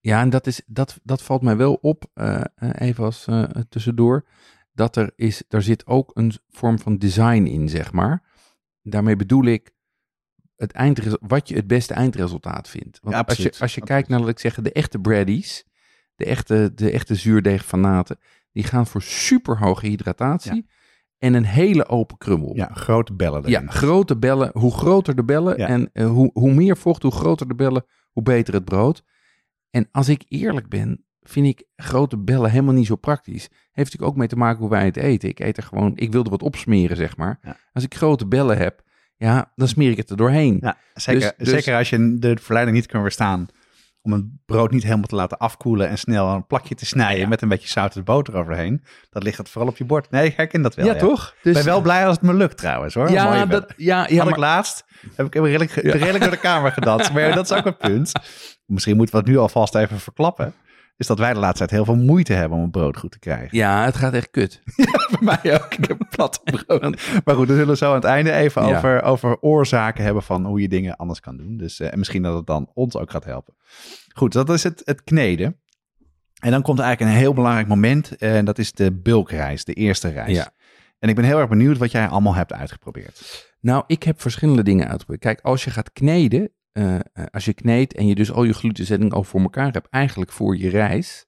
Ja, 0.00 0.20
en 0.20 0.30
dat, 0.30 0.46
is, 0.46 0.62
dat, 0.66 1.00
dat 1.02 1.22
valt 1.22 1.42
mij 1.42 1.56
wel 1.56 1.74
op, 1.74 2.04
eh, 2.14 2.40
even 2.78 3.04
als 3.04 3.26
tussendoor, 3.68 4.26
dat 4.72 4.96
er 4.96 5.12
is, 5.16 5.42
er 5.48 5.62
zit 5.62 5.86
ook 5.86 6.10
een 6.14 6.32
vorm 6.48 6.78
van 6.78 6.96
design 6.98 7.44
in, 7.46 7.68
zeg 7.68 7.92
maar. 7.92 8.22
Daarmee 8.82 9.16
bedoel 9.16 9.44
ik 9.44 9.72
het 10.60 11.16
wat 11.20 11.48
je 11.48 11.54
het 11.54 11.66
beste 11.66 11.94
eindresultaat 11.94 12.68
vindt. 12.68 12.98
Want 13.02 13.14
Ja, 13.14 13.20
als 13.20 13.36
je, 13.36 13.54
als 13.58 13.74
je 13.74 13.80
kijkt 13.80 14.08
naar, 14.08 14.28
ik 14.28 14.38
zeggen, 14.38 14.64
de 14.64 14.72
echte 14.72 14.98
breadies, 14.98 15.64
de 16.14 16.24
echte, 16.24 16.72
de 16.74 16.90
echte 16.90 17.14
zuurdeegfanaten, 17.14 18.18
die 18.52 18.64
gaan 18.64 18.86
voor 18.86 19.02
super 19.02 19.58
hoge 19.58 19.86
hydratatie 19.86 20.66
en 21.18 21.34
een 21.34 21.44
hele 21.44 21.88
open 21.88 22.18
krummel. 22.18 22.56
Ja, 22.56 22.70
grote 22.72 23.12
bellen 23.12 23.40
erin. 23.40 23.50
Ja, 23.50 23.70
grote 23.70 24.16
bellen. 24.16 24.50
Hoe 24.52 24.72
groter 24.72 25.16
de 25.16 25.24
bellen 25.24 25.58
Ja. 25.58 25.66
en 25.66 25.90
eh, 25.92 26.08
hoe, 26.08 26.30
hoe 26.32 26.54
meer 26.54 26.76
vocht, 26.76 27.02
hoe 27.02 27.12
groter 27.12 27.48
de 27.48 27.54
bellen, 27.54 27.84
hoe 28.12 28.22
beter 28.22 28.54
het 28.54 28.64
brood. 28.64 29.02
En 29.70 29.88
als 29.92 30.08
ik 30.08 30.24
eerlijk 30.28 30.68
ben, 30.68 31.04
vind 31.22 31.46
ik 31.46 31.64
grote 31.76 32.18
bellen 32.18 32.50
helemaal 32.50 32.74
niet 32.74 32.86
zo 32.86 32.96
praktisch. 32.96 33.42
Heeft 33.50 33.74
natuurlijk 33.74 34.10
ook 34.12 34.16
mee 34.16 34.28
te 34.28 34.36
maken 34.36 34.58
hoe 34.58 34.70
wij 34.70 34.84
het 34.84 34.96
eten. 34.96 35.28
Ik 35.28 35.40
eet 35.40 35.56
er 35.56 35.62
gewoon, 35.62 35.92
ik 35.96 36.12
wilde 36.12 36.30
wat 36.30 36.42
opsmeren, 36.42 36.96
zeg 36.96 37.16
maar. 37.16 37.38
Ja. 37.42 37.56
Als 37.72 37.84
ik 37.84 37.94
grote 37.94 38.26
bellen 38.26 38.56
heb, 38.58 38.82
ja, 39.28 39.52
dan 39.56 39.68
smeer 39.68 39.90
ik 39.90 39.96
het 39.96 40.10
er 40.10 40.16
doorheen. 40.16 40.58
Ja, 40.60 40.76
zeker, 40.94 41.20
Dus- 41.20 41.32
dus- 41.36 41.48
zeker 41.48 41.76
als 41.76 41.90
je 41.90 42.16
de 42.18 42.36
verleiding 42.40 42.76
niet 42.76 42.86
kan 42.86 43.00
weerstaan 43.02 43.48
om 44.02 44.12
een 44.12 44.40
brood 44.46 44.70
niet 44.70 44.82
helemaal 44.82 45.06
te 45.06 45.14
laten 45.14 45.38
afkoelen 45.38 45.88
en 45.88 45.98
snel 45.98 46.28
een 46.28 46.46
plakje 46.46 46.74
te 46.74 46.86
snijden 46.86 47.20
Ja. 47.20 47.28
met 47.28 47.42
een 47.42 47.48
beetje 47.48 47.68
zout 47.68 47.96
en 47.96 48.04
boter 48.04 48.36
overheen. 48.36 48.84
Dan 49.10 49.22
ligt 49.22 49.38
het 49.38 49.48
vooral 49.48 49.70
op 49.70 49.76
je 49.76 49.84
bord. 49.84 50.10
Nee, 50.10 50.26
ik 50.26 50.36
herken 50.36 50.62
dat 50.62 50.74
wel. 50.74 50.86
ja, 50.86 50.94
toch? 50.94 51.34
Dus, 51.42 51.56
Ik 51.56 51.62
ben 51.64 51.72
wel 51.72 51.80
blij 51.80 52.06
als 52.06 52.16
het 52.16 52.24
me 52.26 52.34
lukt 52.34 52.56
trouwens 52.58 52.94
hoor. 52.94 53.10
Ja, 53.10 53.24
Mooie 53.24 53.46
dat, 53.46 53.72
ja, 53.76 53.96
Ja, 54.08 54.16
Had 54.16 54.24
ik 54.24 54.30
maar, 54.30 54.38
laatst. 54.38 54.84
Heb 55.14 55.26
ik 55.26 55.34
redelijk, 55.34 55.70
redelijk 55.72 56.20
door 56.20 56.30
de 56.30 56.36
kamer 56.40 56.72
gedanst. 56.72 57.12
Maar 57.12 57.34
dat 57.34 57.50
is 57.50 57.56
ook 57.56 57.66
een 57.66 57.76
punt. 57.76 58.12
Misschien 58.66 58.96
moeten 58.96 59.14
we 59.14 59.20
het 59.20 59.30
nu 59.30 59.36
alvast 59.38 59.74
even 59.74 60.00
verklappen. 60.00 60.54
Is 61.00 61.06
dat 61.06 61.18
wij 61.18 61.32
de 61.32 61.38
laatste 61.38 61.58
tijd 61.58 61.70
heel 61.70 61.84
veel 61.84 62.04
moeite 62.04 62.32
hebben 62.32 62.58
om 62.58 62.64
een 62.64 62.70
brood 62.70 62.96
goed 62.98 63.10
te 63.10 63.18
krijgen. 63.18 63.56
ja, 63.58 63.84
het 63.84 63.96
gaat 63.96 64.12
echt 64.12 64.30
kut. 64.30 64.60
Voor 65.10 65.24
mij 65.24 65.54
ook. 65.62 65.74
Ik 65.74 65.88
heb 65.88 65.98
plat 66.10 66.40
brood. 66.44 66.80
Maar 67.24 67.34
goed, 67.34 67.48
we 67.48 67.54
zullen 67.54 67.76
zo 67.76 67.88
aan 67.88 67.94
het 67.94 68.04
einde 68.04 68.32
even 68.32 68.66
Ja. 68.66 68.76
over, 68.76 69.02
over 69.02 69.40
oorzaken 69.40 70.04
hebben 70.04 70.22
van 70.22 70.44
hoe 70.46 70.60
je 70.60 70.68
dingen 70.68 70.96
anders 70.96 71.20
kan 71.20 71.36
doen. 71.36 71.56
Dus, 71.56 71.80
eh, 71.80 71.92
en 71.92 71.98
misschien 71.98 72.22
dat 72.22 72.34
het 72.34 72.46
dan 72.46 72.70
ons 72.74 72.96
ook 72.96 73.10
gaat 73.10 73.24
helpen. 73.24 73.54
Goed, 74.14 74.32
dat 74.32 74.50
is 74.50 74.62
het, 74.62 74.82
het 74.84 75.04
kneden. 75.04 75.60
En 76.40 76.50
dan 76.50 76.62
komt 76.62 76.78
er 76.78 76.84
eigenlijk 76.84 77.14
een 77.14 77.20
heel 77.22 77.34
belangrijk 77.34 77.68
moment. 77.68 78.16
eh, 78.16 78.36
En 78.36 78.44
dat 78.44 78.58
is 78.58 78.72
de 78.72 78.92
bulkreis, 78.92 79.64
de 79.64 79.74
eerste 79.74 80.08
reis. 80.08 80.36
Ja. 80.36 80.50
En 80.98 81.08
ik 81.08 81.14
ben 81.14 81.24
heel 81.24 81.38
erg 81.38 81.48
benieuwd 81.48 81.78
wat 81.78 81.90
jij 81.90 82.08
allemaal 82.08 82.34
hebt 82.34 82.52
uitgeprobeerd. 82.52 83.48
Nou, 83.60 83.84
ik 83.86 84.02
heb 84.02 84.20
verschillende 84.20 84.62
dingen 84.62 84.88
uitgeprobeerd. 84.88 85.22
Kijk, 85.24 85.40
als 85.40 85.64
je 85.64 85.70
gaat 85.70 85.92
kneden, 85.92 86.50
eh, 86.72 86.94
eh, 86.94 87.02
als 87.30 87.44
je 87.44 87.54
kneedt 87.54 87.94
en 87.94 88.06
je 88.06 88.14
dus 88.14 88.32
al 88.32 88.44
je 88.44 88.52
glutenzetting 88.52 89.12
al 89.12 89.24
voor 89.24 89.40
elkaar 89.40 89.72
hebt, 89.72 89.88
eigenlijk 89.88 90.32
voor 90.32 90.56
je 90.56 90.68
reis, 90.68 91.26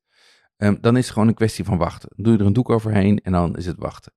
ehm, 0.57 0.76
dan 0.81 0.96
is 0.96 1.05
het 1.05 1.12
gewoon 1.12 1.28
een 1.28 1.35
kwestie 1.35 1.64
van 1.64 1.78
wachten. 1.78 2.11
Doe 2.16 2.33
je 2.33 2.38
er 2.38 2.46
een 2.46 2.52
doek 2.52 2.70
overheen 2.70 3.18
en 3.18 3.33
dan 3.33 3.57
is 3.57 3.66
het 3.66 3.78
wachten. 3.78 4.12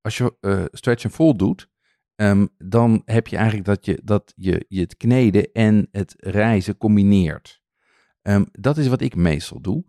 Als 0.00 0.16
je 0.18 0.36
eh, 0.40 0.64
stretch 0.70 1.04
and 1.04 1.14
fold 1.14 1.38
doet, 1.38 1.68
ehm, 2.14 2.46
dan 2.58 3.02
heb 3.04 3.26
je 3.26 3.36
eigenlijk 3.36 3.66
dat 3.66 3.84
je, 3.84 4.00
dat 4.04 4.32
je, 4.36 4.64
je 4.68 4.80
het 4.80 4.96
kneden 4.96 5.52
en 5.52 5.88
het 5.90 6.14
reizen 6.16 6.76
combineert. 6.76 7.62
Ehm, 8.22 8.44
dat 8.52 8.76
is 8.76 8.86
wat 8.86 9.00
ik 9.00 9.14
meestal 9.14 9.60
doe. 9.60 9.84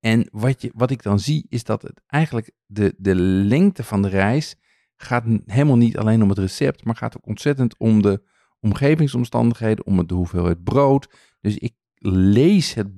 En 0.00 0.28
wat, 0.30 0.62
je, 0.62 0.72
wat 0.74 0.90
ik 0.90 1.02
dan 1.02 1.20
zie, 1.20 1.46
is 1.48 1.64
dat 1.64 1.82
het 1.82 2.02
eigenlijk 2.06 2.50
de, 2.66 2.94
de 2.98 3.14
lengte 3.14 3.84
van 3.84 4.02
de 4.02 4.08
reis 4.08 4.56
gaat 4.96 5.24
helemaal 5.44 5.76
niet 5.76 5.98
alleen 5.98 6.22
om 6.22 6.28
het 6.28 6.38
recept, 6.38 6.84
maar 6.84 6.96
gaat 6.96 7.16
ook 7.16 7.26
ontzettend 7.26 7.78
om 7.78 8.02
de 8.02 8.22
omgevingsomstandigheden, 8.60 9.86
om 9.86 9.98
het- 9.98 10.08
de 10.08 10.14
hoeveelheid 10.14 10.64
brood. 10.64 11.08
Dus 11.40 11.58
ik 11.58 11.74
lees 12.02 12.74
het, 12.74 12.88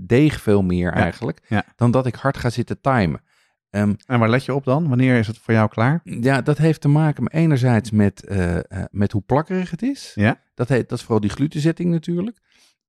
deeg 0.00 0.40
veel 0.40 0.62
meer 0.62 0.92
eigenlijk, 0.92 1.40
ja. 1.48 1.64
dan 1.76 1.90
dat 1.90 2.06
ik 2.06 2.14
hard 2.14 2.36
ga 2.36 2.50
zitten 2.50 2.80
timen. 2.80 3.22
Ehm, 3.70 3.94
En 4.06 4.18
waar 4.18 4.28
let 4.28 4.44
je 4.44 4.54
op 4.54 4.64
dan? 4.64 4.88
Wanneer 4.88 5.18
is 5.18 5.26
het 5.26 5.38
voor 5.38 5.54
jou 5.54 5.68
klaar? 5.68 6.00
ja, 6.04 6.40
dat 6.42 6.58
heeft 6.58 6.80
te 6.80 6.88
maken 6.88 7.22
met 7.22 7.32
enerzijds 7.32 7.90
met, 7.90 8.24
eh, 8.24 8.56
eh, 8.56 8.84
met 8.90 9.12
hoe 9.12 9.22
plakkerig 9.22 9.70
het 9.70 9.82
is. 9.82 10.12
Ja. 10.14 10.40
Dat, 10.54 10.68
heet, 10.68 10.88
dat 10.88 10.98
is 10.98 11.04
vooral 11.04 11.20
die 11.20 11.30
glutenzetting 11.30 11.90
natuurlijk. 11.90 12.38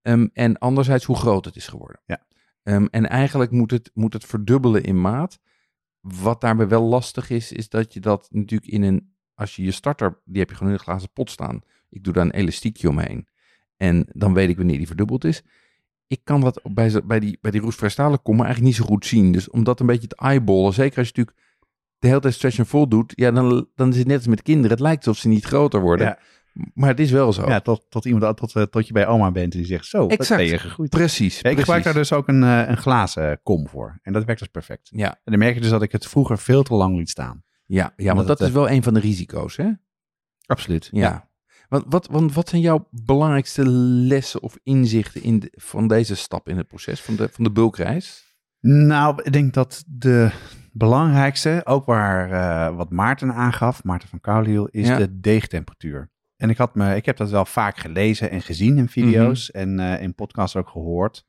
Ehm, 0.02 0.28
en 0.34 0.58
anderzijds 0.58 1.06
hoe 1.06 1.16
groot 1.16 1.46
het 1.46 1.56
is 1.56 1.68
geworden. 1.68 2.00
Ja. 2.06 2.26
Ehm, 2.64 2.86
en 2.92 3.10
eigenlijk 3.10 3.52
moet 3.52 3.72
het, 3.72 3.92
moet 3.94 4.14
het 4.14 4.26
verdubbelen 4.26 4.84
in 4.84 5.02
maat. 5.02 5.40
Wat 6.00 6.42
daarbij 6.42 6.68
wel 6.68 6.84
lastig 6.84 7.30
is, 7.30 7.52
is 7.52 7.70
dat 7.70 7.94
je 7.94 8.00
dat 8.00 8.28
natuurlijk 8.32 8.72
in 8.72 8.84
een... 8.84 9.14
Als 9.34 9.56
je 9.56 9.64
je 9.64 9.72
starter, 9.72 10.22
die 10.26 10.40
heb 10.40 10.50
je 10.50 10.56
gewoon 10.56 10.72
in 10.72 10.78
een 10.80 10.84
glazen 10.84 11.12
pot 11.14 11.30
staan. 11.30 11.62
Ik 11.96 12.04
doe 12.04 12.14
daar 12.14 12.26
een 12.26 12.32
elastiekje 12.32 12.90
omheen. 12.90 13.28
En 13.78 14.08
dan 14.12 14.34
weet 14.34 14.50
ik 14.50 14.58
wanneer 14.58 14.78
die 14.78 14.88
verdubbeld 14.88 15.24
is. 15.24 15.44
Ik 16.08 16.22
kan 16.24 16.42
dat 16.42 16.62
bij, 16.64 17.02
bij 17.06 17.20
die, 17.20 17.38
bij 17.42 17.52
die 17.52 17.62
roestvrijstalen 17.62 18.14
stalen 18.14 18.22
komen 18.22 18.46
eigenlijk 18.46 18.76
niet 18.76 18.86
zo 18.86 18.94
goed 18.94 19.06
zien. 19.06 19.32
Dus 19.32 19.50
om 19.50 19.64
dat 19.64 19.80
een 19.80 19.86
beetje 19.86 20.08
te 20.08 20.16
eyeballen, 20.16 20.74
zeker 20.74 20.98
als 20.98 21.08
je 21.08 21.14
natuurlijk 21.16 21.38
de 22.00 22.08
hele 22.08 22.20
tijd 22.20 22.34
stretch 22.34 22.68
fold 22.68 22.92
doet, 22.92 23.14
ja, 23.16 23.32
dan, 23.32 23.68
dan 23.76 23.90
is 23.90 23.98
het 23.98 24.08
net 24.08 24.18
als 24.18 24.28
met 24.28 24.42
kinderen. 24.42 24.72
Het 24.72 24.80
lijkt 24.80 25.08
alsof 25.08 25.22
ze 25.22 25.28
niet 25.28 25.46
groter 25.46 25.82
worden. 25.82 26.08
Ja. 26.08 26.20
Maar 26.74 26.90
het 26.90 27.00
is 27.00 27.12
wel 27.12 27.34
zo. 27.34 27.48
Ja, 27.48 27.60
tot, 27.60 27.86
tot, 27.90 28.06
iemand, 28.06 28.38
tot, 28.38 28.56
eh, 28.56 28.64
tot 28.64 28.88
je 28.88 28.94
bij 28.94 29.08
oma 29.08 29.32
bent 29.32 29.54
en 29.54 29.60
die 29.60 29.68
zegt, 29.68 29.86
zo, 29.86 30.08
dat 30.08 30.20
Exact. 30.20 30.42
ben 30.42 30.50
je 30.50 30.58
gegroeid. 30.58 30.90
Precies. 30.90 31.40
Ja, 31.40 31.50
ik 31.50 31.60
gebruik 31.60 31.84
daar 31.84 31.94
dus 31.94 32.14
ook 32.14 32.28
een, 32.28 32.44
eh, 32.44 32.68
een 32.68 32.78
glazen 32.78 33.40
kom 33.44 33.68
voor. 33.68 34.00
En 34.02 34.14
dat 34.14 34.26
werkt 34.26 34.40
dus 34.40 34.50
perfect. 34.50 34.90
Ja, 34.92 35.10
En 35.10 35.20
dan 35.24 35.40
merk 35.40 35.54
je 35.56 35.62
dus 35.62 35.70
dat 35.70 35.82
ik 35.82 35.92
het 35.92 36.08
vroeger 36.08 36.38
veel 36.38 36.64
te 36.64 36.74
lang 36.74 36.98
liet 36.98 37.10
staan. 37.10 37.44
ja, 37.66 37.94
ja 37.96 38.12
Omdat 38.12 38.16
want 38.26 38.40
dat 38.40 38.48
is 38.48 38.54
wel 38.54 38.70
een 38.70 38.84
van 38.84 38.94
de 38.94 39.00
risico's, 39.00 39.58
hè? 39.58 39.72
Absoluut. 40.46 40.90
Ja. 40.92 41.30
Wat, 41.88 42.08
want 42.08 42.34
wat 42.34 42.50
zijn 42.50 42.62
jouw 42.62 42.88
belangrijkste 42.92 43.70
lessen 43.70 44.42
of 44.42 44.58
inzichten 44.64 45.24
in 45.24 45.40
de- 45.40 45.52
van 45.56 45.88
deze 45.88 46.16
stap 46.16 46.50
in 46.50 46.58
het 46.58 46.68
proces, 46.68 47.02
van 47.02 47.16
de, 47.16 47.30
van 47.32 47.44
de 47.44 47.52
bulkreis? 47.52 48.24
Nou, 48.60 49.22
ik 49.24 49.34
denk 49.34 49.54
dat 49.54 49.84
de 49.88 50.32
belangrijkste, 50.72 51.62
ook 51.64 51.86
waar 51.86 52.32
eh, 52.32 52.76
wat 52.76 52.90
Maarten 52.92 53.34
aangaf, 53.34 53.84
Maarten 53.84 54.10
van 54.10 54.20
Kouliel, 54.22 54.66
is 54.68 54.88
Ja. 54.88 54.98
de 54.98 55.20
deegtemperatuur. 55.20 56.10
En 56.38 56.50
ik, 56.50 56.58
had 56.58 56.76
me, 56.76 56.96
ik 56.96 57.06
heb 57.06 57.18
dat 57.18 57.30
wel 57.30 57.46
vaak 57.46 57.78
gelezen 57.78 58.30
en 58.30 58.42
gezien 58.42 58.78
in 58.78 58.90
video's 58.90 59.52
Mhm. 59.52 59.62
en 59.62 59.80
eh, 59.80 60.02
in 60.02 60.16
podcasts 60.16 60.56
ook 60.56 60.70
gehoord. 60.70 61.26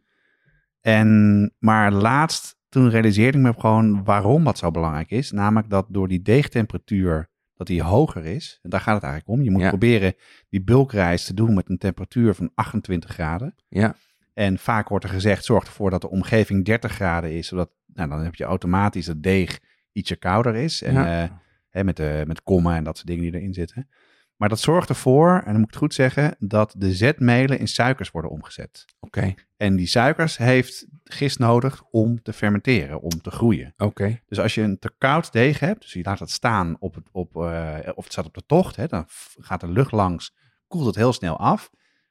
En, 0.80 1.52
maar 1.59 1.92
laatst, 1.92 2.56
toen 2.68 2.90
realiseerde 2.90 3.38
ik 3.38 3.44
me 3.44 3.54
gewoon 3.59 4.04
waarom 4.04 4.44
dat 4.44 4.59
zo 4.59 4.70
belangrijk 4.70 5.11
is. 5.11 5.30
Namelijk 5.30 5.70
dat 5.70 5.87
door 5.88 6.09
die 6.09 6.22
deegtemperatuur, 6.22 7.28
dat 7.57 7.66
die 7.66 7.83
hoger 7.83 8.25
is. 8.25 8.59
En 8.62 8.71
daar 8.71 8.81
gaat 8.81 8.95
het 8.95 9.03
eigenlijk 9.05 9.38
om. 9.38 9.45
Je 9.45 9.51
moet 9.51 9.61
Ja. 9.61 9.69
proberen 9.69 10.14
die 10.49 10.62
bulkreis 10.62 11.25
te 11.25 11.35
doen 11.35 11.55
met 11.55 11.69
een 11.69 11.79
temperatuur 11.79 12.35
van 12.35 12.51
28 12.55 13.11
graden. 13.11 13.55
Ja, 13.69 13.97
En 14.35 14.59
vaak 14.59 14.88
wordt 14.88 15.05
er 15.05 15.11
gezegd, 15.11 15.45
zorg 15.45 15.64
ervoor 15.66 15.90
dat 15.90 16.01
de 16.01 16.11
omgeving 16.11 16.64
30 16.64 16.92
graden 16.92 17.33
is, 17.33 17.47
zodat 17.47 17.71
nou, 17.95 18.09
dan 18.09 18.23
heb 18.25 18.35
je 18.35 18.45
automatisch 18.45 19.07
dat 19.07 19.23
deeg 19.23 19.61
ietsje 19.92 20.16
kouder 20.16 20.55
is. 20.55 20.83
En 20.83 20.92
Ja. 20.95 21.23
eh, 21.23 21.31
hè, 21.71 21.85
met, 21.85 21.97
de, 21.97 22.25
met 22.27 22.42
kommen 22.42 22.75
en 22.75 22.85
dat 22.85 22.97
soort 22.97 23.09
dingen 23.09 23.23
die 23.23 23.35
erin 23.35 23.55
zitten. 23.55 23.88
Maar 24.37 24.49
dat 24.49 24.61
zorgt 24.61 24.88
ervoor, 24.88 25.31
en 25.31 25.44
dan 25.44 25.55
moet 25.55 25.62
ik 25.62 25.70
het 25.70 25.77
goed 25.77 25.94
zeggen, 25.94 26.37
dat 26.38 26.75
de 26.79 26.92
zetmelen 26.92 27.59
in 27.59 27.68
suikers 27.68 28.11
worden 28.11 28.31
omgezet. 28.31 28.85
oké. 29.01 29.35
En 29.57 29.77
die 29.77 29.87
suikers 29.87 30.37
heeft 30.37 30.87
gist 31.05 31.38
nodig 31.38 31.83
om 31.90 32.22
te 32.22 32.33
fermenteren, 32.33 33.01
om 33.01 33.20
te 33.22 33.31
groeien. 33.31 33.72
Oké. 33.77 34.20
Dus 34.27 34.40
als 34.40 34.55
je 34.55 34.62
een 34.62 34.79
te 34.79 34.94
koud 34.99 35.33
deeg 35.33 35.61
hebt, 35.61 35.81
dus 35.81 35.92
je 35.92 36.03
laat 36.03 36.18
het 36.18 36.31
staan 36.31 36.77
op 36.79 36.94
het, 36.94 37.09
op, 37.12 37.37
eh, 37.37 37.79
of 37.94 38.05
het 38.05 38.12
staat 38.12 38.27
op 38.27 38.35
de 38.35 38.46
tocht, 38.46 38.77
hè, 38.77 38.87
dan 38.87 39.05
gaat 39.38 39.61
de 39.61 39.68
lucht 39.68 39.92
langs, 39.92 40.35
koelt 40.66 40.87
het 40.87 40.94
heel 40.94 41.12
snel 41.12 41.38
af. 41.38 41.70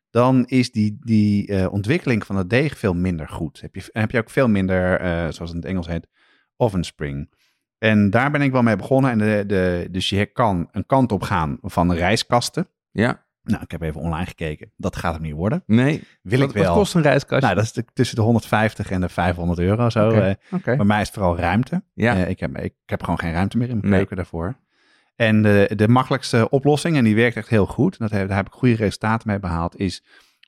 Dan 0.10 0.46
is 0.46 0.72
die, 0.72 0.98
die 1.00 1.48
eh, 1.48 1.74
ontwikkeling 1.74 2.26
van 2.26 2.36
het 2.36 2.50
deeg 2.50 2.78
veel 2.78 2.94
minder 2.94 3.30
goed. 3.30 3.62
Heb 3.62 3.76
je, 3.76 3.90
en 3.92 4.02
heb 4.02 4.12
je 4.12 4.18
ook 4.18 4.30
veel 4.30 4.48
minder, 4.48 5.00
eh, 5.00 5.08
zoals 5.12 5.38
het 5.38 5.50
in 5.50 5.56
het 5.56 5.66
Engels 5.66 5.88
heet, 5.88 6.08
oven 6.56 6.84
spring. 6.84 7.30
En 7.86 8.10
daar 8.10 8.32
ben 8.32 8.41
ik 8.41 8.52
wel 8.52 8.62
mee 8.63 8.76
begonnen. 8.76 9.12
En 9.12 9.17
de, 9.17 9.43
de, 9.48 9.88
dus 9.91 10.10
je 10.10 10.26
kan 10.26 10.67
een 10.71 10.86
kant 10.86 11.12
op 11.12 11.21
gaan 11.21 11.58
van 11.62 11.93
rijstkasten. 11.93 12.67
Ja, 12.91 13.24
Nou, 13.43 13.63
ik 13.63 13.71
heb 13.71 13.82
even 13.82 14.02
online 14.02 14.26
gekeken. 14.26 14.71
Dat 14.78 14.95
gaat 14.95 15.13
hem 15.13 15.21
niet 15.21 15.34
worden. 15.34 15.63
nee. 15.65 16.04
Wil 16.21 16.39
wat, 16.39 16.50
ik 16.50 16.56
wel. 16.56 16.63
Wat 16.65 16.74
kost 16.74 16.95
een 16.95 17.02
reiskastje? 17.02 17.45
Nou, 17.45 17.56
dat 17.56 17.63
is 17.63 17.71
de- 17.74 17.86
tussen 17.93 18.15
de 18.15 18.21
150 18.21 18.91
en 18.91 19.02
de 19.02 19.10
500 19.10 19.60
euro 19.60 19.89
zo. 19.89 20.08
Oké. 20.10 20.19
eh. 20.21 20.34
Oké. 20.52 20.76
Bij 20.76 20.86
mij 20.86 21.02
is 21.02 21.08
het 21.08 21.15
vooral 21.15 21.38
ruimte. 21.38 21.84
Ja. 21.93 22.15
Eh, 22.15 22.30
ik, 22.30 22.39
heb, 22.39 22.58
ik 22.58 22.74
heb 22.86 23.00
gewoon 23.04 23.19
geen 23.19 23.32
ruimte 23.34 23.58
meer 23.58 23.69
in 23.69 23.76
mijn 23.78 23.88
Nee. 23.88 23.98
keuken 23.98 24.15
daarvoor. 24.15 24.56
En 25.15 25.41
de, 25.41 25.71
de 25.76 25.88
makkelijkste 25.88 26.50
oplossing, 26.50 26.98
en 26.98 27.04
die 27.04 27.15
werkt 27.15 27.36
echt 27.36 27.50
heel 27.50 27.65
goed, 27.65 27.98
dat 27.98 28.12
heb, 28.12 28.28
daar 28.28 28.38
heb 28.38 28.48
ik 28.48 28.54
goede 28.54 28.76
resultaten 28.76 29.28
mee 29.28 29.39
behaald, 29.39 29.80
is 29.80 30.04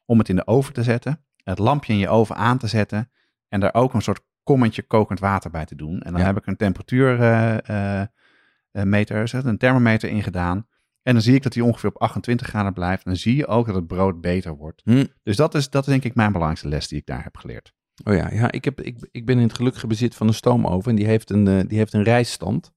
om 0.06 0.18
het 0.18 0.30
in 0.30 0.36
de 0.36 0.48
oven 0.48 0.74
te 0.74 0.84
zetten, 0.84 1.24
het 1.44 1.60
lampje 1.60 1.94
in 1.94 2.00
je 2.00 2.10
oven 2.10 2.36
aan 2.36 2.58
te 2.58 2.68
zetten 2.68 3.12
en 3.50 3.60
daar 3.60 3.74
ook 3.74 3.94
een 3.94 4.02
soort 4.02 4.22
kommetje 4.48 4.82
kokend 4.82 5.20
water 5.20 5.52
bij 5.52 5.66
te 5.66 5.76
doen. 5.76 6.00
En 6.00 6.12
dan 6.12 6.22
Ja. 6.22 6.28
heb 6.28 6.38
ik 6.38 6.46
een 6.46 6.58
temperatuurmeter, 6.58 9.36
uh, 9.36 9.44
een 9.44 9.58
thermometer 9.58 10.10
in 10.10 10.24
gedaan. 10.24 10.68
En 11.02 11.14
dan 11.14 11.22
zie 11.22 11.36
ik 11.36 11.44
dat 11.44 11.54
die 11.54 11.64
ongeveer 11.64 11.90
op 11.90 12.02
28 12.02 12.48
graden 12.48 12.74
blijft. 12.74 13.04
En 13.06 13.12
dan 13.12 13.20
zie 13.20 13.36
je 13.36 13.48
ook 13.48 13.66
dat 13.66 13.76
het 13.76 13.88
brood 13.88 14.22
beter 14.22 14.56
wordt. 14.56 14.82
Hm. 14.84 15.06
Dus 15.24 15.36
dat 15.36 15.56
is, 15.56 15.70
dat 15.70 15.84
is 15.84 15.90
denk 15.90 16.04
ik 16.04 16.16
mijn 16.16 16.32
belangrijkste 16.32 16.68
les 16.68 16.88
die 16.88 17.00
ik 17.00 17.06
daar 17.06 17.24
heb 17.24 17.38
geleerd. 17.38 17.74
Oh 18.04 18.14
ja, 18.14 18.30
ja 18.32 18.52
ik, 18.52 18.66
heb, 18.66 18.82
ik, 18.82 19.08
ik 19.12 19.26
ben 19.26 19.38
in 19.38 19.44
het 19.44 19.54
gelukkige 19.54 19.88
bezit 19.88 20.16
van 20.16 20.28
een 20.28 20.34
stoomoven 20.34 20.90
en 20.90 20.96
die 20.98 21.06
heeft 21.06 21.30
een, 21.30 21.48
eh, 21.48 21.60
die 21.68 21.78
heeft 21.78 21.94
een 21.94 22.04
rijststand. 22.04 22.72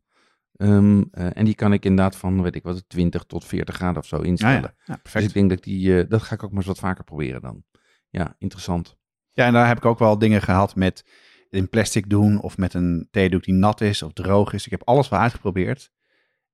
Ehm, 0.56 1.02
eh, 1.10 1.26
en 1.32 1.44
die 1.44 1.54
kan 1.54 1.72
ik 1.72 1.84
inderdaad 1.84 2.16
van, 2.16 2.42
weet 2.42 2.54
ik 2.54 2.62
wat, 2.62 2.84
20 2.88 3.24
tot 3.24 3.44
40 3.44 3.74
graden 3.74 4.02
of 4.02 4.06
zo 4.06 4.20
instellen. 4.20 4.60
Ja, 4.60 4.74
ja. 4.84 5.00
Ja, 5.02 5.10
Dus 5.12 5.24
ik 5.24 5.32
denk 5.32 5.50
dat 5.50 5.62
die, 5.62 5.98
eh, 5.98 6.08
dat 6.08 6.22
ga 6.22 6.34
ik 6.34 6.42
ook 6.42 6.48
maar 6.50 6.58
eens 6.58 6.66
wat 6.66 6.78
vaker 6.78 7.04
proberen 7.04 7.40
dan. 7.40 7.62
Ja, 8.08 8.34
interessant. 8.38 8.96
Ja, 9.32 9.46
en 9.46 9.52
daar 9.52 9.66
heb 9.66 9.76
ik 9.76 9.84
ook 9.84 9.98
wel 9.98 10.18
dingen 10.18 10.42
gehad 10.42 10.76
met 10.76 11.04
in 11.50 11.68
plastic 11.68 12.08
doen 12.10 12.40
of 12.40 12.56
met 12.58 12.74
een 12.74 13.08
theedoek 13.10 13.44
die 13.44 13.54
nat 13.54 13.80
is 13.80 14.02
of 14.02 14.12
droog 14.12 14.52
is. 14.52 14.64
Ik 14.64 14.70
heb 14.70 14.82
alles 14.84 15.08
wel 15.08 15.20
uitgeprobeerd. 15.20 15.90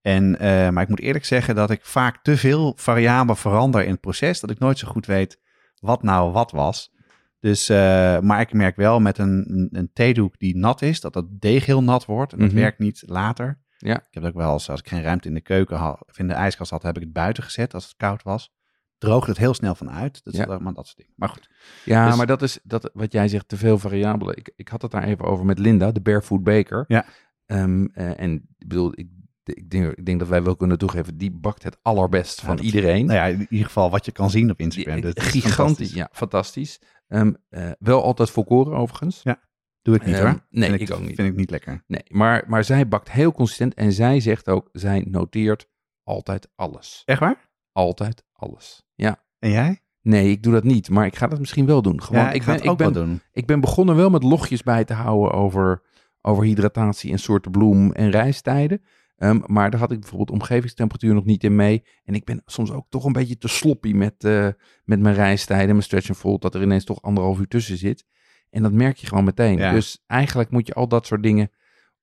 En, 0.01 0.39
eh, 0.39 0.69
maar 0.69 0.83
ik 0.83 0.89
moet 0.89 1.01
eerlijk 1.01 1.25
zeggen 1.25 1.55
dat 1.55 1.71
ik 1.71 1.85
vaak 1.85 2.23
te 2.23 2.37
veel 2.37 2.73
variabelen 2.77 3.37
verander 3.37 3.85
in 3.85 3.91
het 3.91 4.01
proces, 4.01 4.41
dat 4.41 4.51
ik 4.51 4.59
nooit 4.59 4.79
zo 4.79 4.89
goed 4.89 5.07
weet 5.07 5.41
wat 5.81 6.03
nou 6.03 6.33
wat 6.33 6.51
was. 6.51 6.95
Dus, 7.41 7.69
eh, 7.69 8.19
maar 8.21 8.41
ik 8.41 8.53
merk 8.53 8.77
wel 8.77 9.01
met 9.01 9.19
een, 9.19 9.69
een, 9.71 9.91
theedoek 9.93 10.39
die 10.39 10.57
nat 10.57 10.83
is, 10.83 11.01
dat 11.01 11.13
dat 11.13 11.27
deeg 11.41 11.67
heel 11.67 11.83
nat 11.83 12.05
wordt. 12.05 12.33
En 12.33 12.39
dat 12.39 12.49
Mhm. 12.49 12.57
werkt 12.57 12.79
niet 12.79 13.03
later. 13.07 13.61
Ja. 13.79 13.95
Ik 13.97 14.07
heb 14.11 14.23
het 14.23 14.33
ook 14.33 14.39
wel 14.39 14.53
eens, 14.53 14.71
als 14.71 14.81
ik 14.81 14.89
geen 14.89 15.03
ruimte 15.03 15.29
in 15.29 15.35
de 15.35 15.41
keuken 15.41 15.77
had, 15.77 16.05
of 16.09 16.19
in 16.19 16.29
de 16.29 16.35
ijskast 16.35 16.71
had, 16.71 16.83
heb 16.83 16.97
ik 16.97 17.03
het 17.03 17.13
buiten 17.13 17.43
gezet 17.43 17.75
als 17.75 17.85
het 17.85 17.95
koud 17.97 18.23
was. 18.23 18.55
Droogt 18.99 19.27
het 19.27 19.39
heel 19.39 19.55
snel 19.55 19.75
van 19.75 19.91
uit. 19.91 20.25
Dat 20.25 20.33
is 20.35 20.39
Ja. 20.41 20.47
allemaal 20.47 20.73
dat 20.73 20.85
soort 20.87 20.97
dingen. 20.99 21.13
Maar 21.17 21.29
goed. 21.29 21.49
Ja, 21.85 22.07
Dus- 22.07 22.17
maar 22.17 22.27
dat 22.27 22.43
is 22.43 22.59
dat, 22.63 22.91
wat 22.93 23.13
jij 23.13 23.29
zegt, 23.29 23.49
te 23.49 23.57
veel 23.57 23.79
variabelen. 23.79 24.37
Ik, 24.37 24.53
ik 24.57 24.69
had 24.69 24.83
het 24.83 24.91
daar 24.91 25.05
even 25.05 25.25
over 25.25 25.45
met 25.45 25.59
Linda, 25.59 25.93
de 25.93 26.01
Barefoot 26.01 26.43
Baker. 26.43 26.85
Ja. 26.89 27.05
Ehm, 27.47 27.85
eh, 27.93 28.21
en 28.21 28.33
ik 28.59 28.69
bedoel, 28.69 28.93
ik, 28.95 29.09
ik, 29.45 29.71
denk, 29.71 29.93
ik 29.97 30.07
denk 30.07 30.19
dat 30.19 30.29
wij 30.29 30.43
wel 30.43 30.57
kunnen 30.57 30.79
toegeven, 30.79 31.17
die 31.17 31.31
bakt 31.31 31.63
het 31.63 31.79
allerbest 31.83 32.41
van 32.41 32.57
dat- 32.57 32.65
iedereen. 32.65 33.07
Nou 33.07 33.19
ja, 33.19 33.25
in 33.27 33.47
ieder 33.51 33.67
geval 33.67 33.91
wat 33.91 34.05
je 34.05 34.13
kan 34.13 34.31
zien 34.31 34.51
op 34.51 34.61
Instagram. 34.61 34.95
Gigantisch, 35.03 35.55
fantastisch. 35.55 35.93
ja, 35.93 36.09
fantastisch. 36.13 36.81
Ehm, 37.09 37.33
eh, 37.49 37.71
wel 37.79 38.03
altijd 38.03 38.31
volkoren 38.31 38.77
overigens. 38.79 39.21
Ja. 39.23 39.45
Doe 39.83 39.95
ik 39.95 40.05
niet 40.05 40.15
Ehm, 40.15 40.27
hoor. 40.27 40.47
nee, 40.51 40.69
Vind 40.69 40.81
ik 40.81 40.93
ook 40.95 41.01
niet. 41.01 41.15
Vind 41.15 41.29
ik 41.29 41.37
niet 41.37 41.51
lekker. 41.51 41.85
Nee, 41.87 42.03
maar, 42.09 42.45
maar 42.47 42.65
zij 42.65 42.89
bakt 42.89 43.11
heel 43.11 43.33
consistent 43.33 43.75
en 43.75 43.93
zij 43.93 44.21
zegt 44.21 44.49
ook, 44.49 44.69
zij 44.73 45.07
noteert 45.09 45.69
altijd 46.03 46.49
alles. 46.55 47.03
Echt 47.05 47.21
waar? 47.21 47.51
Altijd 47.73 48.25
alles. 48.37 48.87
Ja. 48.94 49.25
En 49.38 49.51
jij? 49.51 49.81
Nee, 50.03 50.31
ik 50.31 50.42
doe 50.42 50.53
dat 50.53 50.64
niet, 50.64 50.90
maar 50.90 51.07
ik 51.07 51.16
ga 51.16 51.27
dat 51.27 51.38
misschien 51.38 51.66
wel 51.66 51.83
doen. 51.83 52.03
Gewoon, 52.03 52.22
ja, 52.22 52.31
ik, 52.31 52.42
ga 52.42 52.53
ben, 52.53 52.61
het 52.61 52.64
ook 52.64 52.81
ik 52.81 52.85
ben, 52.85 52.92
wel 52.92 53.05
doen. 53.05 53.20
Ik 53.33 53.46
ben 53.46 53.61
begonnen 53.61 53.96
wel 53.96 54.11
met 54.11 54.22
logjes 54.22 54.62
bij 54.62 54.85
te 54.85 54.94
houden 54.94 55.33
over, 55.33 55.83
over 56.20 56.44
hydratatie 56.44 57.12
en 57.12 57.18
soorten 57.18 57.51
bloem 57.51 57.92
en 57.92 58.11
reistijden. 58.11 58.83
Ehm, 59.16 59.40
maar 59.46 59.70
daar 59.70 59.81
had 59.81 59.90
ik 59.90 60.01
bijvoorbeeld 60.01 60.31
omgevingstemperatuur 60.31 61.14
nog 61.14 61.25
niet 61.25 61.44
in 61.44 61.57
mee. 61.57 61.85
En 62.05 62.14
ik 62.14 62.25
ben 62.25 62.42
soms 62.44 62.72
ook 62.72 62.87
toch 62.88 63.05
een 63.05 63.12
beetje 63.12 63.38
te 63.38 63.49
sloppy 63.49 63.92
met, 63.92 64.25
eh, 64.25 64.49
met 64.85 65.01
mijn 65.01 65.14
reistijden, 65.14 65.68
mijn 65.68 65.83
stretch 65.83 66.09
and 66.09 66.18
fold, 66.18 66.42
dat 66.42 66.55
er 66.55 66.62
ineens 66.62 66.85
toch 66.85 67.03
anderhalf 67.03 67.38
uur 67.38 67.49
tussen 67.49 67.77
zit. 67.77 68.07
En 68.51 68.62
dat 68.62 68.72
merk 68.72 68.96
je 68.96 69.07
gewoon 69.07 69.25
meteen. 69.25 69.59
Ja. 69.59 69.72
Dus 69.72 70.03
eigenlijk 70.07 70.51
moet 70.51 70.66
je 70.66 70.75
al 70.75 70.88
dat 70.88 71.07
soort 71.07 71.22
dingen 71.22 71.51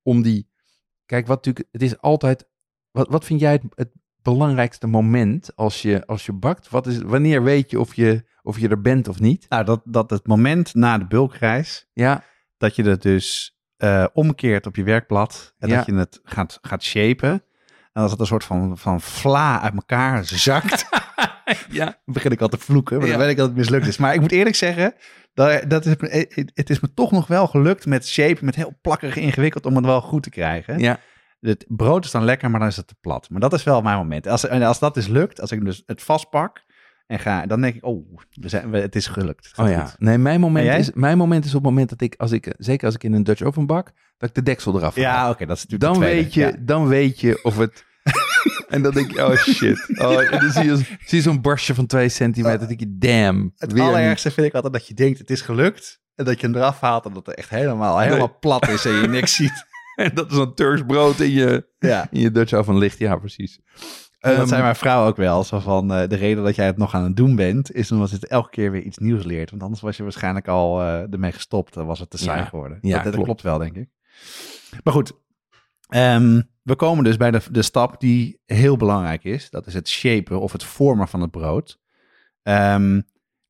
om 0.02 0.22
die... 0.22 0.50
Kijk, 1.06 1.28
wat 1.28 1.36
natuurlijk, 1.36 1.68
het 1.72 1.82
is 1.82 2.00
altijd... 2.02 2.50
Wat, 2.92 3.08
wat 3.08 3.26
vind 3.26 3.40
jij 3.40 3.52
het, 3.52 3.64
het 3.76 3.92
belangrijkste 4.24 4.88
moment 4.88 5.56
als 5.56 5.82
je, 5.82 6.06
als 6.06 6.26
je 6.26 6.34
bakt? 6.34 6.70
Wat 6.70 6.88
is, 6.88 7.02
wanneer 7.02 7.44
weet 7.44 7.72
je 7.72 7.80
of, 7.80 7.94
je 7.94 8.24
of 8.42 8.60
je 8.60 8.68
er 8.70 8.82
bent 8.82 9.08
of 9.08 9.20
niet? 9.20 9.46
Nou, 9.50 9.64
dat, 9.66 9.82
dat 9.86 10.10
het 10.10 10.28
moment 10.28 10.74
na 10.76 10.98
de 10.98 11.06
bulkreis, 11.06 11.88
Ja, 11.94 12.24
dat 12.58 12.76
je 12.76 12.84
het 12.84 13.02
dus 13.02 13.58
eh, 13.78 14.06
omkeert 14.14 14.66
op 14.66 14.76
je 14.76 14.84
werkblad. 14.84 15.54
En 15.60 15.70
Ja. 15.70 15.76
dat 15.76 15.86
je 15.86 15.94
het 15.94 16.20
gaat, 16.24 16.60
gaat 16.62 16.84
shapen. 16.84 17.44
En 17.94 18.02
als 18.02 18.12
het 18.12 18.20
een 18.20 18.26
soort 18.26 18.44
van, 18.44 18.78
van 18.78 19.02
vla 19.02 19.62
uit 19.62 19.74
elkaar 19.74 20.26
zakt, 20.26 20.86
ja. 21.70 21.86
dan 21.86 21.96
begin 22.14 22.32
ik 22.32 22.42
al 22.42 22.48
te 22.48 22.58
vloeken. 22.58 22.98
Maar 22.98 23.06
Ja. 23.08 23.12
dan 23.12 23.22
weet 23.22 23.32
ik 23.32 23.38
dat 23.38 23.48
het 23.48 23.58
mislukt 23.58 23.88
is. 23.88 23.98
Maar 23.98 24.14
ik 24.14 24.22
moet 24.22 24.32
eerlijk 24.32 24.56
zeggen, 24.56 24.94
dat, 25.34 25.70
dat 25.70 25.86
is, 25.86 25.96
het 26.54 26.70
is 26.70 26.80
me 26.80 26.94
toch 26.94 27.12
nog 27.12 27.28
wel 27.28 27.48
gelukt 27.48 27.86
met 27.86 28.08
shapen, 28.08 28.46
met 28.46 28.56
heel 28.56 28.74
plakkerig 28.82 29.16
ingewikkeld, 29.16 29.66
om 29.66 29.76
het 29.76 29.86
wel 29.86 30.02
goed 30.02 30.24
te 30.24 30.30
krijgen. 30.30 30.80
ja. 30.80 31.00
Het 31.44 31.66
brood 31.68 32.06
is 32.06 32.12
dan 32.12 32.24
lekker, 32.24 32.50
maar 32.52 32.60
dan 32.60 32.70
is 32.70 32.76
het 32.76 32.88
te 32.88 32.96
plat. 33.02 33.30
Maar 33.30 33.40
dat 33.40 33.54
is 33.54 33.64
wel 33.64 33.82
mijn 33.82 33.98
moment. 33.98 34.28
Als, 34.28 34.48
en 34.48 34.62
als 34.64 34.80
dat 34.80 34.94
dus 34.94 35.08
lukt, 35.08 35.42
als 35.42 35.52
ik 35.52 35.66
dus 35.66 35.84
het 35.86 36.04
vastpak 36.04 36.64
en 37.08 37.20
ga, 37.20 37.46
dan 37.46 37.62
denk 37.62 37.76
ik, 37.76 37.86
oh, 37.86 38.18
we 38.32 38.50
zijn, 38.50 38.70
we- 38.72 38.80
het 38.80 38.96
is 38.96 39.08
gelukt. 39.08 39.48
Het 39.48 39.58
Oh 39.66 39.70
ja, 39.70 39.86
goed. 39.86 40.00
nee, 40.00 40.18
mijn 40.18 40.40
moment, 40.40 40.80
is, 40.80 40.92
mijn 40.94 41.18
moment 41.18 41.46
is 41.46 41.56
op 41.56 41.62
het 41.62 41.70
moment 41.72 41.90
dat 41.90 42.02
ik, 42.02 42.16
als 42.18 42.32
ik, 42.32 42.54
zeker 42.58 42.86
als 42.86 42.96
ik 42.96 43.04
in 43.04 43.14
een 43.14 43.24
Dutch 43.24 43.42
oven 43.42 43.66
bak, 43.66 43.92
dat 44.18 44.30
ik 44.30 44.36
de 44.36 44.44
deksel 44.44 44.78
eraf 44.78 44.96
haal. 44.96 45.04
Ja, 45.04 45.30
oké, 45.30 45.46
dat 45.46 45.58
is 45.58 45.64
natuurlijk 45.66 45.94
dan 45.94 46.02
weet 46.02 46.34
je, 46.34 46.42
Ja. 46.42 46.54
dan 46.60 46.88
weet 46.88 47.20
je 47.20 47.40
of 47.44 47.58
het. 47.58 47.86
en 48.68 48.82
dan 48.82 48.92
denk 48.94 49.12
je, 49.12 49.26
oh 49.26 49.36
shit. 49.36 49.90
Oh, 50.00 50.34
en 50.34 50.40
dan 50.40 50.52
zie 50.52 50.64
je, 50.66 50.98
zie 51.06 51.22
zo'n 51.22 51.42
borstje 51.42 51.74
van 51.76 51.86
twee 51.86 52.10
centimeter. 52.10 52.60
Dan 52.60 52.68
denk 52.68 52.80
je, 52.80 52.98
damn. 52.98 53.54
Het 53.58 53.74
niet. 53.74 53.82
allerergste 53.82 54.32
vind 54.32 54.48
ik 54.48 54.54
altijd 54.54 54.74
dat 54.74 54.88
je 54.88 54.94
denkt, 54.94 55.20
het 55.20 55.30
is 55.30 55.42
gelukt. 55.42 56.02
En 56.16 56.26
dat 56.26 56.40
je 56.40 56.48
hem 56.48 56.56
eraf 56.56 56.80
haalt 56.80 57.06
en 57.06 57.14
dat 57.14 57.26
het 57.26 57.36
echt 57.36 57.50
helemaal, 57.50 58.00
helemaal 58.00 58.38
plat 58.40 58.68
is 58.68 58.86
en 58.86 58.92
je 58.94 59.08
niks 59.08 59.36
ziet. 59.42 59.66
En 60.06 60.12
dat 60.14 60.32
is 60.32 60.38
een 60.38 60.54
Turks 60.54 60.82
brood 60.88 61.20
in 61.20 61.32
je, 61.32 61.68
Ja. 61.80 62.08
in 62.12 62.20
je 62.20 62.32
Dutch 62.32 62.54
oven 62.54 62.78
ligt. 62.78 63.00
Ja, 63.00 63.16
precies. 63.16 63.60
En 64.20 64.30
dat 64.30 64.40
Ehm, 64.40 64.48
zei 64.48 64.62
mijn 64.62 64.76
vrouw 64.76 65.08
ook 65.08 65.16
wel. 65.18 65.44
Zo 65.44 65.60
van, 65.60 65.94
eh, 65.94 66.08
de 66.10 66.16
reden 66.16 66.44
dat 66.44 66.56
jij 66.56 66.66
het 66.66 66.78
nog 66.78 66.94
aan 66.96 67.04
het 67.04 67.16
doen 67.16 67.36
bent, 67.36 67.72
is 67.74 67.92
omdat 67.92 68.10
het 68.10 68.28
elke 68.28 68.50
keer 68.50 68.72
weer 68.72 68.82
iets 68.82 68.98
nieuws 68.98 69.24
leert. 69.24 69.50
Want 69.50 69.64
anders 69.64 69.82
was 69.82 69.98
je 69.98 70.04
waarschijnlijk 70.04 70.48
al 70.48 70.82
eh, 70.82 71.14
ermee 71.14 71.32
gestopt. 71.32 71.74
Dan 71.74 71.86
was 71.86 72.00
het 72.00 72.10
te 72.10 72.18
saai 72.18 72.40
Ja. 72.40 72.46
geworden. 72.46 72.78
Ja, 72.82 72.94
dat, 72.94 73.04
dat 73.04 73.12
klopt. 73.14 73.26
klopt 73.26 73.42
wel, 73.42 73.58
denk 73.58 73.76
ik. 73.76 73.90
Maar 74.84 74.94
goed, 74.94 75.12
ehm, 75.88 76.42
we 76.62 76.76
komen 76.76 77.04
dus 77.04 77.18
bij 77.18 77.32
de, 77.32 77.42
de 77.52 77.62
stap 77.62 78.00
die 78.00 78.42
heel 78.46 78.78
belangrijk 78.78 79.24
is. 79.24 79.50
Dat 79.50 79.68
is 79.68 79.74
het 79.74 79.88
shapen 79.90 80.40
of 80.42 80.52
het 80.52 80.64
vormen 80.64 81.08
van 81.08 81.22
het 81.22 81.32
brood. 81.32 81.80
Ehm, 82.44 83.02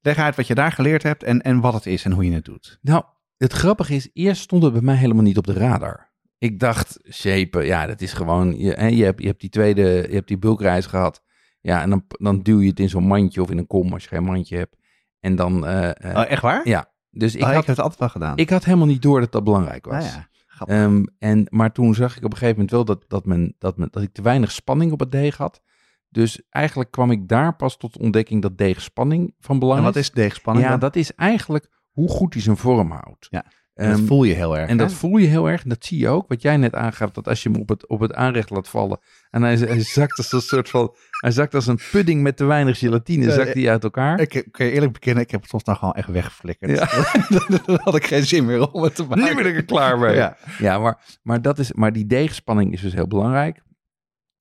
leg 0.01 0.17
uit 0.17 0.35
wat 0.35 0.47
je 0.47 0.55
daar 0.55 0.71
geleerd 0.71 1.03
hebt 1.03 1.23
en, 1.23 1.41
en 1.41 1.59
wat 1.59 1.73
het 1.73 1.85
is 1.85 2.05
en 2.05 2.11
hoe 2.11 2.25
je 2.25 2.31
het 2.33 2.45
doet. 2.45 2.79
Nou, 2.81 3.03
het 3.37 3.53
grappige 3.53 3.95
is, 3.95 4.09
eerst 4.13 4.41
stond 4.41 4.63
het 4.63 4.73
bij 4.73 4.81
mij 4.81 4.95
helemaal 4.95 5.23
niet 5.23 5.37
op 5.37 5.45
de 5.47 5.53
radar. 5.53 6.11
Ik 6.43 6.59
dacht, 6.59 6.99
shapen, 7.11 7.65
ja, 7.65 7.85
dat 7.85 8.01
is 8.01 8.13
gewoon, 8.13 8.57
je, 8.57 8.71
hè, 8.71 8.87
je, 8.87 9.03
hebt, 9.03 9.21
je 9.21 9.27
hebt 9.27 9.41
die 9.41 9.49
tweede, 9.49 9.81
je 10.09 10.13
hebt 10.13 10.27
die 10.27 10.37
bulkreis 10.37 10.85
gehad. 10.85 11.23
Ja, 11.61 11.81
en 11.81 11.89
dan, 11.89 12.03
dan 12.07 12.41
duw 12.41 12.59
je 12.59 12.69
het 12.69 12.79
in 12.79 12.89
zo'n 12.89 13.03
mandje 13.07 13.41
of 13.41 13.49
in 13.51 13.57
een 13.57 13.67
kom 13.67 13.93
als 13.93 14.03
je 14.03 14.09
geen 14.09 14.23
mandje 14.23 14.57
hebt. 14.57 14.75
En 15.19 15.35
dan, 15.35 15.65
eh, 15.65 15.89
eh, 16.11 16.17
Oh, 16.17 16.31
echt 16.31 16.41
waar? 16.41 16.67
ja, 16.67 16.91
dus 17.09 17.35
ik, 17.35 17.41
Oh, 17.41 17.47
ik 17.47 17.53
had, 17.55 17.65
heb 17.65 17.75
het 17.75 17.83
altijd 17.83 17.99
wel 17.99 18.09
gedaan. 18.09 18.37
ik 18.37 18.49
had 18.49 18.63
helemaal 18.65 18.87
niet 18.87 19.01
door 19.01 19.19
dat 19.19 19.31
dat 19.31 19.43
belangrijk 19.43 19.85
was. 19.85 20.05
Ah, 20.05 20.13
ja. 20.13 20.27
Ehm, 20.65 21.03
en, 21.17 21.47
maar 21.49 21.71
toen 21.71 21.95
zag 21.95 22.17
ik 22.17 22.23
op 22.23 22.31
een 22.31 22.37
gegeven 22.37 22.53
moment 22.53 22.71
wel 22.71 22.85
dat, 22.85 23.05
dat, 23.07 23.25
men, 23.25 23.55
dat, 23.59 23.77
men, 23.77 23.87
dat 23.91 24.03
ik 24.03 24.13
te 24.13 24.21
weinig 24.21 24.51
spanning 24.51 24.91
op 24.91 24.99
het 24.99 25.11
deeg 25.11 25.37
had. 25.37 25.61
Dus 26.09 26.41
eigenlijk 26.49 26.91
kwam 26.91 27.11
ik 27.11 27.27
daar 27.27 27.55
pas 27.55 27.77
tot 27.77 27.93
de 27.93 27.99
ontdekking 27.99 28.41
dat 28.41 28.57
deeg 28.57 28.81
spanning 28.81 29.35
van 29.39 29.59
belang 29.59 29.77
en 29.79 29.85
wat 29.85 29.95
is 29.95 30.11
deegspanning 30.11 30.65
Ja, 30.65 30.71
dan? 30.71 30.79
dat 30.79 30.95
is 30.95 31.15
eigenlijk 31.15 31.67
hoe 31.91 32.09
goed 32.09 32.33
hij 32.33 32.43
zijn 32.43 32.57
vorm 32.57 32.91
houdt. 32.91 33.27
Ja, 33.29 33.45
En 33.73 33.89
dat 33.89 33.97
Ehm, 33.97 34.07
voel 34.07 34.23
je 34.23 34.33
heel 34.33 34.57
erg. 34.57 34.69
en 34.69 34.77
dat 34.77 34.93
voel 34.93 35.17
je 35.17 35.27
heel 35.27 35.49
erg. 35.49 35.63
En 35.63 35.69
dat 35.69 35.85
zie 35.85 35.99
je 35.99 36.07
ook. 36.09 36.27
Wat 36.27 36.41
jij 36.41 36.57
net 36.57 36.75
aangaf. 36.75 37.11
Dat 37.11 37.27
als 37.27 37.43
je 37.43 37.49
hem 37.49 37.61
op 37.61 37.69
het, 37.69 37.87
op 37.87 37.99
het 37.99 38.13
aanrecht 38.13 38.49
laat 38.49 38.67
vallen. 38.69 38.99
En 39.29 39.41
hij, 39.41 39.55
hij 39.55 39.81
zakt 39.81 40.17
als 40.17 40.31
een 40.31 40.41
soort 40.41 40.69
van. 40.69 40.95
Hij 41.09 41.31
zakt 41.31 41.55
als 41.55 41.67
een 41.67 41.79
pudding 41.91 42.21
met 42.21 42.37
te 42.37 42.45
weinig 42.45 42.79
gelatine. 42.79 43.31
Zakt 43.31 43.53
hij 43.53 43.69
uit 43.69 43.83
elkaar. 43.83 44.19
Ik 44.19 44.47
kan 44.51 44.65
je 44.65 44.71
eerlijk 44.71 44.93
bekennen, 44.93 45.23
ik 45.23 45.31
heb 45.31 45.41
het 45.41 45.49
soms 45.49 45.63
nou 45.63 45.77
gewoon 45.77 45.93
echt 45.93 46.07
weggeflikkerd. 46.07 46.71
Ja. 46.71 46.89
Dan 47.65 47.79
had 47.83 47.95
ik 47.95 48.05
geen 48.05 48.25
zin 48.25 48.45
meer 48.45 48.71
om 48.71 48.83
het 48.83 48.95
te 48.95 49.03
maken. 49.03 49.23
Nu 49.23 49.35
ben 49.35 49.45
ik 49.45 49.55
er 49.55 49.65
klaar 49.65 49.99
mee. 49.99 50.15
Ja, 50.15 50.37
Ja. 50.59 50.79
maar, 50.79 51.03
maar, 51.23 51.41
dat 51.41 51.59
is, 51.59 51.73
maar 51.73 51.93
die 51.93 52.05
deegspanning 52.05 52.73
is 52.73 52.81
dus 52.81 52.93
heel 52.93 53.07
belangrijk. 53.07 53.61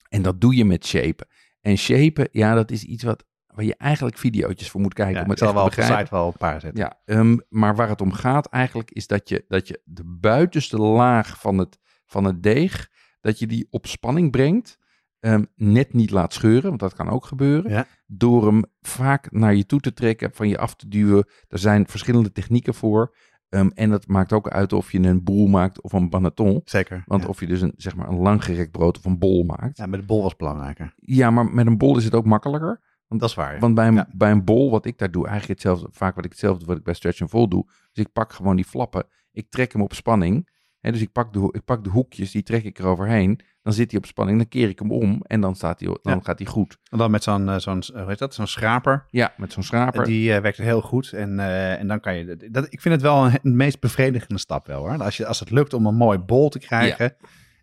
En 0.09 0.23
dat 0.23 0.41
doe 0.41 0.57
je 0.57 0.65
met 0.65 0.87
shapen. 0.87 1.27
En 1.61 1.77
shapen, 1.79 2.29
ja, 2.33 2.55
dat 2.55 2.71
is 2.71 2.83
iets 2.85 3.03
wat, 3.03 3.25
waar 3.55 3.65
je 3.65 3.77
eigenlijk 3.77 4.19
video's 4.19 4.71
voor 4.71 4.81
moet 4.81 4.95
kijken. 4.95 5.15
Ja, 5.15 5.21
om 5.21 5.25
ik 5.25 5.31
het 5.31 5.39
zal 5.39 5.49
echt 5.49 5.57
te 5.57 5.81
wel 5.81 5.87
op 5.87 5.91
de 5.91 5.97
site 5.99 6.15
wel 6.15 6.27
een 6.27 6.39
paar 6.39 6.61
zetten. 6.61 6.81
Ja, 6.81 6.99
ehm, 7.05 7.37
maar 7.49 7.77
waar 7.77 7.89
het 7.89 8.01
om 8.01 8.13
gaat 8.13 8.47
eigenlijk 8.47 8.91
is 8.91 9.07
dat 9.07 9.29
je, 9.29 9.45
dat 9.49 9.69
je 9.69 9.81
de 9.85 10.05
buitenste 10.05 10.79
laag 10.79 11.41
van 11.41 11.59
het, 11.59 11.79
van 12.07 12.25
het 12.25 12.43
deeg, 12.43 12.89
dat 13.21 13.39
je 13.39 13.47
die 13.47 13.67
op 13.71 13.87
spanning 13.87 14.31
brengt. 14.31 14.81
ehm, 15.21 15.45
net 15.55 15.93
niet 15.93 16.11
laat 16.11 16.33
scheuren, 16.33 16.69
want 16.69 16.81
dat 16.81 16.95
kan 16.95 17.09
ook 17.09 17.25
gebeuren. 17.25 17.71
Ja. 17.71 17.87
Door 18.07 18.47
hem 18.47 18.65
vaak 18.81 19.33
naar 19.33 19.55
je 19.55 19.67
toe 19.67 19.81
te 19.81 19.93
trekken, 19.93 20.31
van 20.33 20.49
je 20.49 20.59
af 20.59 20.75
te 20.75 20.89
duwen. 20.89 21.27
Er 21.49 21.59
zijn 21.59 21.87
verschillende 21.87 22.33
technieken 22.33 22.75
voor. 22.75 23.15
Ehm, 23.49 23.69
en 23.75 23.91
dat 23.91 24.07
maakt 24.07 24.33
ook 24.33 24.49
uit 24.49 24.73
of 24.73 24.93
je 24.93 24.99
een 24.99 25.25
boel 25.25 25.47
maakt 25.47 25.83
of 25.83 25.93
een 25.93 26.11
banaton. 26.11 26.61
Zeker. 26.65 27.03
Want 27.07 27.23
ja. 27.23 27.29
of 27.29 27.41
je 27.41 27.47
dus 27.47 27.61
een, 27.61 27.73
zeg 27.77 27.97
maar 27.97 28.09
een 28.09 28.19
langgerekt 28.19 28.71
brood 28.71 28.99
of 28.99 29.05
een 29.05 29.19
bol 29.19 29.45
maakt. 29.45 29.77
Ja. 29.77 29.85
ja, 29.85 29.87
met 29.87 30.01
de 30.01 30.07
bol 30.07 30.23
was 30.23 30.37
belangrijker. 30.37 30.95
maar 31.33 31.45
met 31.45 31.67
een 31.67 31.79
bol 31.79 31.97
is 31.97 32.05
het 32.05 32.15
ook 32.15 32.25
makkelijker. 32.25 32.81
Dat 33.19 33.29
is 33.29 33.35
waar. 33.35 33.55
ja. 33.55 33.59
Want 33.61 33.75
bij 33.75 33.87
een, 33.87 33.95
Ja. 33.95 34.09
bij 34.15 34.31
een 34.31 34.45
bol, 34.45 34.71
wat 34.71 34.85
ik 34.87 34.99
daar 34.99 35.11
doe, 35.11 35.27
eigenlijk 35.29 35.61
hetzelfde, 35.61 35.89
vaak 35.91 36.15
wat 36.15 36.25
ik 36.25 36.31
hetzelfde 36.31 36.65
wat 36.65 36.77
ik 36.77 36.85
bij 36.85 36.95
Stretch 36.95 37.21
and 37.21 37.31
Fold 37.31 37.51
doe. 37.51 37.65
Dus 37.93 38.05
ik 38.05 38.13
pak 38.13 38.33
gewoon 38.33 38.57
die 38.57 38.65
flappen, 38.65 39.05
ik 39.33 39.51
trek 39.51 39.73
hem 39.73 39.83
op 39.83 39.93
spanning. 39.95 40.51
Hè, 40.81 40.93
dus 40.93 41.01
ik 41.01 41.13
pak, 41.13 41.33
de, 41.33 41.49
ik 41.53 41.65
pak 41.65 41.85
de 41.85 41.91
hoekjes, 41.91 42.31
die 42.31 42.43
trek 42.43 42.65
ik 42.65 42.79
eroverheen. 42.79 43.41
Dan 43.63 43.73
zit 43.73 43.91
hij 43.91 44.01
op 44.01 44.07
spanning, 44.07 44.39
dan 44.39 44.49
keer 44.49 44.69
ik 44.69 44.79
hem 44.79 44.91
om 44.93 45.21
en 45.23 45.41
dan, 45.41 45.55
staat 45.55 45.81
hij, 45.81 45.89
dan 46.03 46.15
Ja. 46.15 46.21
gaat 46.23 46.39
hij 46.39 46.47
goed. 46.49 46.79
En 46.91 46.99
dan 46.99 47.11
met 47.11 47.23
zo'n, 47.23 47.49
eh, 47.49 47.59
zo'n 47.59 47.83
hoe 47.95 48.05
heet 48.07 48.19
dat? 48.19 48.35
Zo'n 48.35 48.47
schraper. 48.47 49.05
Ja, 49.11 49.33
met 49.37 49.53
zo'n 49.53 49.63
schraper. 49.63 50.05
Die 50.05 50.35
eh, 50.35 50.41
werkt 50.43 50.57
heel 50.59 50.81
goed. 50.81 51.13
En, 51.13 51.39
eh, 51.39 51.79
en 51.79 51.87
dan 51.87 52.01
kan 52.01 52.15
je. 52.17 52.37
Dat, 52.51 52.67
ik 52.73 52.81
vind 52.81 52.95
het 52.95 53.03
wel 53.03 53.25
een, 53.25 53.39
een 53.43 53.57
meest 53.57 53.81
bevredigende 53.81 54.39
stap 54.41 54.67
wel 54.67 54.81
hoor. 54.89 55.03
Als, 55.03 55.17
je, 55.17 55.27
als 55.27 55.41
het 55.41 55.51
lukt 55.51 55.75
om 55.75 55.87
een 55.87 55.95
mooi 55.95 56.19
bol 56.19 56.49
te 56.49 56.59
krijgen. 56.59 57.15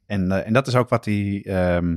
En, 0.05 0.31
eh, 0.31 0.45
en 0.47 0.53
dat 0.53 0.67
is 0.67 0.75
ook 0.75 0.89
wat 0.89 1.03
die. 1.03 1.43
ehm, 1.43 1.95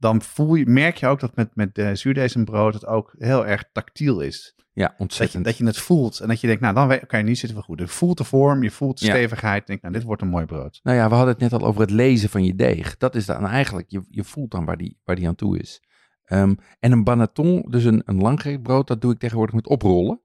dan 0.00 0.22
voel 0.22 0.54
je, 0.54 0.66
merk 0.66 0.96
je 0.96 1.06
ook 1.06 1.20
dat 1.20 1.36
met, 1.36 1.50
met 1.54 1.78
uh, 1.78 1.90
zuurdezenbrood 1.92 2.74
het 2.74 2.86
ook 2.86 3.14
heel 3.18 3.46
erg 3.46 3.64
tactiel 3.72 4.20
is. 4.20 4.54
ja, 4.72 4.86
Dat 4.86 4.94
je, 4.96 5.02
ontzettend. 5.02 5.44
dat 5.44 5.56
je 5.56 5.64
het 5.64 5.78
voelt 5.78 6.20
en 6.20 6.28
dat 6.28 6.40
je 6.40 6.46
denkt, 6.46 6.62
nou 6.62 6.74
dan 6.74 6.88
we- 6.88 7.06
kan 7.06 7.18
je 7.18 7.24
niet 7.24 7.38
zitten 7.38 7.56
wel 7.58 7.66
goed. 7.66 7.78
Je 7.78 7.86
voelt 7.88 8.18
de 8.18 8.24
vorm, 8.24 8.62
je 8.62 8.70
voelt 8.70 8.98
de 8.98 9.04
Ja. 9.06 9.10
stevigheid. 9.12 9.66
Denk, 9.66 9.82
nou 9.82 9.94
dit 9.94 10.02
wordt 10.02 10.22
een 10.22 10.28
mooi 10.28 10.44
brood. 10.44 10.80
Nou 10.82 10.96
ja, 10.96 11.08
we 11.08 11.14
hadden 11.14 11.32
het 11.32 11.42
net 11.42 11.52
al 11.60 11.66
over 11.66 11.80
het 11.80 11.90
lezen 11.90 12.28
van 12.28 12.44
je 12.44 12.54
deeg. 12.54 12.96
Dat 12.96 13.14
is 13.14 13.26
dan 13.26 13.46
eigenlijk, 13.46 13.90
je, 13.90 14.02
je 14.08 14.24
voelt 14.24 14.50
dan 14.50 14.64
waar 14.64 14.76
die, 14.76 14.98
waar 15.04 15.16
die 15.16 15.28
aan 15.28 15.34
toe 15.34 15.58
is. 15.58 15.82
Ehm, 16.24 16.54
en 16.80 16.92
een 16.92 17.04
banaton, 17.04 17.64
dus 17.68 17.84
een, 17.84 18.02
een 18.04 18.18
langgerekt 18.20 18.62
brood, 18.62 18.86
dat 18.86 19.00
doe 19.00 19.12
ik 19.12 19.18
tegenwoordig 19.18 19.54
met 19.54 19.66
oprollen. 19.68 20.20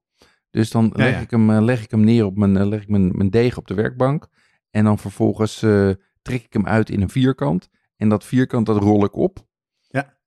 Dus 0.51 0.69
dan 0.71 0.85
Ja, 0.95 1.03
leg, 1.03 1.13
ja. 1.13 1.19
Ik 1.19 1.31
hem, 1.31 1.49
eh, 1.49 1.61
leg 1.61 1.83
ik 1.83 1.91
hem 1.91 2.03
neer 2.03 2.25
op 2.25 2.37
mijn, 2.37 2.57
eh, 2.57 2.65
leg 2.67 2.81
ik 2.81 2.89
mijn, 2.89 3.17
mijn 3.17 3.29
deeg 3.29 3.57
op 3.57 3.67
de 3.67 3.73
werkbank. 3.73 4.27
En 4.71 4.83
dan 4.83 4.97
vervolgens 4.99 5.61
eh, 5.61 5.89
trek 6.21 6.43
ik 6.43 6.53
hem 6.53 6.65
uit 6.67 6.89
in 6.89 7.01
een 7.01 7.09
vierkant. 7.09 7.69
En 7.97 8.09
dat 8.09 8.23
vierkant, 8.25 8.65
dat 8.65 8.77
rol 8.81 9.03
ik 9.05 9.15
op. 9.15 9.44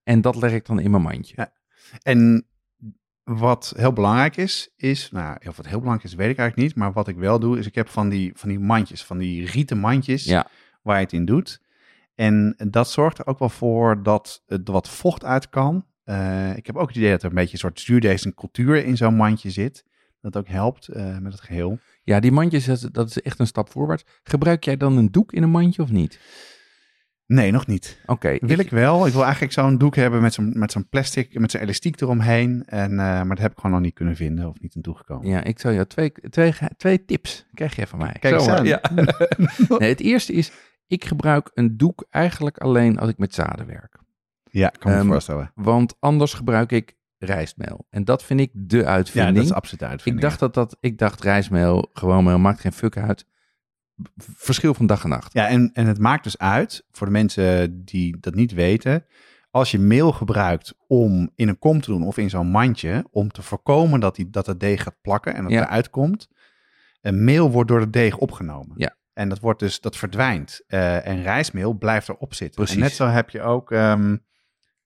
En 0.09 0.21
dat 0.21 0.37
leg 0.37 0.53
ik 0.53 0.67
dan 0.67 0.81
in 0.81 0.91
mijn 0.91 1.03
mandje. 1.03 1.33
Ja. 1.37 1.53
En 2.03 2.47
wat 3.25 3.73
heel 3.77 3.93
belangrijk 3.93 4.37
is, 4.37 4.73
is, 4.77 5.11
nou, 5.11 5.37
of 5.49 5.57
wat 5.57 5.67
heel 5.67 5.79
belangrijk 5.79 6.11
is, 6.11 6.15
weet 6.15 6.31
ik 6.31 6.39
eigenlijk 6.39 6.69
niet. 6.69 6.77
Maar 6.77 6.93
wat 6.93 7.09
ik 7.09 7.17
wel 7.17 7.39
doe, 7.39 7.59
is 7.59 7.67
ik 7.67 7.75
heb 7.75 7.89
van 7.89 8.09
die, 8.09 8.33
van 8.35 8.49
die 8.49 8.59
mandjes, 8.59 9.05
van 9.05 9.19
die 9.19 9.47
rieten 9.47 9.79
mandjes, 9.79 10.25
Ja. 10.25 10.47
waar 10.83 10.97
je 10.97 11.03
het 11.03 11.13
in 11.13 11.25
doet. 11.25 11.61
En 12.15 12.55
dat 12.71 12.91
zorgt 12.91 13.19
er 13.19 13.27
ook 13.27 13.39
wel 13.39 13.49
voor 13.49 14.03
dat 14.03 14.43
er 14.47 14.61
wat 14.65 14.89
vocht 14.89 15.25
uit 15.25 15.49
kan. 15.49 15.87
Eh, 16.05 16.57
ik 16.57 16.67
heb 16.67 16.77
ook 16.77 16.89
het 16.89 16.97
idee 16.97 17.11
dat 17.11 17.23
er 17.23 17.29
een 17.29 17.35
beetje 17.35 17.53
een 17.53 17.59
soort 17.59 17.81
zuurdees 17.81 18.35
cultuur 18.35 18.85
in 18.85 18.97
zo'n 18.97 19.15
mandje 19.17 19.51
zit. 19.51 19.85
Dat 20.21 20.37
ook 20.37 20.49
helpt 20.49 20.89
eh, 20.89 21.19
met 21.19 21.33
het 21.33 21.41
geheel. 21.41 21.79
Ja, 22.03 22.21
die 22.21 22.33
mandjes, 22.33 22.65
dat 22.81 23.09
is 23.09 23.21
echt 23.21 23.39
een 23.39 23.47
stap 23.47 23.71
voorwaarts. 23.71 24.05
Gebruik 24.23 24.65
jij 24.65 24.77
dan 24.77 24.97
een 24.97 25.11
doek 25.11 25.33
in 25.33 25.43
een 25.43 25.51
mandje 25.51 25.83
of 25.83 25.91
niet? 25.91 26.19
Nee, 27.29 27.51
nog 27.51 27.67
niet. 27.67 28.01
Oké. 28.07 28.37
Wil 28.41 28.59
ik 28.59 28.71
wel. 28.71 29.07
Ik 29.07 29.13
wil 29.13 29.23
eigenlijk 29.23 29.53
zo'n 29.53 29.79
doek 29.79 29.97
hebben 29.97 30.21
met 30.21 30.35
zo'n, 30.35 30.53
met 30.59 30.73
zo'n 30.73 30.89
plastic, 30.89 31.39
met 31.39 31.51
zo'n 31.51 31.61
elastiek 31.61 32.01
eromheen. 32.01 32.63
En, 32.67 32.91
eh, 32.91 32.97
maar 32.99 33.29
dat 33.29 33.39
heb 33.39 33.51
ik 33.53 33.57
gewoon 33.59 33.73
nog 33.73 33.81
niet 33.81 33.95
kunnen 33.95 34.17
vinden 34.17 34.49
of 34.49 34.61
niet 34.61 34.77
aan 34.77 34.83
toegekomen. 34.83 35.29
Ja, 35.29 35.45
ik 35.45 35.59
zou 35.59 35.75
jou 35.75 35.87
twee, 35.87 36.13
twee, 36.31 36.55
twee 36.77 37.05
tips 37.05 37.47
krijg 37.55 37.77
je 37.77 37.87
van 37.87 37.99
mij. 37.99 38.17
Kijk 38.21 38.41
aan. 38.49 38.65
Ja. 38.65 38.81
nee, 39.79 39.89
het 39.89 40.01
eerste 40.01 40.33
is, 40.33 40.53
ik 40.87 41.05
gebruik 41.05 41.51
een 41.55 41.77
doek 41.77 42.07
eigenlijk 42.11 42.59
alleen 42.59 42.99
als 42.99 43.11
ik 43.11 43.19
met 43.19 43.35
zaden 43.35 43.67
werk. 43.67 43.99
Ja, 44.51 44.69
kan 44.69 44.93
me 44.93 44.99
Ehm, 44.99 45.07
voorstellen. 45.07 45.53
Want 45.55 45.95
anders 46.01 46.35
gebruik 46.35 46.73
ik 46.73 46.97
rijstmeel. 47.19 47.87
En 47.91 48.05
dat 48.05 48.25
vind 48.25 48.41
ik 48.41 48.51
de 48.55 48.77
Ja, 48.77 48.85
uitvinding. 48.85 49.37
dat 49.37 49.45
is 49.45 49.53
absoluut 49.53 49.83
uit. 49.83 50.07
ik, 50.07 50.21
dacht 50.21 50.39
dat 50.39 50.55
dat, 50.55 50.77
ik 50.81 50.99
dacht 50.99 51.23
rijstmeel, 51.23 51.91
gewoon 51.93 52.25
meel, 52.25 52.39
maakt 52.39 52.61
geen 52.61 52.73
fuck 52.73 52.97
uit. 52.97 53.27
Verschil 54.17 54.75
van 54.75 54.87
dag 54.87 55.03
en 55.03 55.09
nacht. 55.09 55.33
Ja, 55.33 55.49
en, 55.49 55.71
en 55.73 55.87
het 55.87 55.99
maakt 55.99 56.25
dus 56.25 56.39
uit, 56.39 56.85
voor 56.91 57.07
de 57.07 57.13
mensen 57.13 57.85
die 57.85 58.17
dat 58.21 58.35
niet 58.35 58.53
weten, 58.53 59.05
als 59.51 59.71
je 59.71 59.79
meel 59.79 60.13
gebruikt 60.13 60.75
om 60.87 61.31
in 61.35 61.49
een 61.49 61.59
kom 61.59 61.81
te 61.81 61.91
doen 61.91 62.03
of 62.03 62.17
in 62.19 62.31
zo'n 62.31 62.47
mandje, 62.51 63.07
om 63.11 63.31
te 63.31 63.43
voorkomen 63.43 64.01
dat, 64.01 64.17
die, 64.17 64.31
dat 64.31 64.47
het 64.47 64.61
deeg 64.61 64.83
gaat 64.83 65.01
plakken 65.03 65.35
en 65.35 65.43
dat 65.43 65.53
Ja. 65.53 65.63
eruit 65.67 65.91
komt, 65.91 66.29
een 67.01 67.25
meel 67.25 67.51
wordt 67.51 67.69
door 67.69 67.81
de 67.81 67.91
deeg 67.91 68.17
opgenomen. 68.17 68.75
Ja. 68.77 68.97
En 69.13 69.29
dat 69.29 69.41
wordt 69.41 69.61
dus, 69.61 69.81
dat 69.81 69.97
verdwijnt. 69.97 70.61
Eh, 70.67 71.07
en 71.07 71.23
rijstmeel 71.23 71.73
blijft 71.73 72.09
erop 72.09 72.35
zitten. 72.35 72.57
Precies. 72.57 72.75
En 72.77 72.83
net 72.83 72.93
zo 72.93 73.07
heb 73.07 73.31
je 73.31 73.43
ook, 73.43 73.73
ehm, 73.73 74.17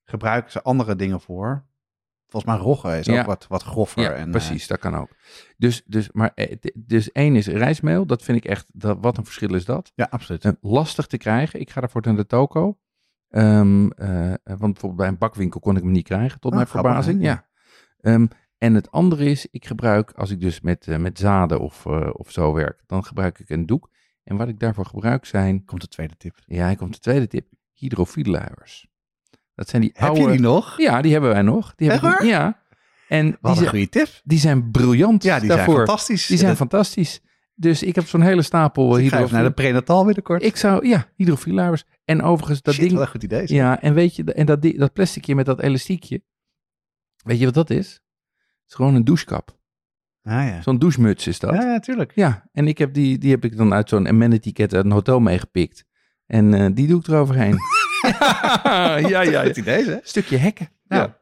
gebruiken 0.04 0.50
ze 0.52 0.62
andere 0.62 0.96
dingen 0.96 1.20
voor. 1.20 1.64
Volgens 2.32 2.52
mij 2.54 2.62
rogge 2.62 2.98
is 2.98 3.06
Ja. 3.06 3.20
ook 3.20 3.26
wat, 3.26 3.46
wat 3.48 3.62
groffer. 3.62 4.02
Ja, 4.02 4.10
en, 4.12 4.24
eh, 4.24 4.30
precies, 4.30 4.66
dat 4.66 4.78
kan 4.78 4.94
ook. 4.96 5.08
Dus, 5.56 5.82
dus, 5.86 6.12
maar, 6.12 6.32
eh, 6.34 6.56
dus 6.74 7.12
één 7.12 7.36
is 7.36 7.46
rijstmeel, 7.46 8.06
dat 8.06 8.22
vind 8.22 8.38
ik 8.38 8.44
echt, 8.44 8.66
dat, 8.72 8.98
wat 9.00 9.16
een 9.16 9.24
verschil 9.24 9.54
is 9.54 9.64
dat. 9.64 9.92
ja, 9.94 10.06
absoluut. 10.10 10.44
Eh, 10.44 10.52
lastig 10.60 11.06
te 11.06 11.16
krijgen. 11.16 11.60
Ik 11.60 11.70
ga 11.70 11.80
daarvoor 11.80 12.02
naar 12.04 12.16
de 12.16 12.26
toko. 12.26 12.78
Ehm, 13.28 13.90
eh, 13.90 14.30
eh, 14.32 14.36
want 14.44 14.58
bijvoorbeeld 14.58 14.96
bij 14.96 15.08
een 15.08 15.18
bakwinkel 15.18 15.60
kon 15.60 15.76
ik 15.76 15.82
hem 15.82 15.92
niet 15.92 16.04
krijgen, 16.04 16.40
tot 16.40 16.50
Oh, 16.50 16.56
mijn 16.56 16.68
verbazing. 16.68 17.22
Ja. 17.22 17.46
Ehm, 18.00 18.26
en 18.58 18.74
het 18.74 18.90
andere 18.90 19.24
is, 19.24 19.46
ik 19.50 19.66
gebruik, 19.66 20.10
als 20.12 20.30
ik 20.30 20.40
dus 20.40 20.60
met, 20.60 20.86
met 20.98 21.18
zaden 21.18 21.60
of, 21.60 21.86
of 22.12 22.30
zo 22.30 22.52
werk, 22.52 22.82
dan 22.86 23.04
gebruik 23.04 23.38
ik 23.38 23.50
een 23.50 23.66
doek. 23.66 23.90
En 24.24 24.36
wat 24.36 24.48
ik 24.48 24.58
daarvoor 24.58 24.86
gebruik 24.86 25.24
zijn, 25.24 25.64
Komt 25.64 25.80
de 25.80 25.88
tweede 25.88 26.16
tip. 26.16 26.38
ja, 26.46 26.74
komt 26.74 26.92
de 26.94 27.00
tweede 27.00 27.26
tip, 27.26 27.46
hydrofielluiers. 27.72 28.88
Dat 29.54 29.68
zijn 29.68 29.82
die 29.82 29.90
Heb 29.94 30.08
oude... 30.08 30.22
je 30.22 30.28
die 30.30 30.40
nog? 30.40 30.78
Ja, 30.80 31.00
die 31.02 31.12
hebben 31.12 31.30
wij 31.30 31.42
nog. 31.42 31.74
Die 31.74 31.90
heb 31.90 32.00
waar? 32.00 32.24
Ja. 32.26 32.60
En 33.08 33.24
die 33.26 33.36
Wat 33.40 33.50
een 33.50 33.56
zijn, 33.56 33.68
goede 33.68 33.88
tip. 33.88 34.08
die 34.24 34.38
zijn 34.38 34.70
briljant 34.70 35.22
Ja, 35.22 35.38
die 35.38 35.48
daarvoor. 35.48 35.74
zijn 35.74 35.86
fantastisch. 35.86 36.26
Die 36.26 36.36
zijn 36.36 36.48
Dat- 36.48 36.58
fantastisch. 36.58 37.20
Dus 37.54 37.82
ik 37.82 37.94
heb 37.94 38.06
zo'n 38.06 38.20
hele 38.20 38.42
stapel 38.42 38.98
even 38.98 39.02
hydrofiel. 39.02 39.36
naar 39.36 39.44
de 39.44 39.50
prenatal 39.52 40.04
binnenkort. 40.04 40.42
Ik 40.42 40.56
zou, 40.56 40.86
ja, 40.88 41.06
hydrofielluiers. 41.16 41.84
En 42.04 42.22
overigens, 42.22 42.62
dat 42.62 42.74
Shit, 42.74 42.82
ding... 42.84 42.94
wat 42.96 43.02
een 43.04 43.10
goed 43.10 43.22
idee. 43.22 43.46
zeg. 43.46 43.56
Ja, 43.56 43.80
en 43.82 43.94
weet 43.94 44.16
je, 44.16 44.24
en 44.24 44.46
dat, 44.46 44.62
dat 44.62 44.92
plasticje 44.92 45.34
met 45.34 45.46
dat 45.46 45.60
elastiekje. 45.60 46.22
Weet 47.24 47.38
je 47.38 47.44
wat 47.44 47.54
dat 47.54 47.70
is? 47.70 47.86
Het 47.86 48.68
is 48.68 48.74
gewoon 48.74 48.94
een 48.94 49.04
douchekap. 49.04 49.58
Ah, 50.22 50.32
ja. 50.32 50.62
Zo'n 50.62 50.78
douchemuts 50.78 51.26
is 51.26 51.38
dat. 51.38 51.54
Ja, 51.54 51.60
Ja, 51.60 51.72
ja, 51.72 51.78
tuurlijk. 51.78 52.12
en 52.52 52.66
ik 52.66 52.78
heb 52.78 52.94
die, 52.94 53.18
die 53.18 53.30
heb 53.30 53.44
ik 53.44 53.56
dan 53.56 53.72
uit 53.74 53.88
zo'n 53.88 54.08
amenity 54.08 54.52
kit 54.52 54.74
uit 54.74 54.84
een 54.84 54.90
hotel 54.92 55.20
meegepikt. 55.20 55.84
En 56.26 56.54
eh, 56.54 56.66
die 56.74 56.86
doe 56.86 57.00
ik 57.00 57.06
eroverheen. 57.06 57.56
ja, 58.02 58.96
ja, 58.98 59.20
ja. 59.22 59.42
Goed 59.44 59.56
idee, 59.56 59.84
hè? 59.84 59.96
Stukje 60.12 60.36
hekken. 60.36 60.68
Nou. 60.88 61.02
Ja. 61.08 61.18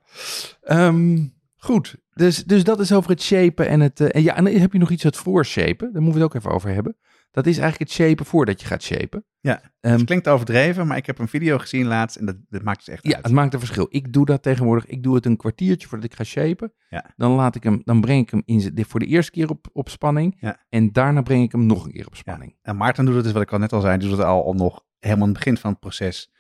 Ehm, 0.62 1.18
goed, 1.56 1.96
dus, 2.14 2.44
dus 2.44 2.64
dat 2.64 2.80
is 2.80 2.92
over 2.92 3.10
het 3.10 3.22
shapen 3.22 3.68
en 3.68 3.80
het... 3.80 4.00
eh, 4.00 4.08
en 4.10 4.22
ja, 4.22 4.36
en 4.36 4.44
dan 4.44 4.54
heb 4.54 4.72
je 4.72 4.78
nog 4.78 4.90
iets 4.90 5.04
uit 5.04 5.16
voorshapen. 5.16 5.92
Daar 5.92 6.02
moeten 6.02 6.20
we 6.20 6.26
het 6.26 6.34
ook 6.34 6.34
even 6.34 6.50
over 6.54 6.70
hebben. 6.74 6.96
Dat 7.32 7.46
is 7.46 7.58
eigenlijk 7.58 7.90
het 7.90 8.00
shapen 8.00 8.26
voordat 8.26 8.60
je 8.60 8.66
gaat 8.66 8.82
shapen. 8.82 9.24
Ja, 9.40 9.60
Ehm, 9.80 9.94
Het 9.96 10.04
klinkt 10.04 10.28
overdreven, 10.28 10.86
maar 10.86 10.96
ik 10.96 11.06
heb 11.06 11.18
een 11.18 11.28
video 11.28 11.58
gezien 11.58 11.86
laatst 11.86 12.16
en 12.16 12.26
dat, 12.26 12.36
dat 12.48 12.62
maakt 12.62 12.78
dus 12.84 12.94
echt 12.94 13.06
Ja, 13.06 13.14
uit. 13.14 13.24
het 13.24 13.32
maakt 13.32 13.52
een 13.54 13.58
verschil. 13.58 13.86
Ik 13.90 14.12
doe 14.12 14.24
dat 14.26 14.42
tegenwoordig. 14.42 14.86
Ik 14.86 15.02
doe 15.02 15.14
het 15.14 15.26
een 15.26 15.36
kwartiertje 15.36 15.88
voordat 15.88 16.10
ik 16.10 16.16
ga 16.16 16.24
shapen. 16.24 16.72
Ja. 16.88 17.10
Dan, 17.16 17.30
laat 17.32 17.54
ik 17.54 17.62
hem, 17.62 17.80
dan 17.84 18.00
breng 18.00 18.22
ik 18.22 18.30
hem 18.30 18.42
in, 18.44 18.84
voor 18.88 19.00
de 19.00 19.06
eerste 19.06 19.30
keer 19.30 19.48
op, 19.50 19.66
op 19.72 19.88
spanning. 19.88 20.36
Ja. 20.40 20.56
En 20.68 20.92
daarna 20.92 21.22
breng 21.22 21.42
ik 21.44 21.52
hem 21.52 21.66
nog 21.66 21.84
een 21.84 21.92
keer 21.92 22.06
op 22.06 22.16
spanning. 22.16 22.56
En 22.62 22.76
Maarten 22.76 23.04
doet 23.04 23.14
het 23.14 23.24
dus, 23.24 23.32
wat 23.32 23.42
ik 23.42 23.52
al 23.52 23.58
net 23.58 23.72
al 23.72 23.80
zei, 23.80 23.98
doet 23.98 24.10
het 24.10 24.20
al, 24.20 24.44
al 24.44 24.54
nog 24.54 24.84
helemaal 24.98 25.26
het 25.28 25.36
begin 25.36 25.56
van 25.56 25.70
het 25.70 25.80
proces. 25.80 26.30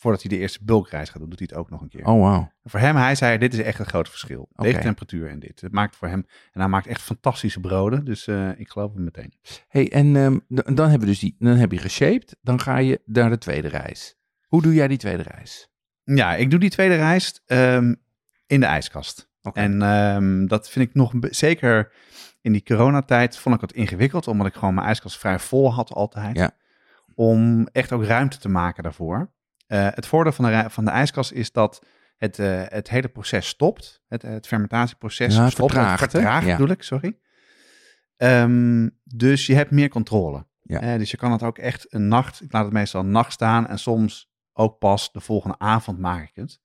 Voordat 0.00 0.22
hij 0.22 0.30
de 0.30 0.38
eerste 0.38 0.64
bulkreis 0.64 1.08
gaat 1.08 1.20
doen, 1.20 1.28
doet 1.28 1.38
hij 1.38 1.48
het 1.50 1.58
ook 1.58 1.70
nog 1.70 1.80
een 1.80 1.88
keer. 1.88 2.06
Oh, 2.06 2.20
wauw. 2.20 2.52
Voor 2.64 2.80
hem, 2.80 2.96
hij 2.96 3.14
zei, 3.14 3.38
dit 3.38 3.52
is 3.52 3.60
echt 3.60 3.78
een 3.78 3.86
groot 3.86 4.08
verschil. 4.08 4.48
Oké. 4.52 4.62
Deze 4.62 4.78
temperatuur 4.78 5.28
en 5.28 5.38
dit. 5.38 5.60
Het 5.60 5.72
maakt 5.72 5.96
voor 5.96 6.08
hem, 6.08 6.26
en 6.52 6.60
hij 6.60 6.68
maakt 6.68 6.86
echt 6.86 7.02
fantastische 7.02 7.60
broden. 7.60 8.04
Dus 8.04 8.26
eh, 8.26 8.58
ik 8.58 8.68
geloof 8.68 8.94
hem 8.94 9.04
meteen. 9.04 9.32
Hey, 9.68 9.92
en 9.92 10.16
ehm, 10.16 10.38
dan 10.74 10.88
hebben 10.88 11.00
we 11.00 11.06
dus 11.06 11.18
die, 11.18 11.36
dan 11.38 11.56
heb 11.56 11.72
je 11.72 11.78
geshaped. 11.78 12.36
Dan 12.40 12.60
ga 12.60 12.76
je 12.76 13.00
naar 13.04 13.30
de 13.30 13.38
tweede 13.38 13.68
reis. 13.68 14.16
Hoe 14.46 14.62
doe 14.62 14.74
jij 14.74 14.88
die 14.88 14.98
tweede 14.98 15.22
reis? 15.22 15.68
Ja, 16.04 16.34
ik 16.34 16.50
doe 16.50 16.60
die 16.60 16.70
tweede 16.70 16.94
reis 16.94 17.42
ehm, 17.46 17.94
in 18.46 18.60
de 18.60 18.66
ijskast. 18.66 19.30
Oké. 19.42 19.60
En 19.60 19.82
ehm, 19.82 20.46
dat 20.46 20.70
vind 20.70 20.88
ik 20.88 20.94
nog, 20.94 21.12
zeker 21.20 21.92
in 22.40 22.52
die 22.52 22.62
coronatijd, 22.62 23.38
vond 23.38 23.54
ik 23.54 23.60
het 23.60 23.72
ingewikkeld. 23.72 24.28
Omdat 24.28 24.46
ik 24.46 24.54
gewoon 24.54 24.74
mijn 24.74 24.86
ijskast 24.86 25.18
vrij 25.18 25.38
vol 25.38 25.74
had 25.74 25.92
altijd. 25.92 26.36
Ja. 26.36 26.50
Om 27.14 27.66
echt 27.72 27.92
ook 27.92 28.04
ruimte 28.04 28.38
te 28.38 28.48
maken 28.48 28.82
daarvoor. 28.82 29.36
Eh, 29.68 29.86
het 29.90 30.06
voordeel 30.06 30.32
van 30.32 30.44
de, 30.44 30.64
van 30.68 30.84
de 30.84 30.90
ijskast 30.90 31.32
is 31.32 31.52
dat 31.52 31.84
het, 32.16 32.38
eh, 32.38 32.62
het 32.64 32.90
hele 32.90 33.08
proces 33.08 33.48
stopt. 33.48 34.02
Het, 34.08 34.22
het 34.22 34.46
fermentatieproces 34.46 35.34
Ja, 35.34 35.42
het 35.42 35.52
stopt. 35.52 35.72
vertraagt, 35.72 36.10
vertraagt 36.10 36.46
Ja. 36.46 36.56
bedoel 36.56 36.70
ik, 36.70 36.82
sorry. 36.82 37.18
Ehm, 38.16 38.88
dus 39.04 39.46
je 39.46 39.54
hebt 39.54 39.70
meer 39.70 39.88
controle. 39.88 40.46
Ja. 40.62 40.80
Eh, 40.80 40.98
dus 40.98 41.10
je 41.10 41.16
kan 41.16 41.32
het 41.32 41.42
ook 41.42 41.58
echt 41.58 41.86
een 41.88 42.08
nacht, 42.08 42.42
ik 42.42 42.52
laat 42.52 42.64
het 42.64 42.72
meestal 42.72 43.00
een 43.00 43.10
nacht 43.10 43.32
staan 43.32 43.66
en 43.68 43.78
soms 43.78 44.30
ook 44.52 44.78
pas 44.78 45.12
de 45.12 45.20
volgende 45.20 45.58
avond 45.58 45.98
maak 45.98 46.22
ik 46.28 46.34
het. 46.34 46.60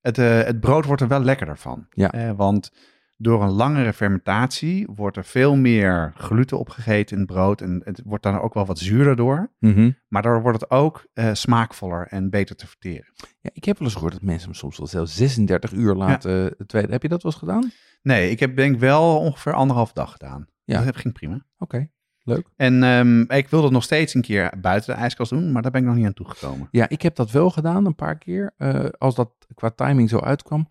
Het, 0.00 0.18
eh, 0.18 0.42
het 0.42 0.60
brood 0.60 0.84
wordt 0.84 1.02
er 1.02 1.08
wel 1.08 1.20
lekkerder 1.20 1.58
van. 1.58 1.86
Ja. 1.90 2.12
Eh, 2.12 2.30
want 2.36 2.72
door 3.16 3.42
een 3.42 3.50
langere 3.50 3.92
fermentatie 3.92 4.86
wordt 4.94 5.16
er 5.16 5.24
veel 5.24 5.56
meer 5.56 6.12
gluten 6.16 6.58
opgegeten 6.58 7.16
in 7.16 7.22
het 7.22 7.32
brood. 7.32 7.60
En 7.60 7.80
het 7.84 8.00
wordt 8.04 8.22
dan 8.22 8.40
ook 8.40 8.54
wel 8.54 8.66
wat 8.66 8.78
zuurder 8.78 9.16
door. 9.16 9.52
Mhm. 9.58 9.90
Maar 10.08 10.22
daardoor 10.22 10.42
wordt 10.42 10.60
het 10.60 10.70
ook 10.70 11.06
eh, 11.12 11.30
smaakvoller 11.32 12.06
en 12.06 12.30
beter 12.30 12.56
te 12.56 12.66
verteren. 12.66 13.12
ja, 13.40 13.50
ik 13.52 13.64
heb 13.64 13.78
wel 13.78 13.86
eens 13.86 13.96
gehoord 13.96 14.12
dat 14.12 14.22
mensen 14.22 14.48
hem 14.48 14.56
soms 14.58 14.78
wel 14.78 14.86
zelfs 14.86 15.16
36 15.16 15.72
uur 15.72 15.94
laten. 15.94 16.56
tweede. 16.66 16.92
Heb 16.92 17.02
je 17.02 17.08
dat 17.08 17.22
wel 17.22 17.32
eens 17.32 17.40
gedaan? 17.40 17.70
Nee, 18.02 18.30
ik 18.30 18.40
heb 18.40 18.56
denk 18.56 18.74
ik 18.74 18.80
wel 18.80 19.18
ongeveer 19.18 19.52
anderhalf 19.52 19.92
dag 19.92 20.12
gedaan. 20.12 20.46
Ja. 20.64 20.84
Dat 20.84 20.96
ging 20.96 21.14
prima. 21.14 21.44
Oké, 21.58 21.88
leuk. 22.22 22.48
En 22.56 22.82
ehm, 22.82 23.20
ik 23.20 23.48
wilde 23.48 23.64
het 23.64 23.74
nog 23.74 23.82
steeds 23.82 24.14
een 24.14 24.22
keer 24.22 24.52
buiten 24.60 24.94
de 24.94 25.00
ijskast 25.00 25.30
doen, 25.30 25.52
maar 25.52 25.62
daar 25.62 25.70
ben 25.70 25.80
ik 25.80 25.86
nog 25.86 25.96
niet 25.96 26.06
aan 26.06 26.12
toegekomen. 26.14 26.68
Ja, 26.70 26.88
ik 26.88 27.02
heb 27.02 27.14
dat 27.16 27.30
wel 27.30 27.50
gedaan 27.50 27.86
een 27.86 27.94
paar 27.94 28.18
keer. 28.18 28.54
eh, 28.56 28.84
als 28.98 29.14
dat 29.14 29.30
qua 29.54 29.70
timing 29.70 30.08
zo 30.08 30.18
uitkwam. 30.18 30.66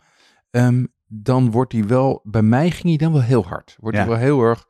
Ehm, 0.50 0.86
dan 1.08 1.52
wordt 1.52 1.72
hij 1.72 1.86
wel, 1.86 2.22
bij 2.24 2.42
mij 2.42 2.72
ging 2.72 2.88
hij 2.88 2.98
dan 2.98 3.12
wel 3.12 3.22
heel 3.22 3.46
hard. 3.46 3.76
Wordt 3.80 3.98
hij 3.98 4.06
Ja. 4.06 4.12
wel 4.12 4.22
heel 4.22 4.42
erg 4.42 4.68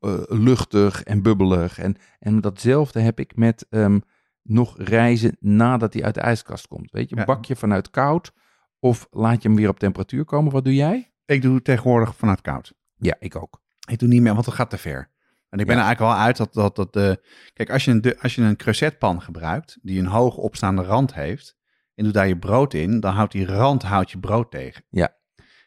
eh, 0.00 0.20
luchtig 0.26 1.02
en 1.02 1.22
bubbelig. 1.22 1.78
En, 1.78 1.96
en 2.18 2.40
datzelfde 2.40 3.00
heb 3.00 3.20
ik 3.20 3.36
met 3.36 3.66
ehm, 3.70 3.98
nog 4.42 4.74
reizen 4.78 5.36
nadat 5.40 5.92
hij 5.94 6.04
uit 6.04 6.14
de 6.14 6.20
ijskast 6.20 6.66
komt. 6.68 6.90
Weet 6.90 7.10
je, 7.10 7.16
Ja. 7.16 7.24
bak 7.24 7.44
je 7.44 7.56
vanuit 7.56 7.90
koud 7.90 8.32
of 8.78 9.06
laat 9.10 9.42
je 9.42 9.48
hem 9.48 9.56
weer 9.56 9.68
op 9.68 9.78
temperatuur 9.78 10.24
komen. 10.24 10.52
Wat 10.52 10.64
doe 10.64 10.74
jij? 10.74 11.12
Ik 11.24 11.42
doe 11.42 11.62
tegenwoordig 11.62 12.16
vanuit 12.16 12.40
koud. 12.40 12.74
Ja, 12.96 13.16
ik 13.18 13.36
ook. 13.36 13.60
Ik 13.90 13.98
doe 13.98 14.08
niet 14.08 14.22
meer, 14.22 14.34
want 14.34 14.46
het 14.46 14.54
gaat 14.54 14.70
te 14.70 14.78
ver. 14.78 15.10
En 15.48 15.58
ik 15.58 15.66
ben 15.66 15.76
Ja. 15.76 15.80
er 15.82 15.86
eigenlijk 15.86 16.16
wel 16.16 16.24
uit 16.26 16.36
dat, 16.36 16.52
dat, 16.54 16.76
dat 16.76 16.92
de... 16.92 17.24
Kijk, 17.52 17.70
als 17.70 17.84
je 17.84 17.90
een, 17.90 18.18
als 18.20 18.34
je 18.34 18.42
een 18.42 18.56
creusetpan 18.56 19.22
gebruikt, 19.22 19.78
die 19.82 19.98
een 19.98 20.06
hoog 20.06 20.36
opstaande 20.36 20.82
rand 20.82 21.14
heeft, 21.14 21.56
en 21.94 22.04
doet 22.04 22.14
daar 22.14 22.28
je 22.28 22.38
brood 22.38 22.74
in, 22.74 23.00
dan 23.00 23.14
houdt 23.14 23.32
die 23.32 23.46
rand 23.46 23.82
houdt 23.82 24.10
je 24.10 24.18
brood 24.18 24.50
tegen. 24.50 24.84
Ja. 24.90 25.15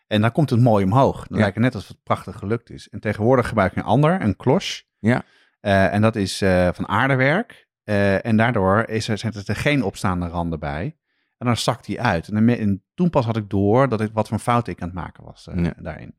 En 0.10 0.22
dan 0.22 0.32
komt 0.32 0.50
het 0.50 0.60
mooi 0.60 0.86
omhoog. 0.86 1.18
Dan 1.18 1.38
Ja. 1.38 1.44
lijkt 1.44 1.56
het 1.56 1.64
net 1.64 1.76
alsof 1.76 1.90
het 1.90 2.04
prachtig 2.04 2.36
gelukt 2.38 2.70
is. 2.70 2.90
En 2.90 3.00
tegenwoordig 3.00 3.48
gebruik 3.48 3.72
ik 3.72 3.78
een 3.78 3.84
ander, 3.84 4.22
een 4.22 4.36
klos. 4.36 4.88
Ja. 5.00 5.24
Eh, 5.60 5.94
en 5.94 6.02
dat 6.02 6.16
is 6.16 6.42
eh, 6.42 6.70
van 6.74 6.88
aardewerk. 6.88 7.68
Eh, 7.84 8.26
en 8.26 8.38
daardoor 8.38 8.84
is 8.88 9.08
er, 9.08 9.18
zijn 9.18 9.34
er 9.46 9.56
geen 9.56 9.84
opstaande 9.84 10.28
randen 10.28 10.60
bij. 10.60 10.98
En 11.38 11.46
dan 11.46 11.58
zakt 11.58 11.86
die 11.86 12.02
uit. 12.02 12.28
En, 12.28 12.34
dan 12.34 12.46
me- 12.46 12.56
en 12.56 12.84
toen 12.94 13.10
pas 13.10 13.26
had 13.26 13.38
ik 13.38 13.50
door 13.50 13.90
dat 13.90 14.02
ik 14.02 14.10
wat 14.14 14.28
voor 14.28 14.40
fout 14.40 14.68
ik 14.68 14.82
aan 14.82 14.88
het 14.88 14.98
maken 14.98 15.24
was 15.24 15.48
Ja. 15.56 15.74
daarin. 15.78 16.16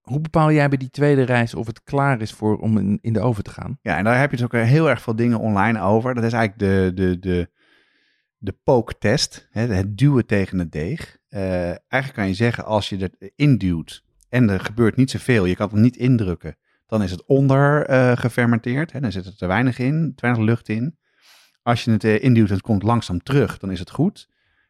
Hoe 0.00 0.20
bepaal 0.20 0.52
jij 0.52 0.68
bij 0.68 0.78
die 0.78 0.90
tweede 0.90 1.22
reis 1.22 1.54
of 1.54 1.66
het 1.66 1.82
klaar 1.82 2.20
is 2.20 2.32
voor, 2.32 2.56
om 2.58 2.78
in, 2.78 2.98
in 3.00 3.12
de 3.12 3.20
oven 3.20 3.44
te 3.44 3.50
gaan? 3.50 3.78
Ja, 3.82 3.96
en 3.96 4.04
daar 4.04 4.18
heb 4.20 4.30
je 4.30 4.36
dus 4.36 4.44
ook 4.44 4.52
heel 4.52 4.88
erg 4.90 5.02
veel 5.02 5.16
dingen 5.16 5.38
online 5.38 5.80
over. 5.80 6.14
Dat 6.14 6.24
is 6.24 6.32
eigenlijk 6.32 6.58
de, 6.70 6.92
de, 7.02 7.18
de, 7.18 7.50
de 8.44 8.56
pooktest, 8.64 9.48
het 9.50 9.98
duwen 9.98 10.26
tegen 10.26 10.58
het 10.58 10.72
deeg. 10.72 11.18
Eh, 11.28 11.64
eigenlijk 11.66 12.12
kan 12.12 12.26
je 12.26 12.34
zeggen, 12.34 12.64
als 12.64 12.88
je 12.88 12.96
het 12.96 13.32
induwt 13.36 14.04
en 14.28 14.50
er 14.50 14.60
gebeurt 14.60 14.96
niet 14.96 15.10
zoveel, 15.10 15.44
je 15.44 15.56
kan 15.56 15.68
het 15.68 15.80
niet 15.80 15.96
indrukken, 15.96 16.56
dan 16.86 17.02
is 17.02 17.10
het 17.10 17.24
onder 17.26 17.86
eh, 17.86 18.16
gefermenteerd. 18.16 18.92
Hè, 18.92 19.00
dan 19.00 19.12
zit 19.12 19.26
er 19.26 19.36
te 19.36 19.46
weinig 19.46 19.78
in, 19.78 20.12
te 20.14 20.26
weinig 20.26 20.44
lucht 20.44 20.68
in. 20.68 20.98
Als 21.62 21.84
je 21.84 21.90
het 21.90 22.04
eh, 22.04 22.22
induwt 22.22 22.48
en 22.48 22.54
het 22.54 22.62
komt 22.62 22.82
langzaam 22.82 23.22
terug, 23.22 23.58
dan 23.58 23.70
is 23.70 23.78
het 23.78 23.90
goed. 23.90 24.28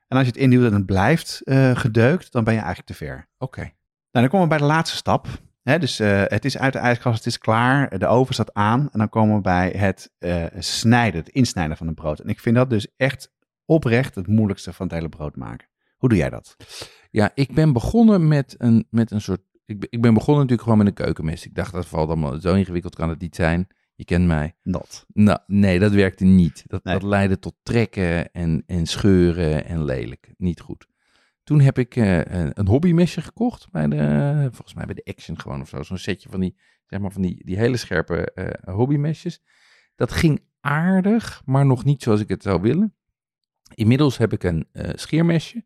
En 0.08 0.16
als 0.16 0.26
je 0.26 0.32
het 0.32 0.42
induwt 0.42 0.66
en 0.66 0.74
het 0.74 0.86
blijft 0.86 1.40
uh, 1.44 1.76
gedeukt, 1.76 2.32
dan 2.32 2.44
ben 2.44 2.52
je 2.52 2.58
eigenlijk 2.58 2.88
te 2.88 2.94
ver. 2.94 3.28
Oké. 3.38 3.60
Nou, 3.60 3.72
dan 4.10 4.28
komen 4.28 4.42
we 4.42 4.48
bij 4.48 4.58
de 4.58 4.72
laatste 4.72 4.96
stap. 4.96 5.26
Hè, 5.62 5.78
dus 5.78 6.00
uh, 6.00 6.22
het 6.24 6.44
is 6.44 6.58
uit 6.58 6.72
de 6.72 6.78
ijskast, 6.78 7.16
het 7.16 7.26
is 7.26 7.38
klaar, 7.38 7.98
de 7.98 8.06
oven 8.06 8.34
staat 8.34 8.54
aan. 8.54 8.80
En 8.80 8.98
dan 8.98 9.08
komen 9.08 9.36
we 9.36 9.40
bij 9.40 9.70
het 9.76 10.12
uh, 10.18 10.44
snijden, 10.58 11.20
het 11.20 11.28
insnijden 11.28 11.76
van 11.76 11.86
het 11.86 11.96
brood. 11.96 12.18
En 12.18 12.28
ik 12.28 12.40
vind 12.40 12.56
dat 12.56 12.70
dus 12.70 12.88
echt 12.96 13.33
oprecht 13.64 14.14
het 14.14 14.26
moeilijkste 14.26 14.72
van 14.72 14.86
het 14.86 14.94
hele 14.94 15.08
brood 15.08 15.36
maken. 15.36 15.68
Hoe 15.96 16.08
doe 16.08 16.18
jij 16.18 16.30
dat? 16.30 16.56
Ja, 17.10 17.30
ik 17.34 17.54
ben 17.54 17.72
begonnen 17.72 18.28
met 18.28 18.54
een, 18.58 18.86
met 18.90 19.10
een 19.10 19.20
soort. 19.20 19.40
Ik, 19.64 19.86
ik 19.90 20.00
ben 20.00 20.14
begonnen 20.14 20.42
natuurlijk 20.42 20.62
gewoon 20.62 20.78
met 20.78 20.86
een 20.86 21.04
keukenmes. 21.04 21.46
Ik 21.46 21.54
dacht 21.54 21.72
dat 21.72 21.86
valt 21.86 22.08
allemaal 22.08 22.40
zo 22.40 22.54
ingewikkeld 22.54 22.94
kan 22.94 23.08
het 23.08 23.20
niet 23.20 23.34
zijn. 23.34 23.66
Je 23.94 24.04
kent 24.04 24.26
mij. 24.26 24.56
Dat. 24.62 25.04
Nou, 25.12 25.38
nee, 25.46 25.78
dat 25.78 25.92
werkte 25.92 26.24
niet. 26.24 26.64
Dat, 26.66 26.84
dat 26.84 27.02
leidde 27.02 27.38
tot 27.38 27.54
trekken 27.62 28.32
en, 28.32 28.62
en 28.66 28.86
scheuren 28.86 29.64
en 29.66 29.84
lelijk. 29.84 30.34
Niet 30.36 30.60
goed. 30.60 30.86
Toen 31.42 31.60
heb 31.60 31.78
ik 31.78 31.96
uh, 31.96 32.20
een 32.28 32.66
hobbymesje 32.66 33.20
gekocht 33.20 33.70
bij 33.70 33.88
de, 33.88 34.48
volgens 34.50 34.74
mij 34.74 34.86
bij 34.86 34.94
de 34.94 35.04
Action 35.04 35.40
gewoon 35.40 35.60
of 35.60 35.68
zo. 35.68 35.82
Zo'n 35.82 35.98
setje 35.98 36.28
van 36.28 36.40
die, 36.40 36.56
zeg 36.86 37.00
maar 37.00 37.12
van 37.12 37.22
die, 37.22 37.44
die 37.44 37.56
hele 37.56 37.76
scherpe 37.76 38.32
uh, 38.34 38.74
hobbymesjes. 38.74 39.42
Dat 39.94 40.12
ging 40.12 40.40
aardig, 40.60 41.42
maar 41.44 41.66
nog 41.66 41.84
niet 41.84 42.02
zoals 42.02 42.20
ik 42.20 42.28
het 42.28 42.42
zou 42.42 42.60
willen. 42.60 42.94
Inmiddels 43.74 44.18
heb 44.18 44.32
ik 44.32 44.42
een 44.42 44.68
uh, 44.72 44.88
scheermesje. 44.94 45.64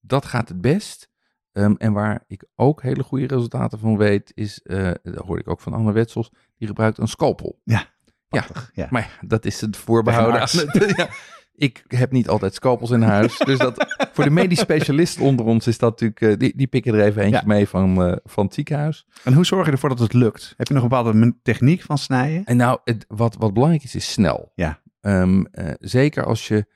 Dat 0.00 0.24
gaat 0.24 0.48
het 0.48 0.60
best. 0.60 1.12
Um, 1.52 1.76
en 1.76 1.92
waar 1.92 2.24
ik 2.26 2.44
ook 2.54 2.82
hele 2.82 3.02
goede 3.02 3.26
resultaten 3.26 3.78
van 3.78 3.96
weet, 3.96 4.32
is, 4.34 4.60
uh, 4.64 4.90
dat 5.02 5.24
hoorde 5.24 5.40
ik 5.40 5.48
ook 5.48 5.60
van 5.60 5.72
Anne 5.72 5.92
Wetsels, 5.92 6.30
die 6.56 6.68
gebruikt 6.68 6.98
een 6.98 7.08
scalpel. 7.08 7.60
Ja, 7.64 7.86
ja, 8.28 8.46
ja. 8.72 8.86
maar 8.90 9.18
dat 9.26 9.44
is 9.44 9.60
het 9.60 9.76
voorbehouden 9.76 10.40
aan 10.40 10.48
het, 10.50 10.92
ja. 10.96 11.08
Ik 11.56 11.84
heb 11.88 12.12
niet 12.12 12.28
altijd 12.28 12.54
scalpels 12.54 12.90
in 12.90 13.02
huis, 13.02 13.38
dus 13.38 13.58
dat, 13.58 13.86
voor 14.12 14.24
de 14.24 14.30
medisch 14.30 14.58
specialist 14.58 15.20
onder 15.20 15.46
ons 15.46 15.66
is 15.66 15.78
dat 15.78 15.90
natuurlijk, 15.90 16.20
uh, 16.20 16.38
die, 16.38 16.56
die 16.56 16.66
pikken 16.66 16.94
er 16.94 17.04
even 17.04 17.22
eentje 17.22 17.46
mee 17.46 17.68
van, 17.68 18.08
uh, 18.08 18.16
van 18.24 18.44
het 18.44 18.54
ziekenhuis. 18.54 19.06
En 19.24 19.32
hoe 19.32 19.46
zorg 19.46 19.66
je 19.66 19.72
ervoor 19.72 19.88
dat 19.88 19.98
het 19.98 20.12
lukt? 20.12 20.54
Heb 20.56 20.68
je 20.68 20.74
nog 20.74 20.82
een 20.82 20.88
bepaalde 20.88 21.34
techniek 21.42 21.82
van 21.82 21.98
snijden? 21.98 22.44
En 22.44 22.56
nou, 22.56 22.78
het, 22.84 23.04
wat, 23.08 23.36
wat 23.36 23.52
belangrijk 23.52 23.84
is, 23.84 23.94
is 23.94 24.12
snel. 24.12 24.52
Ja. 24.54 24.80
Um, 25.00 25.46
zeker 25.80 26.24
als 26.24 26.48
je 26.48 26.66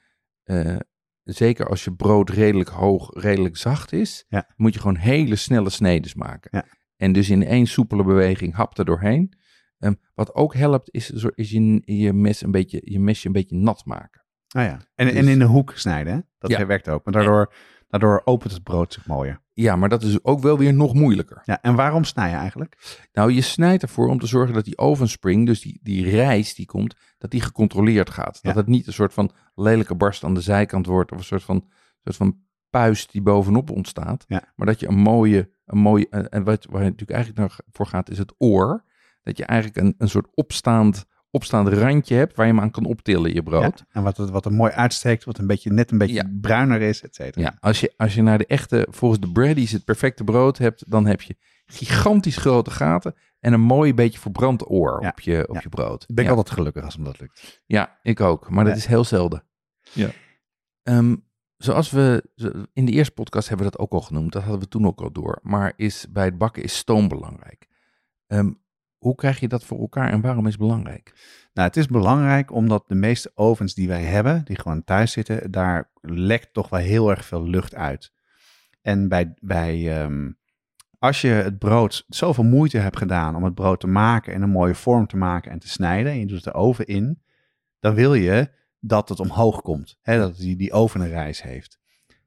zeker 1.23 1.69
als 1.69 1.85
je 1.85 1.95
brood 1.95 2.31
redelijk 2.31 2.69
hoog, 2.69 3.11
redelijk 3.23 3.57
zacht 3.57 3.93
is, 3.93 4.25
ja. 4.29 4.53
moet 4.57 4.75
je 4.75 4.81
gewoon 4.81 4.97
hele 4.97 5.37
snelle 5.37 5.71
snedes 5.71 6.15
maken. 6.15 6.51
Ja. 6.53 6.65
En 6.97 7.13
dus 7.13 7.31
in 7.31 7.45
één 7.45 7.67
soepele 7.67 8.05
beweging 8.05 8.55
hap 8.55 8.79
er 8.79 8.85
doorheen. 8.85 9.37
Um, 9.79 10.01
wat 10.15 10.35
ook 10.35 10.55
helpt, 10.55 10.95
is, 10.95 11.11
is 11.11 11.51
je, 11.51 11.83
je, 11.85 12.13
mes 12.13 12.43
een 12.43 12.51
beetje, 12.51 12.81
je 12.85 13.01
mesje 13.01 13.27
een 13.27 13.33
beetje 13.33 13.57
nat 13.57 13.85
maken. 13.85 14.25
Ah 14.49 14.65
ja. 14.65 14.81
En, 14.95 15.07
dus, 15.07 15.15
en 15.15 15.29
in 15.29 15.39
de 15.39 15.45
hoek 15.45 15.73
snijden, 15.75 16.13
hè? 16.13 16.21
dat 16.39 16.51
ja. 16.51 16.67
werkt 16.67 16.89
ook. 16.89 17.05
Maar 17.05 17.15
daardoor, 17.15 17.55
daardoor 17.89 18.23
opent 18.25 18.53
het 18.53 18.63
brood 18.63 18.93
zich 18.93 19.07
mooier. 19.07 19.43
Ja, 19.61 19.77
maar 19.77 19.89
dat 19.89 20.03
is 20.03 20.25
ook 20.25 20.41
wel 20.41 20.59
weer 20.59 20.75
nog 20.75 20.95
moeilijker. 20.95 21.43
Ja, 21.45 21.63
en 21.63 21.75
waarom 21.75 22.05
snij 22.05 22.31
je 22.31 22.37
eigenlijk? 22.37 23.07
Nou, 23.13 23.33
je 23.33 23.41
snijdt 23.41 23.83
ervoor 23.83 24.09
om 24.09 24.19
te 24.19 24.27
zorgen 24.27 24.55
dat 24.55 24.65
die 24.65 24.79
ovenspring, 24.79 25.47
dus 25.47 25.61
die, 25.61 25.81
die 25.83 26.11
rijst 26.11 26.57
die 26.57 26.67
komt, 26.67 26.95
dat 27.19 27.31
die 27.31 27.41
gecontroleerd 27.41 28.11
gaat. 28.11 28.39
Ja. 28.43 28.49
Dat 28.49 28.57
het 28.57 28.67
niet 28.67 28.87
een 28.87 28.93
soort 28.93 29.13
van 29.13 29.31
lelijke 29.55 29.95
barst 29.95 30.25
aan 30.25 30.35
de 30.35 30.41
zijkant 30.41 30.87
wordt 30.87 31.13
of 31.13 31.19
een 31.19 31.25
soort 31.25 31.43
van, 31.43 31.69
soort 32.03 32.17
van 32.17 32.41
puist 32.71 33.13
die 33.13 33.23
bovenop 33.23 33.71
ontstaat. 33.71 34.25
Ja. 34.29 34.53
Maar 34.57 34.67
dat 34.67 34.81
je 34.81 34.89
een 34.89 34.99
mooie, 34.99 35.51
een 35.65 35.79
mooie 35.79 36.09
en 36.09 36.45
wat, 36.45 36.67
waar 36.71 36.83
je 36.83 36.91
natuurlijk 36.91 37.19
eigenlijk 37.19 37.55
voor 37.71 37.87
gaat, 37.87 38.11
is 38.11 38.19
het 38.19 38.35
oor. 38.39 38.85
Dat 39.23 39.37
je 39.37 39.45
eigenlijk 39.45 39.81
een, 39.87 39.95
een 39.99 40.09
soort 40.09 40.29
opstaand, 40.35 41.05
opstaand 41.31 41.69
randje 41.69 42.15
hebt 42.15 42.37
waar 42.37 42.47
je 42.47 42.53
hem 42.53 42.61
aan 42.63 42.71
kan 42.71 42.85
optillen, 42.85 43.35
je 43.35 43.43
brood. 43.43 43.79
Ja, 43.79 43.85
en 43.93 44.03
wat, 44.03 44.17
wat 44.17 44.45
er 44.45 44.53
mooi 44.53 44.73
uitsteekt, 44.73 45.25
wat 45.25 45.39
een 45.39 45.47
beetje, 45.47 45.71
net 45.73 45.91
een 45.91 45.99
beetje 45.99 46.15
Ja. 46.15 46.31
bruiner 46.41 46.81
is, 46.81 47.03
et 47.03 47.15
cetera. 47.15 47.45
Ja, 47.45 47.57
als 47.61 47.81
je, 47.81 47.93
als 47.97 48.15
je 48.15 48.23
naar 48.23 48.39
de 48.39 48.47
echte, 48.47 48.87
volgens 48.91 49.21
de 49.21 49.33
Brady's 49.33 49.73
het 49.73 49.85
perfecte 49.85 50.25
brood 50.25 50.59
hebt, 50.59 50.91
dan 50.91 51.07
heb 51.07 51.21
je 51.23 51.37
gigantisch 51.67 52.37
grote 52.37 52.71
gaten 52.71 53.15
en 53.41 53.53
een 53.53 53.61
mooi 53.61 53.95
beetje 53.95 54.19
verbrand 54.19 54.71
oor 54.71 55.03
Ja. 55.03 55.09
op 55.09 55.21
je, 55.21 55.49
op 55.49 55.55
Ja. 55.55 55.61
je 55.63 55.69
brood. 55.69 56.05
Ik 56.09 56.15
ben 56.15 56.25
ja. 56.25 56.31
altijd 56.31 56.51
gelukkig 56.51 56.85
als 56.85 56.97
me 56.97 57.05
dat 57.05 57.21
lukt. 57.21 57.63
ja, 57.67 57.99
ik 58.03 58.21
ook, 58.21 58.51
maar 58.51 58.65
dat 58.65 58.77
is 58.77 58.87
heel 58.87 59.05
zelden. 59.05 59.45
Ja. 59.93 60.09
Ehm, 60.83 61.17
zoals 61.57 61.91
we, 61.91 62.25
in 62.73 62.85
de 62.85 62.93
eerste 62.93 63.13
podcast 63.13 63.49
hebben 63.49 63.67
we 63.67 63.73
dat 63.73 63.81
ook 63.81 63.93
al 63.93 64.01
genoemd, 64.01 64.33
dat 64.33 64.43
hadden 64.43 64.61
we 64.61 64.69
toen 64.69 64.87
ook 64.87 65.01
al 65.01 65.13
door, 65.13 65.39
maar 65.43 65.73
is, 65.77 66.07
bij 66.11 66.25
het 66.25 66.39
bakken 66.39 66.63
is 66.63 66.77
stoom 66.77 67.09
belangrijk. 67.09 67.67
Ehm, 68.27 68.51
hoe 68.99 69.15
krijg 69.15 69.41
je 69.41 69.49
dat 69.49 69.65
voor 69.65 69.79
elkaar 69.79 70.11
en 70.11 70.21
waarom 70.21 70.47
is 70.47 70.53
het 70.53 70.61
belangrijk? 70.61 71.13
Nou, 71.53 71.69
het 71.69 71.77
is 71.77 71.87
belangrijk 71.87 72.53
omdat 72.53 72.89
de 72.89 72.95
meeste 72.95 73.33
ovens 73.35 73.75
die 73.75 73.89
wij 73.89 74.03
hebben, 74.03 74.45
die 74.45 74.59
gewoon 74.59 74.85
thuis 74.85 75.13
zitten, 75.13 75.51
daar 75.51 75.91
lekt 76.01 76.53
toch 76.53 76.69
wel 76.69 76.81
heel 76.81 77.11
erg 77.11 77.25
veel 77.25 77.49
lucht 77.49 77.75
uit. 77.75 78.13
En 78.83 79.09
bij, 79.09 79.35
bij 79.41 80.01
ehm, 80.01 80.31
als 80.99 81.21
je 81.21 81.29
het 81.29 81.59
brood 81.59 82.05
zoveel 82.09 82.45
moeite 82.45 82.79
hebt 82.79 82.97
gedaan 82.97 83.37
om 83.37 83.45
het 83.45 83.55
brood 83.55 83.81
te 83.81 83.87
maken 83.87 84.35
en 84.35 84.43
een 84.43 84.51
mooie 84.51 84.75
vorm 84.75 85.07
te 85.07 85.17
maken 85.17 85.51
en 85.51 85.59
te 85.59 85.69
snijden, 85.69 86.13
en 86.13 86.19
je 86.19 86.27
doet 86.27 86.45
het 86.45 86.45
de 86.45 86.61
oven 86.61 86.87
in, 86.87 87.23
dan 87.81 87.95
wil 87.95 88.15
je 88.15 88.51
dat 88.81 89.09
het 89.09 89.21
omhoog 89.21 89.63
komt. 89.63 89.99
Hè, 90.03 90.19
dat 90.19 90.37
die, 90.37 90.57
die 90.57 90.73
oven 90.73 91.01
een 91.01 91.09
reis 91.09 91.43
heeft. 91.43 91.79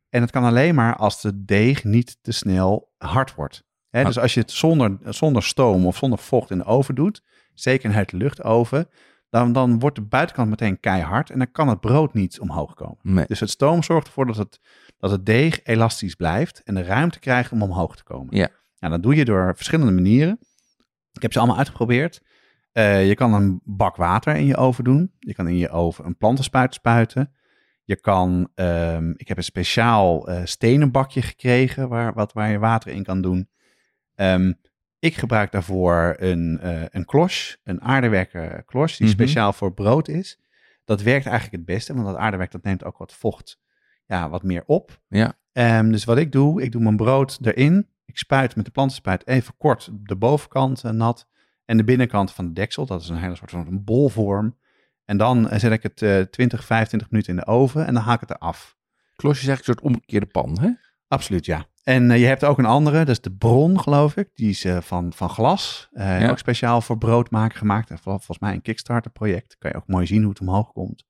En 0.10 0.22
het 0.22 0.32
kan 0.32 0.44
alleen 0.44 0.76
maar 0.76 0.96
als 0.96 1.22
de 1.22 1.46
deeg 1.46 1.84
niet 1.84 2.18
te 2.22 2.32
snel 2.32 2.94
hard 2.98 3.36
wordt. 3.36 3.64
Ah. 3.92 4.06
dus 4.06 4.20
als 4.20 4.34
je 4.34 4.40
het 4.40 4.52
zonder, 4.52 4.98
zonder 5.04 5.44
stoom 5.44 5.86
of 5.86 5.98
zonder 5.98 6.20
vocht 6.20 6.52
in 6.52 6.58
de 6.58 6.64
oven 6.64 6.96
doet, 6.96 7.24
zeker 7.54 7.90
in 7.90 7.96
het 7.96 8.12
luchtoven, 8.12 8.90
dan, 9.30 9.54
dan 9.54 9.80
wordt 9.80 9.96
de 9.96 10.02
buitenkant 10.02 10.50
meteen 10.50 10.80
keihard 10.80 11.30
en 11.30 11.38
dan 11.38 11.52
kan 11.52 11.68
het 11.68 11.80
brood 11.80 12.14
niet 12.14 12.40
omhoog 12.40 12.74
komen. 12.74 12.98
Nee. 13.02 13.26
Dus 13.28 13.40
het 13.40 13.50
stoom 13.50 13.84
zorgt 13.84 14.08
ervoor 14.08 14.26
dat 14.26 14.38
het, 14.38 14.60
dat 14.98 15.12
het 15.12 15.26
deeg 15.26 15.64
elastisch 15.64 16.16
blijft 16.16 16.64
en 16.64 16.76
de 16.76 16.84
ruimte 16.84 17.20
krijgt 17.20 17.52
om 17.52 17.62
omhoog 17.62 17.96
te 17.96 18.04
komen. 18.04 18.38
Ja. 18.38 18.50
Nou, 18.80 18.94
dat 18.94 19.04
doe 19.04 19.16
je 19.16 19.26
door 19.26 19.56
verschillende 19.56 19.92
manieren. 19.92 20.40
Ik 21.14 21.22
heb 21.22 21.34
ze 21.34 21.40
allemaal 21.40 21.58
uitgeprobeerd. 21.58 22.22
Eh, 22.72 23.08
je 23.08 23.16
kan 23.16 23.34
een 23.34 23.62
bak 23.64 23.96
water 23.96 24.36
in 24.36 24.46
je 24.46 24.58
oven 24.58 24.84
doen. 24.84 25.12
Je 25.20 25.34
kan 25.34 25.48
in 25.48 25.58
je 25.58 25.70
oven 25.70 26.06
een 26.06 26.18
plantenspuit 26.18 26.74
spuiten. 26.74 27.34
Je 27.84 27.96
kan, 28.00 28.50
ehm, 28.56 29.12
ik 29.16 29.28
heb 29.28 29.38
een 29.38 29.44
speciaal 29.44 30.28
eh, 30.28 30.42
stenen 30.44 30.92
bakje 30.92 31.22
gekregen 31.22 31.90
waar, 31.90 32.14
wat, 32.14 32.34
waar 32.34 32.52
je 32.52 32.60
water 32.60 32.92
in 32.92 33.04
kan 33.04 33.22
doen. 33.22 33.50
Ehm, 34.22 34.54
ik 35.00 35.16
gebruik 35.16 35.52
daarvoor 35.52 36.16
een, 36.18 36.60
eh 36.60 36.84
een 36.90 37.06
klos, 37.06 37.58
een 37.64 37.82
aardewerken 37.82 38.66
klos, 38.66 38.98
die 38.98 39.08
Mhm. 39.08 39.16
speciaal 39.16 39.54
voor 39.54 39.74
brood 39.74 40.08
is. 40.08 40.40
Dat 40.86 41.02
werkt 41.02 41.26
eigenlijk 41.26 41.56
het 41.56 41.66
beste, 41.76 41.94
want 41.94 42.06
dat 42.06 42.16
aardewerk 42.16 42.52
dat 42.52 42.64
neemt 42.64 42.84
ook 42.84 42.98
wat 42.98 43.14
vocht 43.14 43.60
ja, 44.06 44.30
wat 44.30 44.44
meer 44.44 44.64
op. 44.66 45.02
Ja. 45.08 45.34
Ehm, 45.52 45.92
dus 45.92 46.04
wat 46.04 46.18
ik 46.18 46.32
doe, 46.32 46.62
ik 46.62 46.72
doe 46.72 46.82
mijn 46.82 46.96
brood 46.96 47.38
erin. 47.42 47.88
Ik 48.06 48.18
spuit 48.18 48.56
met 48.56 48.66
de 48.66 48.72
plantenspuit 48.72 49.28
even 49.28 49.54
kort 49.58 49.90
de 49.94 50.16
bovenkant 50.16 50.84
eh, 50.84 50.92
nat. 50.92 51.28
En 51.66 51.78
de 51.78 51.84
binnenkant 51.84 52.32
van 52.34 52.46
de 52.48 52.54
deksel, 52.54 52.86
dat 52.86 53.02
is 53.02 53.10
een 53.10 53.18
hele 53.18 53.36
soort 53.36 53.52
van 53.52 53.68
een 53.68 53.84
bolvorm. 53.84 54.58
En 55.06 55.18
dan 55.18 55.50
eh, 55.50 55.60
zet 55.60 55.72
ik 55.72 55.84
het 55.84 56.02
eh 56.02 56.22
20, 56.22 56.66
25 56.66 57.10
minuten 57.10 57.34
in 57.34 57.40
de 57.40 57.46
oven 57.46 57.86
en 57.88 57.94
dan 57.94 58.04
haak 58.04 58.22
ik 58.22 58.30
het 58.30 58.38
eraf. 58.42 58.78
Klosje 59.16 59.42
is 59.42 59.48
eigenlijk 59.48 59.68
een 59.68 59.84
soort 59.84 59.96
omgekeerde 59.96 60.26
pan, 60.26 60.60
hè? 60.60 60.70
Absoluut, 61.08 61.46
ja. 61.46 61.66
En 61.84 62.12
eh, 62.12 62.20
je 62.20 62.26
hebt 62.26 62.44
ook 62.44 62.58
een 62.58 62.66
andere, 62.66 62.98
dat 62.98 63.08
is 63.10 63.22
de 63.22 63.32
bron, 63.32 63.80
geloof 63.80 64.16
ik. 64.18 64.30
Die 64.34 64.50
is 64.50 64.66
eh, 64.66 64.82
van, 64.82 65.14
van 65.14 65.30
glas. 65.30 65.88
Ja. 65.92 66.30
Ook 66.30 66.38
speciaal 66.38 66.82
voor 66.82 66.98
brood 66.98 67.32
maken 67.32 67.58
gemaakt. 67.58 67.90
En 67.90 67.98
vol- 67.98 68.12
volgens 68.18 68.40
mij 68.40 68.54
een 68.54 68.62
Kickstarter 68.62 69.12
project. 69.12 69.56
Kan 69.58 69.72
je 69.72 69.78
ook 69.78 69.88
mooi 69.88 70.06
zien 70.06 70.22
hoe 70.22 70.30
het 70.30 70.40
omhoog 70.40 70.72
komt. 70.72 71.06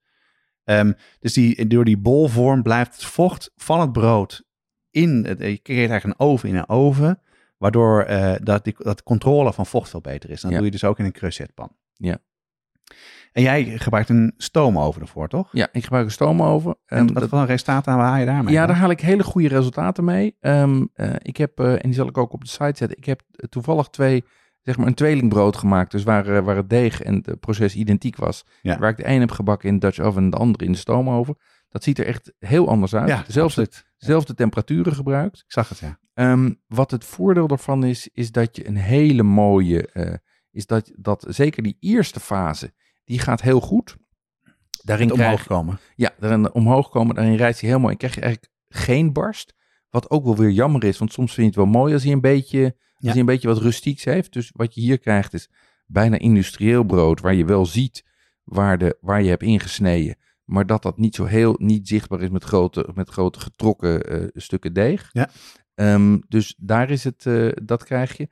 Ehm, 0.63 0.91
dus 1.19 1.34
die, 1.34 1.67
door 1.67 1.86
die 1.86 1.97
bolvorm 1.97 2.63
blijft 2.63 2.93
het 2.93 3.03
vocht 3.05 3.51
van 3.55 3.80
het 3.80 3.91
brood 3.91 4.43
in. 4.89 5.26
Het, 5.26 5.39
je 5.39 5.61
creëert 5.61 5.89
eigenlijk 5.89 6.19
een 6.19 6.26
oven 6.28 6.49
in 6.49 6.55
een 6.55 6.69
oven. 6.69 7.22
Waardoor 7.57 8.05
dat, 8.43 8.63
die, 8.63 8.76
dat 8.78 8.97
de 8.97 9.03
controle 9.03 9.53
van 9.53 9.65
vocht 9.65 9.89
veel 9.89 10.01
beter 10.01 10.30
is. 10.30 10.36
En 10.36 10.41
dat 10.41 10.51
Ja. 10.51 10.55
doe 10.57 10.65
je 10.65 10.72
dus 10.72 10.84
ook 10.84 10.99
in 10.99 11.05
een 11.05 11.11
creusetpan. 11.11 11.76
Ja. 11.93 12.17
En 13.31 13.41
jij 13.41 13.63
gebruikt 13.77 14.09
een 14.09 14.33
stoomoven 14.37 15.01
ervoor, 15.01 15.27
toch? 15.27 15.49
Ja, 15.51 15.67
ik 15.71 15.83
gebruik 15.83 16.05
een 16.05 16.11
stoomoven. 16.11 16.77
En 16.85 16.97
Ehm, 16.97 17.05
wat 17.05 17.15
dat- 17.15 17.29
voor 17.29 17.39
een 17.39 17.45
resultaat 17.45 17.87
aan 17.87 17.99
haal 17.99 18.17
je 18.19 18.25
daarmee? 18.25 18.53
Ja, 18.53 18.65
daar 18.65 18.75
haal 18.75 18.89
ik 18.89 18.99
hele 19.01 19.23
goede 19.23 19.47
resultaten 19.47 20.03
mee. 20.03 20.35
Ehm, 20.39 20.85
eh, 20.93 21.13
ik 21.17 21.37
heb, 21.37 21.59
eh, 21.59 21.71
en 21.71 21.79
die 21.81 21.93
zal 21.93 22.07
ik 22.07 22.17
ook 22.17 22.33
op 22.33 22.41
de 22.43 22.49
site 22.49 22.63
zetten, 22.77 22.97
ik 22.97 23.05
heb 23.05 23.21
toevallig 23.49 23.87
twee, 23.87 24.23
zeg 24.61 24.77
maar 24.77 24.87
een 24.87 24.93
tweelingbrood 24.93 25.55
gemaakt. 25.57 25.91
Dus 25.91 26.03
waar, 26.03 26.27
eh, 26.27 26.43
waar 26.43 26.55
het 26.55 26.69
deeg 26.69 27.01
en 27.01 27.21
het 27.25 27.39
proces 27.39 27.75
identiek 27.75 28.15
was. 28.15 28.45
Ja. 28.61 28.79
Waar 28.79 28.89
ik 28.89 28.97
de 28.97 29.07
een 29.07 29.19
heb 29.19 29.31
gebakken 29.31 29.69
in 29.69 29.79
Dutch 29.79 29.99
oven 29.99 30.23
en 30.23 30.29
de 30.29 30.37
andere 30.37 30.65
in 30.65 30.71
de 30.71 30.77
stoomoven. 30.77 31.35
Dat 31.69 31.83
ziet 31.83 31.99
er 31.99 32.05
echt 32.05 32.33
heel 32.39 32.67
anders 32.69 32.95
uit. 32.95 33.07
Ja, 33.07 33.23
Dezelfde, 33.25 33.61
absoluut. 33.61 33.85
dezelfde 33.97 34.33
temperaturen 34.33 34.93
gebruikt. 34.95 35.37
Ik 35.37 35.51
zag 35.51 35.69
het, 35.69 35.79
ja. 35.79 35.99
Ehm, 36.13 36.51
wat 36.67 36.91
het 36.91 37.05
voordeel 37.05 37.47
daarvan 37.47 37.83
is, 37.83 38.09
is 38.13 38.31
dat 38.31 38.55
je 38.55 38.67
een 38.67 38.75
hele 38.77 39.23
mooie, 39.23 39.89
is 40.52 40.66
dat, 40.66 40.91
dat 40.95 41.26
zeker 41.30 41.64
die 41.64 41.78
eerste 41.80 42.20
fase, 42.20 42.74
die 43.04 43.20
gaat 43.20 43.41
heel 43.41 43.62
goed. 43.62 43.95
Daarin 44.84 45.08
Het 45.08 45.16
krijg 45.16 45.32
omhoog 45.32 45.47
komen. 45.47 45.80
ja, 45.95 46.12
daarin 46.20 46.54
omhoog 46.54 46.89
komen, 46.89 47.16
daarin 47.16 47.36
rijdt 47.36 47.60
hij 47.62 47.70
heel 47.70 47.80
mooi. 47.80 47.91
En 47.91 47.97
krijg 47.97 48.16
je 48.16 48.22
eigenlijk 48.22 48.54
geen 48.70 49.14
barst. 49.14 49.54
Wat 49.89 50.10
ook 50.10 50.24
wel 50.24 50.36
weer 50.38 50.49
jammer 50.49 50.84
is, 50.84 50.97
want 50.97 51.14
soms 51.14 51.34
vind 51.34 51.54
je 51.54 51.62
het 51.62 51.70
wel 51.72 51.80
mooi 51.82 51.93
als 51.93 52.04
hij 52.04 52.12
een 52.12 52.22
beetje, 52.22 52.64
als 52.64 52.74
Ja. 52.97 53.10
hij 53.10 53.20
een 53.20 53.26
beetje 53.26 53.47
wat 53.47 53.58
rustieks 53.62 54.04
heeft. 54.04 54.34
Dus 54.34 54.52
wat 54.56 54.76
je 54.76 54.82
hier 54.82 54.99
krijgt 54.99 55.34
is 55.34 55.49
bijna 55.86 56.18
industrieel 56.18 56.84
brood, 56.84 57.20
waar 57.22 57.34
je 57.34 57.45
wel 57.45 57.66
ziet 57.66 58.04
waar, 58.43 58.78
de, 58.78 58.97
waar 59.02 59.22
je 59.24 59.30
hebt 59.30 59.43
ingesneden. 59.43 60.16
maar 60.43 60.66
dat 60.66 60.84
dat 60.84 60.97
niet 60.97 61.16
zo 61.16 61.26
heel 61.26 61.56
niet 61.58 61.88
zichtbaar 61.88 62.22
is 62.22 62.30
met 62.30 62.43
grote, 62.43 62.89
met 62.93 63.10
grote 63.10 63.39
getrokken 63.39 64.04
eh, 64.04 64.28
stukken 64.34 64.74
deeg. 64.74 65.10
Ja. 65.12 65.30
Ehm, 65.76 66.20
dus 66.28 66.56
daar 66.58 66.89
is 66.89 67.04
het, 67.04 67.26
eh, 67.26 67.49
dat 67.64 67.84
krijg 67.84 68.18
je. 68.18 68.28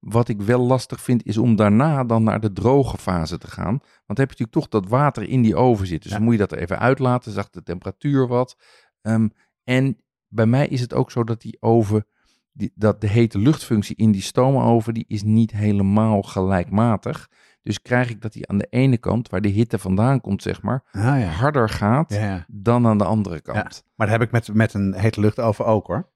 Wat 0.00 0.28
ik 0.28 0.42
wel 0.42 0.60
lastig 0.60 1.00
vind, 1.00 1.24
is 1.24 1.38
om 1.38 1.56
daarna 1.56 2.04
dan 2.04 2.22
naar 2.22 2.40
de 2.40 2.52
droge 2.52 2.98
fase 2.98 3.38
te 3.38 3.46
gaan. 3.50 3.64
Want 3.78 3.82
dan 4.06 4.16
heb 4.16 4.30
je 4.32 4.36
natuurlijk 4.44 4.52
toch 4.52 4.68
dat 4.68 4.88
water 4.90 5.22
in 5.28 5.42
die 5.42 5.56
oven 5.56 5.86
zitten. 5.86 6.02
Dus 6.02 6.10
Ja. 6.10 6.16
dan 6.16 6.24
moet 6.24 6.32
je 6.34 6.40
dat 6.40 6.52
er 6.52 6.58
even 6.58 6.78
uitlaten, 6.78 7.32
zacht 7.32 7.52
de 7.54 7.62
temperatuur 7.62 8.26
wat. 8.28 8.56
Ehm, 9.02 9.28
en 9.64 9.98
bij 10.28 10.46
mij 10.46 10.66
is 10.68 10.80
het 10.80 10.94
ook 10.94 11.10
zo 11.10 11.24
dat 11.24 11.40
die 11.40 11.56
oven, 11.60 12.06
die, 12.52 12.72
dat 12.74 13.00
de 13.00 13.06
hete 13.08 13.38
luchtfunctie 13.38 13.96
in 13.96 14.12
die 14.12 14.22
stoomoven, 14.22 14.94
die 14.94 15.04
is 15.08 15.22
niet 15.22 15.50
helemaal 15.52 16.22
gelijkmatig. 16.22 17.28
Dus 17.62 17.82
krijg 17.82 18.10
ik 18.10 18.20
dat 18.22 18.32
die 18.32 18.48
aan 18.48 18.58
de 18.58 18.66
ene 18.70 18.96
kant, 18.98 19.28
waar 19.28 19.40
de 19.40 19.48
hitte 19.48 19.78
vandaan 19.78 20.20
komt, 20.20 20.42
zeg 20.42 20.62
maar, 20.62 20.84
Ah, 20.92 21.02
ja. 21.02 21.26
harder 21.26 21.68
gaat 21.68 22.12
ja. 22.12 22.44
dan 22.48 22.86
aan 22.86 22.98
de 22.98 23.04
andere 23.04 23.40
kant. 23.40 23.84
Maar 23.94 24.06
dat 24.06 24.18
heb 24.18 24.26
ik 24.26 24.32
met, 24.32 24.54
met 24.54 24.74
een 24.74 24.94
hete 24.94 25.20
luchtoven 25.20 25.66
ook 25.66 25.86
hoor. 25.86 26.08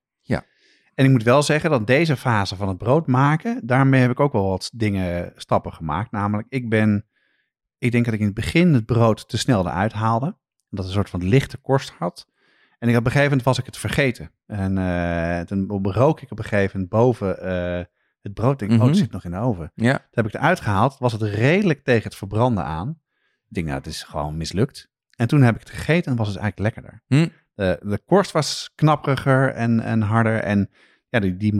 En 0.95 1.05
ik 1.05 1.11
moet 1.11 1.23
wel 1.23 1.43
zeggen 1.43 1.71
dat 1.71 1.87
deze 1.87 2.17
fase 2.17 2.57
van 2.57 2.69
het 2.69 2.79
brood 2.79 3.07
maken, 3.07 3.61
daarmee 3.67 4.01
heb 4.01 4.11
ik 4.11 4.21
ook 4.21 4.33
wel 4.33 4.49
wat 4.49 4.71
dingen, 4.75 5.33
stappen 5.37 5.73
gemaakt. 5.73 6.11
Namelijk, 6.11 6.49
ik 6.51 6.69
ben, 6.69 7.07
ik 7.79 7.93
denk 7.93 8.05
dat 8.05 8.15
ik 8.15 8.21
in 8.21 8.27
het 8.27 8.35
begin 8.35 8.75
het 8.75 8.87
brood 8.87 9.29
te 9.29 9.39
snel 9.39 9.67
eruit 9.67 9.93
haalde. 9.93 10.27
Dat 10.69 10.79
het 10.79 10.87
een 10.87 10.93
soort 10.93 11.11
van 11.11 11.25
lichte 11.29 11.57
korst 11.57 11.91
had. 11.99 12.27
En 12.79 12.89
ik, 12.89 12.95
op 12.97 13.01
een 13.05 13.11
gegeven 13.11 13.29
moment 13.29 13.43
was 13.47 13.59
ik 13.59 13.67
het 13.67 13.77
vergeten. 13.77 14.31
En 14.47 14.79
eh, 14.79 15.41
toen 15.41 15.83
rook 15.83 16.21
ik 16.21 16.31
op 16.31 16.39
een 16.39 16.45
gegeven 16.45 16.71
moment 16.73 16.89
boven 16.91 17.43
eh, 17.43 17.85
het 18.23 18.35
brood. 18.35 18.61
Ik 18.63 18.69
denk, 18.69 18.71
oh, 18.73 18.79
Mhm. 18.79 18.89
het 18.89 18.97
zit 18.97 19.11
nog 19.13 19.25
in 19.25 19.31
de 19.31 19.37
oven. 19.39 19.73
Ja, 19.75 19.97
Toen 19.97 20.07
heb 20.11 20.27
ik 20.27 20.33
het 20.33 20.41
eruit 20.43 20.61
gehaald, 20.61 20.99
was 20.99 21.13
het 21.13 21.23
redelijk 21.23 21.85
tegen 21.85 22.05
het 22.05 22.15
verbranden 22.17 22.65
aan. 22.65 22.89
Ik 23.49 23.55
denk, 23.57 23.67
nou, 23.67 23.79
het 23.79 23.87
is 23.87 24.03
gewoon 24.03 24.37
mislukt. 24.37 24.91
En 25.17 25.29
toen 25.29 25.43
heb 25.43 25.55
ik 25.55 25.61
het 25.61 25.71
gegeten 25.71 26.11
en 26.11 26.17
was 26.19 26.29
het 26.29 26.37
eigenlijk 26.37 26.77
lekkerder. 26.77 27.03
Hm. 27.07 27.29
De, 27.61 27.79
de 27.83 28.01
korst 28.07 28.31
was 28.31 28.71
knapperiger 28.75 29.53
en, 29.53 29.81
en 29.81 30.01
harder. 30.01 30.39
En 30.39 30.71
ja, 31.09 31.21
die, 31.21 31.37
die 31.37 31.53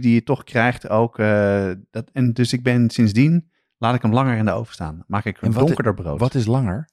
die 0.00 0.14
je 0.14 0.22
toch 0.22 0.44
krijgt 0.44 0.88
ook. 0.88 1.18
eh, 1.18 1.70
dat, 1.90 2.10
en 2.12 2.32
dus 2.32 2.52
ik 2.52 2.62
ben 2.62 2.90
sindsdien, 2.90 3.50
laat 3.78 3.94
ik 3.94 4.02
hem 4.02 4.12
langer 4.12 4.36
in 4.36 4.44
de 4.44 4.52
oven 4.52 4.74
staan. 4.74 5.04
Maak 5.06 5.24
ik 5.24 5.42
een 5.42 5.52
donkerder 5.52 5.94
brood. 5.94 6.20
wat 6.20 6.34
is 6.34 6.46
langer? 6.46 6.88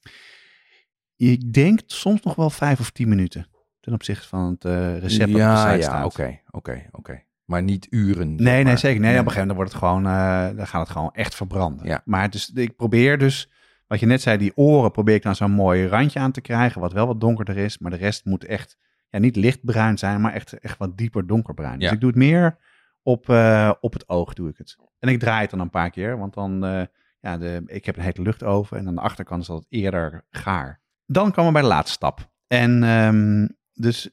Ik 1.16 1.52
denk 1.52 1.80
soms 1.86 2.22
nog 2.22 2.34
wel 2.34 2.50
vijf 2.50 2.80
of 2.80 2.90
tien 2.90 3.08
minuten. 3.08 3.46
Ten 3.80 3.92
opzichte 3.92 4.28
van 4.28 4.50
het 4.50 4.64
eh, 4.64 4.98
recept 4.98 5.18
dat 5.18 5.28
op 5.28 5.34
de 5.34 5.38
ja, 5.38 5.72
site 5.72 5.90
ja, 5.90 6.04
oké, 6.04 6.40
oké, 6.50 6.88
oké. 6.90 7.22
Maar 7.44 7.62
niet 7.62 7.86
uren. 7.90 8.34
Nee, 8.34 8.54
nee, 8.54 8.64
maar. 8.64 8.78
zeker. 8.78 9.00
Nee, 9.00 9.10
op 9.10 9.26
een 9.26 9.30
gegeven 9.30 9.48
moment 9.48 9.56
wordt 9.56 9.72
het 9.72 9.80
gewoon, 9.80 10.06
eh, 10.06 10.56
dan 10.56 10.66
gaat 10.66 10.80
het 10.80 10.90
gewoon 10.90 11.12
echt 11.12 11.34
verbranden. 11.34 11.86
Ja. 11.86 12.02
Maar 12.04 12.30
dus, 12.30 12.52
ik 12.52 12.76
probeer 12.76 13.18
dus, 13.18 13.50
wat 13.88 14.00
je 14.00 14.06
net 14.06 14.22
zei, 14.22 14.38
die 14.38 14.56
oren 14.56 14.90
probeer 14.90 15.14
ik 15.14 15.22
dan 15.22 15.36
zo'n 15.36 15.50
mooi 15.50 15.86
randje 15.86 16.18
aan 16.18 16.32
te 16.32 16.40
krijgen, 16.40 16.80
wat 16.80 16.92
wel 16.92 17.06
wat 17.06 17.20
donkerder 17.20 17.56
is. 17.56 17.78
Maar 17.78 17.90
de 17.90 17.96
rest 17.96 18.24
moet 18.24 18.44
echt, 18.44 18.76
ja, 19.08 19.18
niet 19.18 19.36
lichtbruin 19.36 19.98
zijn, 19.98 20.20
maar 20.20 20.32
echt, 20.32 20.58
echt 20.58 20.78
wat 20.78 20.96
dieper 20.96 21.26
donkerbruin. 21.26 21.78
Dus 21.78 21.92
ik 21.92 22.00
doe 22.00 22.08
het 22.08 22.18
meer 22.18 22.56
op, 23.02 23.28
eh, 23.28 23.72
op 23.80 23.92
het 23.92 24.08
oog, 24.08 24.34
doe 24.34 24.48
ik 24.48 24.56
het. 24.56 24.76
En 24.98 25.08
ik 25.08 25.18
draai 25.18 25.40
het 25.40 25.50
dan 25.50 25.60
een 25.60 25.70
paar 25.70 25.90
keer, 25.90 26.18
want 26.18 26.34
dan, 26.34 26.64
eh, 26.64 26.82
ja, 27.20 27.38
de, 27.38 27.62
ik 27.66 27.84
heb 27.84 27.96
een 27.96 28.02
hete 28.02 28.22
luchtoven 28.22 28.78
en 28.78 28.88
aan 28.88 28.94
de 28.94 29.00
achterkant 29.00 29.42
is 29.42 29.48
dat 29.48 29.66
eerder 29.68 30.24
gaar. 30.30 30.80
Dan 31.06 31.32
komen 31.32 31.46
we 31.46 31.52
bij 31.52 31.62
de 31.62 31.74
laatste 31.74 31.92
stap. 31.92 32.30
En 32.46 32.82
ehm, 32.82 33.48
dus 33.72 34.10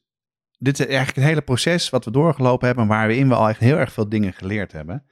dit 0.58 0.80
is 0.80 0.86
eigenlijk 0.86 1.16
het 1.16 1.26
hele 1.26 1.42
proces 1.42 1.90
wat 1.90 2.06
we 2.06 2.12
doorgelopen 2.12 2.68
hebben, 2.68 2.88
waarin 2.88 3.28
we 3.28 3.36
al 3.36 3.50
echt 3.50 3.60
heel 3.60 3.78
erg 3.78 3.92
veel 3.92 4.10
dingen 4.10 4.34
geleerd 4.34 4.72
hebben. 4.72 5.06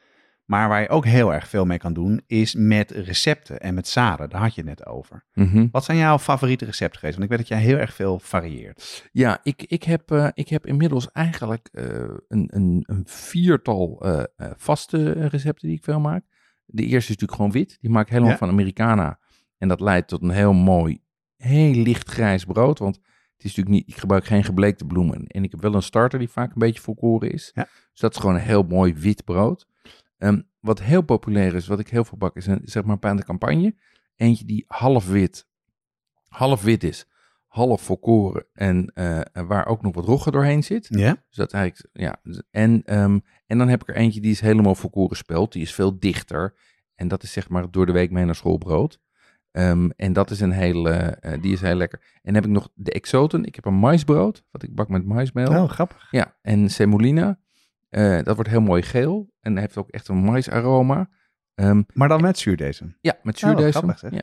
Maar 0.53 0.69
waar 0.69 0.81
je 0.81 0.89
ook 0.89 1.05
heel 1.05 1.33
erg 1.33 1.47
veel 1.47 1.65
mee 1.65 1.77
kan 1.77 1.93
doen, 1.93 2.21
is 2.27 2.55
met 2.55 2.91
recepten 2.91 3.59
en 3.59 3.73
met 3.73 3.87
zaden. 3.87 4.29
Daar 4.29 4.41
had 4.41 4.55
je 4.55 4.61
het 4.61 4.69
net 4.69 4.85
over. 4.85 5.25
Mhm. 5.33 5.67
Wat 5.71 5.83
zijn 5.83 5.97
jouw 5.97 6.19
favoriete 6.19 6.65
recepten 6.65 6.99
geweest? 6.99 7.17
Want 7.17 7.31
ik 7.31 7.37
weet 7.37 7.47
dat 7.47 7.57
jij 7.57 7.67
heel 7.67 7.77
erg 7.77 7.93
veel 7.93 8.19
varieert. 8.19 9.09
Ja, 9.11 9.39
ik, 9.43 9.63
ik, 9.63 9.83
heb, 9.83 10.11
eh, 10.11 10.27
ik 10.33 10.49
heb 10.49 10.65
inmiddels 10.65 11.11
eigenlijk 11.11 11.69
eh, 11.71 11.85
een, 12.27 12.47
een, 12.47 12.83
een 12.85 13.03
viertal 13.05 14.01
eh, 14.01 14.51
vaste 14.57 15.11
recepten 15.11 15.67
die 15.67 15.77
ik 15.77 15.83
veel 15.83 15.99
maak. 15.99 16.23
De 16.65 16.81
eerste 16.81 16.97
is 16.97 17.07
natuurlijk 17.19 17.35
gewoon 17.35 17.51
wit. 17.51 17.77
Die 17.81 17.89
maak 17.89 18.05
ik 18.05 18.11
helemaal 18.11 18.31
Ja. 18.31 18.37
van 18.37 18.49
Americana. 18.49 19.19
En 19.57 19.67
dat 19.67 19.79
leidt 19.79 20.07
tot 20.07 20.21
een 20.21 20.29
heel 20.29 20.53
mooi, 20.53 21.01
heel 21.37 21.73
licht 21.73 22.09
grijs 22.09 22.45
brood. 22.45 22.79
Want 22.79 22.95
het 22.95 23.45
is 23.45 23.55
natuurlijk 23.55 23.75
niet, 23.75 23.87
ik 23.87 23.99
gebruik 23.99 24.25
geen 24.25 24.43
gebleekte 24.43 24.85
bloemen. 24.85 25.27
En 25.27 25.43
ik 25.43 25.51
heb 25.51 25.61
wel 25.61 25.75
een 25.75 25.83
starter 25.83 26.19
die 26.19 26.29
vaak 26.29 26.49
een 26.53 26.59
beetje 26.59 26.81
volkoren 26.81 27.31
is. 27.31 27.51
Ja. 27.53 27.63
Dus 27.91 27.99
dat 27.99 28.13
is 28.13 28.19
gewoon 28.19 28.35
een 28.35 28.41
heel 28.41 28.63
mooi 28.63 28.93
wit 28.93 29.23
brood. 29.23 29.67
Ehm, 30.23 30.41
wat 30.59 30.81
heel 30.81 31.01
populair 31.01 31.55
is, 31.55 31.67
wat 31.67 31.79
ik 31.79 31.89
heel 31.89 32.05
veel 32.05 32.17
bak, 32.17 32.35
is 32.35 32.45
een, 32.45 32.61
zeg 32.63 32.83
maar 32.83 32.97
pain 32.97 33.15
de 33.15 33.23
campagne. 33.23 33.75
Eentje 34.15 34.45
die 34.45 34.65
half 34.67 35.07
wit, 35.07 35.47
half 36.27 36.61
wit 36.61 36.83
is, 36.83 37.07
half 37.47 37.81
volkoren 37.81 38.45
en 38.53 38.91
eh, 38.93 39.19
en 39.19 39.47
waar 39.47 39.65
ook 39.65 39.81
nog 39.81 39.95
wat 39.95 40.05
rogge 40.05 40.31
doorheen 40.31 40.63
zit. 40.63 40.87
Ja? 40.89 41.23
Dus 41.27 41.37
dat 41.37 41.53
eigenlijk, 41.53 41.89
ja. 41.93 42.21
En, 42.51 42.83
ehm, 42.85 43.19
en 43.45 43.57
dan 43.57 43.67
heb 43.67 43.81
ik 43.81 43.89
er 43.89 43.95
eentje 43.95 44.21
die 44.21 44.31
is 44.31 44.39
helemaal 44.39 44.75
volkoren 44.75 45.17
speld. 45.17 45.51
Die 45.51 45.61
is 45.61 45.73
veel 45.73 45.99
dichter. 45.99 46.55
En 46.95 47.07
dat 47.07 47.23
is 47.23 47.31
zeg 47.31 47.49
maar 47.49 47.71
door 47.71 47.85
de 47.85 47.91
week 47.91 48.11
mee 48.11 48.25
naar 48.25 48.35
school 48.35 48.57
brood. 48.57 48.99
Ehm, 49.51 49.89
en 49.95 50.13
dat 50.13 50.31
is 50.31 50.39
een 50.39 50.51
hele, 50.51 50.91
eh, 50.91 51.41
die 51.41 51.53
is 51.53 51.61
heel 51.61 51.75
lekker. 51.75 51.99
En 52.01 52.21
dan 52.23 52.33
heb 52.33 52.45
ik 52.45 52.51
nog 52.51 52.69
de 52.73 52.91
exoten. 52.91 53.45
Ik 53.45 53.55
heb 53.55 53.65
een 53.65 53.73
maisbrood, 53.73 54.43
wat 54.51 54.63
ik 54.63 54.75
bak 54.75 54.89
met 54.89 55.05
maismeel. 55.05 55.49
Oh, 55.49 55.69
grappig. 55.69 56.07
Ja, 56.11 56.37
en 56.41 56.69
semolina. 56.69 57.41
Eh, 57.93 58.23
dat 58.23 58.35
wordt 58.35 58.49
heel 58.49 58.61
mooi 58.61 58.81
geel. 58.81 59.33
En 59.39 59.57
heeft 59.57 59.77
ook 59.77 59.89
echt 59.89 60.07
een 60.07 60.17
maisaroma. 60.23 61.09
Ehm, 61.55 61.81
Maar 61.93 62.07
dan 62.07 62.21
met 62.21 62.37
zuurdesem. 62.37 62.97
ja, 63.01 63.17
met 63.23 63.43
Oh, 63.43 63.97
zeg. 63.97 64.11
ja. 64.11 64.21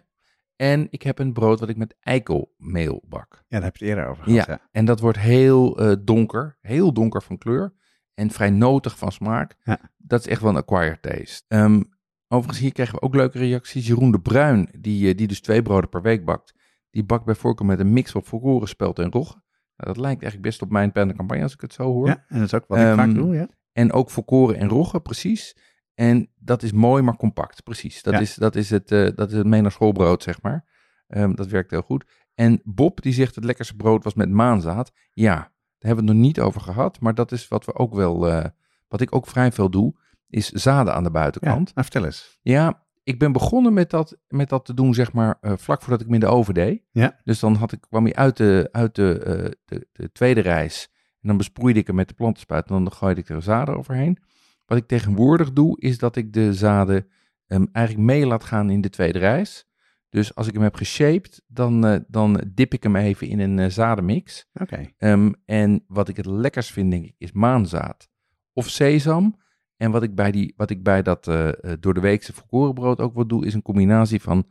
En 0.57 0.87
ik 0.91 1.03
heb 1.03 1.19
een 1.19 1.33
brood 1.33 1.61
wat 1.61 1.69
ik 1.69 1.77
met 1.77 1.97
eikelmeel 2.01 3.03
bak. 3.09 3.33
Ja, 3.33 3.45
daar 3.49 3.63
heb 3.63 3.77
je 3.77 3.85
het 3.85 3.95
eerder 3.95 4.11
over 4.11 4.25
gehad. 4.25 4.47
Ja, 4.47 4.53
Ja. 4.53 4.61
en 4.73 4.85
dat 4.85 5.01
wordt 5.01 5.19
heel 5.19 5.79
eh, 5.79 5.93
donker, 6.01 6.57
heel 6.61 6.93
donker 6.93 7.23
van 7.23 7.39
kleur 7.39 7.73
en 8.15 8.31
vrij 8.31 8.51
notig 8.51 8.99
van 8.99 9.13
smaak. 9.13 9.57
Ja. 9.65 9.79
Dat 9.97 10.21
is 10.21 10.27
echt 10.27 10.41
wel 10.41 10.51
een 10.51 10.57
acquired 10.57 11.03
taste. 11.03 11.45
Ehm, 11.49 11.83
overigens, 12.29 12.59
hier 12.61 12.73
krijgen 12.73 12.95
we 12.95 13.03
ook 13.03 13.15
leuke 13.15 13.39
reacties. 13.39 13.87
Jeroen 13.87 14.11
de 14.11 14.21
Bruin, 14.21 14.69
die, 14.79 15.09
eh, 15.11 15.17
die 15.17 15.27
dus 15.27 15.41
twee 15.41 15.63
broden 15.63 15.89
per 15.91 16.03
week 16.03 16.25
bakt, 16.25 16.55
die 16.91 17.05
bakt 17.05 17.25
bij 17.25 17.35
voorkeur 17.35 17.67
met 17.67 17.81
een 17.81 17.93
mix 17.93 18.11
van 18.11 18.23
volkoren, 18.25 18.69
spelt 18.69 18.99
en 18.99 19.11
rogge. 19.13 19.43
Nou, 19.77 19.93
dat 19.95 19.97
lijkt 19.97 20.23
eigenlijk 20.23 20.43
best 20.51 20.63
op 20.63 20.71
mijn 20.71 20.93
pen 20.93 21.17
campagne 21.17 21.43
als 21.43 21.55
ik 21.55 21.61
het 21.61 21.73
zo 21.73 21.83
hoor. 21.83 22.07
Ja, 22.07 22.25
en 22.29 22.37
dat 22.39 22.47
is 22.47 22.55
ook 22.55 22.65
wat 22.67 22.79
ik 22.79 22.85
Ehm, 22.85 22.97
vaak 22.97 23.15
doe, 23.15 23.35
ja. 23.35 23.49
En 23.73 23.93
ook 23.93 24.11
volkoren 24.11 24.57
en 24.57 24.69
rogge, 24.69 25.01
precies. 25.01 25.57
En 25.95 26.31
dat 26.39 26.63
is 26.63 26.73
mooi, 26.73 27.03
maar 27.03 27.17
compact, 27.17 27.63
precies. 27.63 28.03
Dat, 28.03 28.15
Ja. 28.15 28.21
is, 28.21 28.35
dat, 28.35 28.57
is, 28.57 28.71
het, 28.71 28.93
eh, 28.93 29.09
dat 29.15 29.31
is 29.31 29.37
het 29.37 29.47
mee 29.47 29.61
naar 29.61 29.73
schoolbrood, 29.73 30.23
zeg 30.23 30.43
maar. 30.43 30.65
Ehm, 31.07 31.35
dat 31.35 31.47
werkt 31.47 31.71
heel 31.71 31.83
goed. 31.83 32.05
En 32.35 32.61
Bob, 32.65 33.03
die 33.03 33.13
zegt 33.13 33.35
het 33.35 33.45
lekkerste 33.45 33.77
brood 33.77 34.05
was 34.05 34.15
met 34.15 34.31
maanzaad. 34.31 34.93
Ja, 35.13 35.35
daar 35.35 35.51
hebben 35.79 36.05
we 36.05 36.11
het 36.11 36.19
nog 36.21 36.27
niet 36.27 36.41
over 36.41 36.61
gehad. 36.61 37.01
Maar 37.01 37.15
dat 37.15 37.33
is 37.33 37.49
wat 37.49 37.65
we 37.65 37.75
ook 37.75 37.95
wel, 37.95 38.29
eh, 38.29 38.45
wat 38.89 39.01
ik 39.01 39.15
ook 39.15 39.27
vrij 39.27 39.53
veel 39.53 39.71
doe, 39.71 39.95
is 40.29 40.49
zaden 40.49 40.95
aan 40.95 41.03
de 41.03 41.11
ja. 41.13 41.15
buitenkant. 41.21 41.75
Nou, 41.75 41.87
vertel 41.87 42.05
eens. 42.05 42.39
Ja, 42.43 42.83
ik 43.03 43.19
ben 43.19 43.33
begonnen 43.33 43.73
met 43.73 43.91
dat, 43.91 44.17
met 44.29 44.49
dat 44.49 44.65
te 44.65 44.75
doen, 44.75 44.95
zeg 44.95 45.13
maar, 45.13 45.39
eh, 45.41 45.53
vlak 45.57 45.81
voordat 45.81 46.01
ik 46.01 46.07
hem 46.07 46.15
in 46.15 46.21
de 46.21 46.27
oven 46.27 46.55
deed. 46.55 46.83
Ja. 46.93 47.21
Dus 47.25 47.39
dan 47.41 47.55
had 47.55 47.73
ik, 47.73 47.81
kwam 47.89 48.05
hij 48.05 48.15
uit, 48.15 48.37
de, 48.37 48.69
uit 48.73 48.95
de, 48.95 49.57
de, 49.65 49.89
de 49.93 50.13
tweede 50.13 50.41
reis. 50.41 50.89
En 51.23 51.29
dan 51.29 51.37
besproeide 51.37 51.81
ik 51.81 51.87
hem 51.87 51.97
met 51.97 52.09
de 52.09 52.15
plantenspuit. 52.15 52.71
En 52.71 52.85
dan 52.85 52.93
gooide 52.93 53.21
ik 53.21 53.29
er 53.29 53.43
zaden 53.43 53.77
overheen. 53.77 54.19
Wat 54.67 54.79
ik 54.79 54.87
tegenwoordig 54.87 55.53
doe, 55.53 55.81
is 55.81 55.99
dat 55.99 56.17
ik 56.17 56.33
de 56.33 56.55
zaden 56.55 57.07
ehm, 57.47 57.65
eigenlijk 57.73 58.07
mee 58.07 58.27
laat 58.27 58.45
gaan 58.45 58.71
in 58.71 58.81
de 58.81 58.91
tweede 58.91 59.19
reis. 59.19 59.69
Dus 60.11 60.35
als 60.35 60.47
ik 60.47 60.53
hem 60.55 60.63
heb 60.63 60.75
geshaped, 60.75 61.43
dan, 61.47 61.87
eh, 61.87 62.01
dan 62.09 62.45
dip 62.55 62.75
ik 62.75 62.83
hem 62.83 62.97
even 62.97 63.29
in 63.29 63.41
een 63.41 63.59
eh, 63.59 63.71
zadenmix. 63.71 64.49
Oké. 64.55 64.91
Ehm, 64.97 65.33
en 65.45 65.85
wat 65.87 66.09
ik 66.09 66.17
het 66.17 66.27
lekkerst 66.27 66.73
vind, 66.73 66.91
denk 66.91 67.05
ik, 67.05 67.15
is 67.19 67.33
maanzaad 67.33 68.09
of 68.53 68.69
sesam. 68.69 69.39
En 69.77 69.91
wat 69.91 70.03
ik 70.03 70.15
bij, 70.15 70.31
die, 70.31 70.55
wat 70.57 70.71
ik 70.71 70.83
bij 70.83 71.03
dat 71.03 71.29
eh, 71.29 71.49
door 71.81 71.95
de 71.95 72.01
weekse 72.01 72.33
volkorenbrood 72.33 73.01
ook 73.01 73.15
wat 73.15 73.29
doe, 73.29 73.47
is 73.47 73.55
een 73.55 73.63
combinatie 73.63 74.23
van 74.23 74.47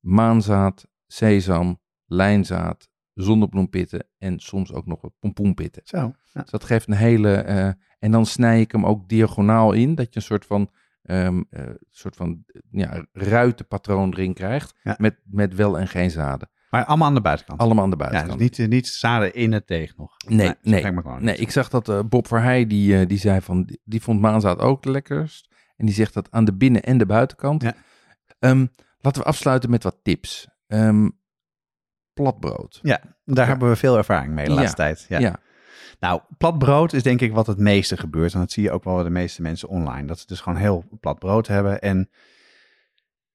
maanzaad, 0.00 0.86
sesam, 1.06 1.80
lijnzaad, 2.06 2.88
zonnebloempitten 3.14 4.06
en 4.18 4.38
soms 4.38 4.72
ook 4.72 4.86
nog 4.86 5.00
wat 5.00 5.12
pompoenpitten. 5.18 5.82
Zo. 5.84 5.96
Ja. 6.32 6.40
Dus 6.40 6.50
dat 6.50 6.64
geeft 6.64 6.88
een 6.88 6.94
hele. 6.94 7.32
eh, 7.34 7.68
en 7.98 8.10
dan 8.10 8.26
snij 8.26 8.60
ik 8.60 8.72
hem 8.72 8.86
ook 8.86 9.08
diagonaal 9.08 9.72
in, 9.72 9.94
dat 9.94 10.06
je 10.14 10.20
een 10.20 10.26
soort 10.26 10.46
van, 10.46 10.70
ehm, 11.02 11.42
eh, 11.50 11.64
soort 11.90 12.16
van 12.16 12.44
ja, 12.70 13.06
ruitenpatroon 13.12 14.12
erin 14.12 14.34
krijgt. 14.34 14.74
Ja. 14.82 14.94
Met, 14.98 15.20
met 15.24 15.54
wel 15.54 15.78
en 15.78 15.88
geen 15.88 16.10
zaden. 16.10 16.48
Maar 16.70 16.84
allemaal 16.84 17.08
aan 17.08 17.14
de 17.14 17.20
buitenkant. 17.20 17.60
Allemaal 17.60 17.84
aan 17.84 17.90
de 17.90 17.96
ja, 17.98 18.02
buitenkant. 18.02 18.38
dus 18.38 18.48
niet, 18.48 18.58
eh, 18.58 18.68
niet 18.68 18.86
zaden 18.86 19.34
in 19.34 19.52
het 19.52 19.66
deeg 19.66 19.96
nog. 19.96 20.16
Nee, 20.28 20.54
nee, 20.62 20.92
me 20.92 21.00
gewoon 21.00 21.24
Nee, 21.24 21.36
ik 21.36 21.50
zag 21.50 21.68
dat 21.68 22.08
Bob 22.08 22.26
Verheij, 22.26 22.66
die, 22.66 23.06
die 23.06 23.18
zei 23.18 23.40
van, 23.40 23.78
die, 23.84 24.02
vond 24.02 24.20
maanzaad 24.20 24.58
ook 24.58 24.84
het 24.84 24.92
lekkerst. 24.92 25.52
En 25.76 25.86
die 25.86 25.94
zegt 25.94 26.14
dat 26.14 26.30
aan 26.30 26.44
de 26.44 26.54
binnen- 26.54 26.82
en 26.82 26.98
de 26.98 27.06
buitenkant. 27.06 27.62
Ja. 27.62 27.74
Ehm, 28.38 28.66
laten 28.98 29.22
we 29.22 29.28
afsluiten 29.28 29.70
met 29.70 29.82
wat 29.82 29.98
tips. 30.02 30.48
Ehm, 30.66 31.08
platbrood. 32.14 32.78
Ja, 32.82 33.00
daar 33.24 33.46
hebben 33.46 33.68
we 33.68 33.76
veel 33.76 33.96
ervaring 33.96 34.32
mee 34.34 34.44
de 34.44 34.50
Ja. 34.50 34.56
laatste 34.56 34.76
tijd. 34.76 35.06
Ja. 35.08 35.18
Ja. 35.18 35.36
Nou, 36.00 36.20
plat 36.38 36.58
brood 36.58 36.92
is 36.92 37.02
denk 37.02 37.20
ik 37.20 37.32
wat 37.32 37.46
het 37.46 37.58
meeste 37.58 37.96
gebeurt. 37.96 38.32
En 38.34 38.40
dat 38.40 38.52
zie 38.52 38.62
je 38.62 38.70
ook 38.70 38.84
wel 38.84 38.94
bij 38.94 39.04
de 39.04 39.10
meeste 39.10 39.42
mensen 39.42 39.68
online. 39.68 40.06
Dat 40.06 40.18
ze 40.18 40.26
dus 40.26 40.40
gewoon 40.40 40.58
heel 40.58 40.84
plat 41.00 41.18
brood 41.18 41.46
hebben. 41.46 41.80
En 41.80 42.10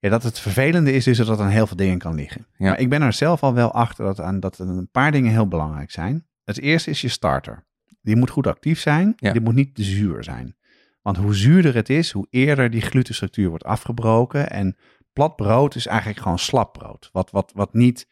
Ja, 0.02 0.10
dat 0.10 0.24
het 0.24 0.40
vervelende 0.40 0.92
is 0.94 1.04
dus 1.04 1.18
dat 1.18 1.28
er 1.30 1.40
aan 1.46 1.50
heel 1.52 1.68
veel 1.68 1.76
dingen 1.78 1.98
kan 1.98 2.16
liggen. 2.16 2.48
Ja. 2.58 2.70
Maar 2.70 2.80
ik 2.80 2.90
ben 2.90 3.02
er 3.02 3.14
zelf 3.14 3.44
al 3.44 3.54
wel 3.54 3.72
achter 3.72 4.06
dat, 4.06 4.20
aan, 4.22 4.40
dat 4.40 4.60
een 4.60 4.90
paar 4.92 5.12
dingen 5.12 5.32
heel 5.32 5.48
belangrijk 5.48 5.92
zijn. 5.92 6.28
Het 6.44 6.60
eerste 6.60 6.90
is 6.90 7.02
je 7.02 7.08
starter. 7.08 7.66
Die 8.02 8.16
moet 8.16 8.30
goed 8.30 8.48
actief 8.48 8.80
zijn. 8.80 9.14
Die 9.16 9.42
moet 9.42 9.56
niet 9.56 9.76
te 9.76 9.84
zuur 9.84 10.24
zijn. 10.24 10.56
Want 11.02 11.18
hoe 11.18 11.36
zuurder 11.36 11.76
het 11.76 11.90
is, 11.90 12.12
hoe 12.12 12.28
eerder 12.30 12.70
die 12.70 12.82
glutenstructuur 12.82 13.50
wordt 13.50 13.64
afgebroken. 13.64 14.50
En 14.50 14.78
plat 15.14 15.36
brood 15.36 15.76
is 15.76 15.86
eigenlijk 15.88 16.20
gewoon 16.20 16.40
slap 16.40 16.74
brood. 16.74 17.10
Wat, 17.12 17.32
wat, 17.32 17.52
wat 17.56 17.74
niet 17.74 18.08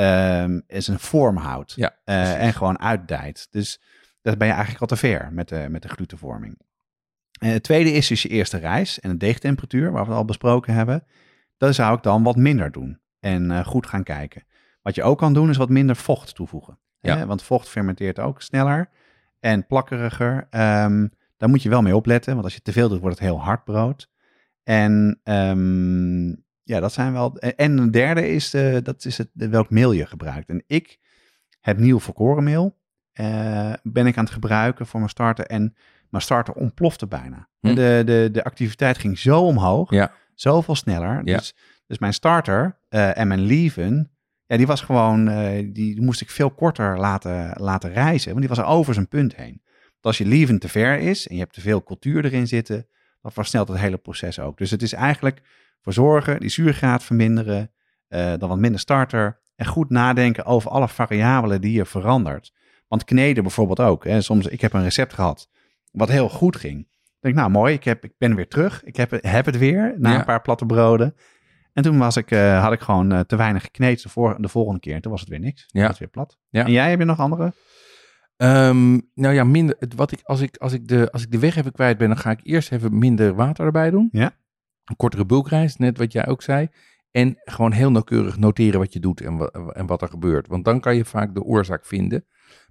ehm 0.00 0.60
is 0.66 0.88
een 0.88 0.98
vorm 0.98 1.36
houdt. 1.36 1.72
Ja, 1.72 1.96
eh, 2.04 2.42
en 2.42 2.52
gewoon 2.52 2.78
uitdijt. 2.78 3.46
Dus 3.50 3.80
dat 4.22 4.38
ben 4.38 4.46
je 4.46 4.52
eigenlijk 4.52 4.82
al 4.82 4.96
te 4.96 4.96
ver 4.96 5.32
met 5.32 5.48
de, 5.48 5.66
met 5.68 5.82
de 5.82 5.88
glutenvorming. 5.88 6.58
En 7.38 7.50
het 7.50 7.62
tweede 7.62 7.92
is 7.92 8.06
dus 8.06 8.22
je 8.22 8.28
eerste 8.28 8.56
rijst 8.58 8.96
en 8.96 9.10
de 9.10 9.16
deegtemperatuur, 9.16 9.92
waar 9.92 10.02
we 10.02 10.08
het 10.08 10.18
al 10.18 10.24
besproken 10.24 10.74
hebben. 10.74 11.04
Dat 11.56 11.74
zou 11.74 11.96
ik 11.96 12.02
dan 12.02 12.22
wat 12.22 12.36
minder 12.36 12.70
doen 12.72 13.00
en 13.20 13.50
eh, 13.50 13.66
goed 13.66 13.86
gaan 13.86 14.02
kijken. 14.02 14.44
Wat 14.82 14.94
je 14.94 15.02
ook 15.02 15.18
kan 15.18 15.32
doen 15.32 15.50
is 15.50 15.56
wat 15.56 15.68
minder 15.68 15.96
vocht 15.96 16.34
toevoegen. 16.34 16.78
Ja. 17.00 17.16
Hè? 17.16 17.26
Want 17.26 17.42
vocht 17.42 17.68
fermenteert 17.68 18.18
ook 18.18 18.42
sneller 18.42 18.90
en 19.40 19.66
plakkeriger. 19.66 20.46
Ehm, 20.50 21.08
daar 21.36 21.48
moet 21.48 21.62
je 21.62 21.68
wel 21.68 21.82
mee 21.82 21.96
opletten, 21.96 22.32
want 22.32 22.44
als 22.44 22.54
je 22.54 22.62
te 22.62 22.72
veel 22.72 22.88
doet, 22.88 23.00
wordt 23.00 23.18
het 23.18 23.26
heel 23.26 23.40
hard 23.40 23.64
brood. 23.64 24.10
En 24.62 25.20
ehm, 25.22 26.34
ja, 26.70 26.80
dat 26.80 26.92
zijn 26.92 27.12
wel. 27.12 27.36
En 27.38 27.78
een 27.78 27.90
derde 27.90 28.28
is, 28.28 28.50
de, 28.50 28.80
dat 28.82 29.04
is 29.04 29.18
het, 29.18 29.28
welk 29.32 29.70
meel 29.70 29.92
je 29.92 30.06
gebruikt. 30.06 30.48
En 30.48 30.62
ik 30.66 30.98
heb 31.60 31.78
nieuw 31.78 31.98
volkorenmeel. 31.98 32.78
eh 33.12 33.72
ben 33.82 34.06
ik 34.06 34.16
aan 34.16 34.24
het 34.24 34.32
gebruiken 34.32 34.86
voor 34.86 34.98
mijn 35.00 35.10
starter. 35.10 35.46
En 35.46 35.74
mijn 36.08 36.22
starter 36.22 36.54
ontplofte 36.54 37.06
bijna. 37.06 37.48
Hm. 37.60 37.66
En 37.66 37.74
De, 37.74 38.02
de, 38.04 38.28
de 38.32 38.44
activiteit 38.44 38.98
ging 38.98 39.18
zo 39.18 39.40
omhoog. 39.40 39.90
Ja. 39.90 40.12
Zoveel 40.34 40.74
sneller. 40.74 41.20
Ja. 41.24 41.36
Dus, 41.36 41.54
dus 41.86 41.98
mijn 41.98 42.14
starter 42.14 42.78
eh, 42.88 43.18
en 43.18 43.28
mijn 43.28 43.40
leaven. 43.46 44.10
Ja, 44.46 44.56
die 44.56 44.66
was 44.66 44.80
gewoon. 44.80 45.28
eh, 45.28 45.68
die, 45.72 46.00
moest 46.02 46.20
ik 46.20 46.30
veel 46.30 46.50
korter 46.50 46.98
laten, 46.98 47.52
laten 47.60 47.92
reizen. 47.92 48.28
Want 48.32 48.46
die 48.46 48.56
was 48.56 48.64
over 48.66 48.94
zijn 48.94 49.08
punt 49.08 49.36
heen. 49.36 49.60
Want 49.90 50.04
als 50.04 50.18
je 50.18 50.26
leaven 50.26 50.58
te 50.58 50.68
ver 50.68 50.98
is 50.98 51.28
en 51.28 51.34
je 51.34 51.40
hebt 51.40 51.54
te 51.54 51.60
veel 51.60 51.82
cultuur 51.82 52.24
erin 52.24 52.46
zitten. 52.46 52.86
dan 53.22 53.32
versnelt 53.32 53.68
het 53.68 53.78
hele 53.78 53.96
proces 53.98 54.38
ook. 54.38 54.58
Dus 54.58 54.70
het 54.70 54.82
is 54.82 54.92
eigenlijk 54.92 55.40
voor 55.82 55.92
zorgen, 55.92 56.40
die 56.40 56.48
zuurgraad 56.50 57.02
verminderen. 57.04 57.70
eh, 58.08 58.32
dan 58.38 58.48
wat 58.48 58.58
minder 58.58 58.80
starter. 58.80 59.40
En 59.56 59.66
goed 59.66 59.90
nadenken 59.90 60.44
over 60.44 60.70
alle 60.70 60.88
variabelen 60.88 61.60
die 61.60 61.72
je 61.72 61.84
verandert. 61.84 62.52
Want 62.88 63.04
kneden 63.04 63.42
bijvoorbeeld 63.42 63.80
ook. 63.80 64.04
Hè. 64.04 64.20
Soms, 64.20 64.46
ik 64.46 64.60
heb 64.60 64.72
een 64.72 64.82
recept 64.82 65.12
gehad 65.12 65.48
wat 65.92 66.08
heel 66.08 66.28
goed 66.28 66.56
ging. 66.56 66.80
Ik 66.80 67.16
denk, 67.20 67.34
nou 67.34 67.50
mooi, 67.50 67.74
ik, 67.74 67.84
heb, 67.84 68.04
ik 68.04 68.12
ben 68.18 68.34
weer 68.34 68.48
terug. 68.48 68.84
Ik 68.84 68.96
heb, 68.96 69.10
het- 69.10 69.26
heb 69.26 69.46
het 69.46 69.58
weer 69.58 69.94
na 69.98 70.10
Ja. 70.12 70.18
een 70.18 70.24
paar 70.24 70.40
platte 70.42 70.66
broden. 70.66 71.14
En 71.72 71.82
toen 71.82 71.98
was 71.98 72.16
ik, 72.16 72.30
eh, 72.30 72.62
had 72.62 72.72
ik 72.72 72.80
gewoon 72.80 73.12
eh, 73.12 73.20
te 73.20 73.36
weinig 73.36 73.62
gekneed 73.62 74.02
de, 74.02 74.08
voor, 74.08 74.36
de 74.42 74.48
volgende 74.48 74.80
keer. 74.80 74.94
En 74.94 75.00
toen 75.00 75.10
was 75.10 75.20
het 75.20 75.30
weer 75.30 75.40
niks. 75.40 75.66
Ja. 75.68 75.86
was 75.86 75.98
weer 75.98 76.08
plat. 76.08 76.38
Ja. 76.48 76.64
En 76.64 76.72
jij, 76.72 76.90
heb 76.90 76.98
je 76.98 77.04
nog 77.04 77.18
andere? 77.20 77.52
Ehm, 78.36 78.92
nou 79.14 79.34
ja, 79.34 79.44
minder, 79.44 79.76
wat 79.96 80.12
ik, 80.12 80.20
als, 80.22 80.40
ik, 80.40 80.56
als, 80.56 80.72
ik 80.72 80.88
de, 80.88 81.08
als 81.12 81.22
ik 81.22 81.30
de 81.30 81.38
weg 81.38 81.56
even 81.56 81.72
kwijt 81.72 81.98
ben, 81.98 82.08
dan 82.08 82.18
ga 82.18 82.30
ik 82.30 82.40
eerst 82.42 82.72
even 82.72 82.98
minder 82.98 83.34
water 83.34 83.64
erbij 83.66 83.90
doen. 83.90 84.08
Ja. 84.12 84.32
Een 84.90 84.96
kortere 84.96 85.26
bulkreis, 85.26 85.76
net 85.76 85.98
wat 85.98 86.12
jij 86.12 86.26
ook 86.26 86.42
zei. 86.42 86.68
En 87.10 87.40
gewoon 87.44 87.72
heel 87.72 87.90
nauwkeurig 87.90 88.36
noteren 88.36 88.78
wat 88.80 88.92
je 88.92 89.00
doet 89.00 89.20
en, 89.20 89.36
wa- 89.36 89.46
en 89.72 89.86
wat 89.86 90.02
er 90.02 90.08
gebeurt. 90.08 90.46
Want 90.46 90.64
dan 90.64 90.80
kan 90.80 90.96
je 90.96 91.04
vaak 91.04 91.34
de 91.34 91.42
oorzaak 91.42 91.84
vinden. 91.84 92.24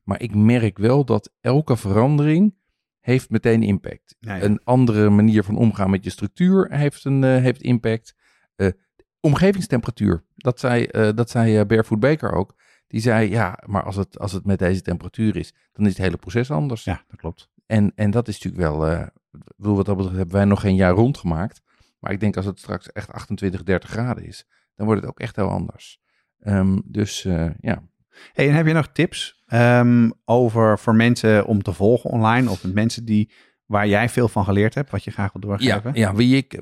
Maar 0.03 0.21
ik 0.21 0.35
merk 0.35 0.77
wel 0.77 1.05
dat 1.05 1.31
elke 1.41 1.77
verandering 1.77 2.55
heeft 2.99 3.29
meteen 3.29 3.63
impact. 3.63 4.15
Ja, 4.19 4.35
ja. 4.35 4.43
Een 4.43 4.61
andere 4.63 5.09
manier 5.09 5.43
van 5.43 5.55
omgaan 5.57 5.89
met 5.89 6.03
je 6.03 6.09
structuur 6.09 6.67
heeft, 6.71 7.05
een, 7.05 7.23
eh, 7.23 7.35
heeft 7.37 7.61
impact. 7.61 8.15
Eh, 8.55 8.67
omgevingstemperatuur, 9.19 10.23
dat 10.35 10.59
zei, 10.59 10.83
eh 10.85 11.09
dat 11.15 11.29
zei 11.29 11.65
Barefoot 11.65 11.99
Baker 11.99 12.31
ook. 12.31 12.55
Die 12.87 13.01
zei, 13.01 13.29
ja, 13.29 13.59
maar 13.65 13.83
als 13.83 13.95
het, 13.95 14.19
als 14.19 14.31
het 14.31 14.45
met 14.45 14.59
deze 14.59 14.81
temperatuur 14.81 15.35
is, 15.35 15.53
dan 15.73 15.85
is 15.85 15.91
het 15.91 16.01
hele 16.01 16.17
proces 16.17 16.51
anders. 16.51 16.83
Ja, 16.83 17.03
dat 17.07 17.19
klopt. 17.19 17.49
En, 17.65 17.91
en 17.95 18.11
dat 18.11 18.27
is 18.27 18.33
natuurlijk 18.41 18.63
wel, 18.63 19.07
bedoel, 19.55 19.75
wat 19.75 19.85
dat 19.85 19.95
betreft 19.95 20.17
hebben 20.17 20.35
wij 20.35 20.45
nog 20.45 20.61
geen 20.61 20.75
jaar 20.75 20.93
rondgemaakt. 20.93 21.61
Maar 21.99 22.11
ik 22.11 22.19
denk 22.19 22.37
als 22.37 22.45
het 22.45 22.59
straks 22.59 22.91
echt 22.91 23.11
28, 23.11 23.63
30 23.63 23.89
graden 23.89 24.25
is, 24.25 24.45
dan 24.75 24.85
wordt 24.85 25.01
het 25.01 25.09
ook 25.09 25.19
echt 25.19 25.35
heel 25.35 25.49
anders. 25.49 25.99
Ehm, 26.39 26.79
dus 26.85 27.25
eh, 27.25 27.49
ja, 27.59 27.83
Hey, 28.33 28.47
en 28.47 28.55
heb 28.55 28.67
je 28.67 28.73
nog 28.73 28.87
tips 28.87 29.43
ehm, 29.45 30.09
over 30.25 30.79
voor 30.79 30.95
mensen 30.95 31.45
om 31.45 31.61
te 31.61 31.73
volgen 31.73 32.09
online? 32.09 32.49
Of 32.49 32.63
mensen 32.73 33.05
die, 33.05 33.31
waar 33.65 33.87
jij 33.87 34.09
veel 34.09 34.27
van 34.27 34.43
geleerd 34.43 34.75
hebt, 34.75 34.91
wat 34.91 35.03
je 35.03 35.11
graag 35.11 35.33
wil 35.33 35.41
ja, 35.41 35.47
doorgeven? 35.47 35.91
ja 35.93 36.15
wie 36.15 36.37
ik, 36.37 36.61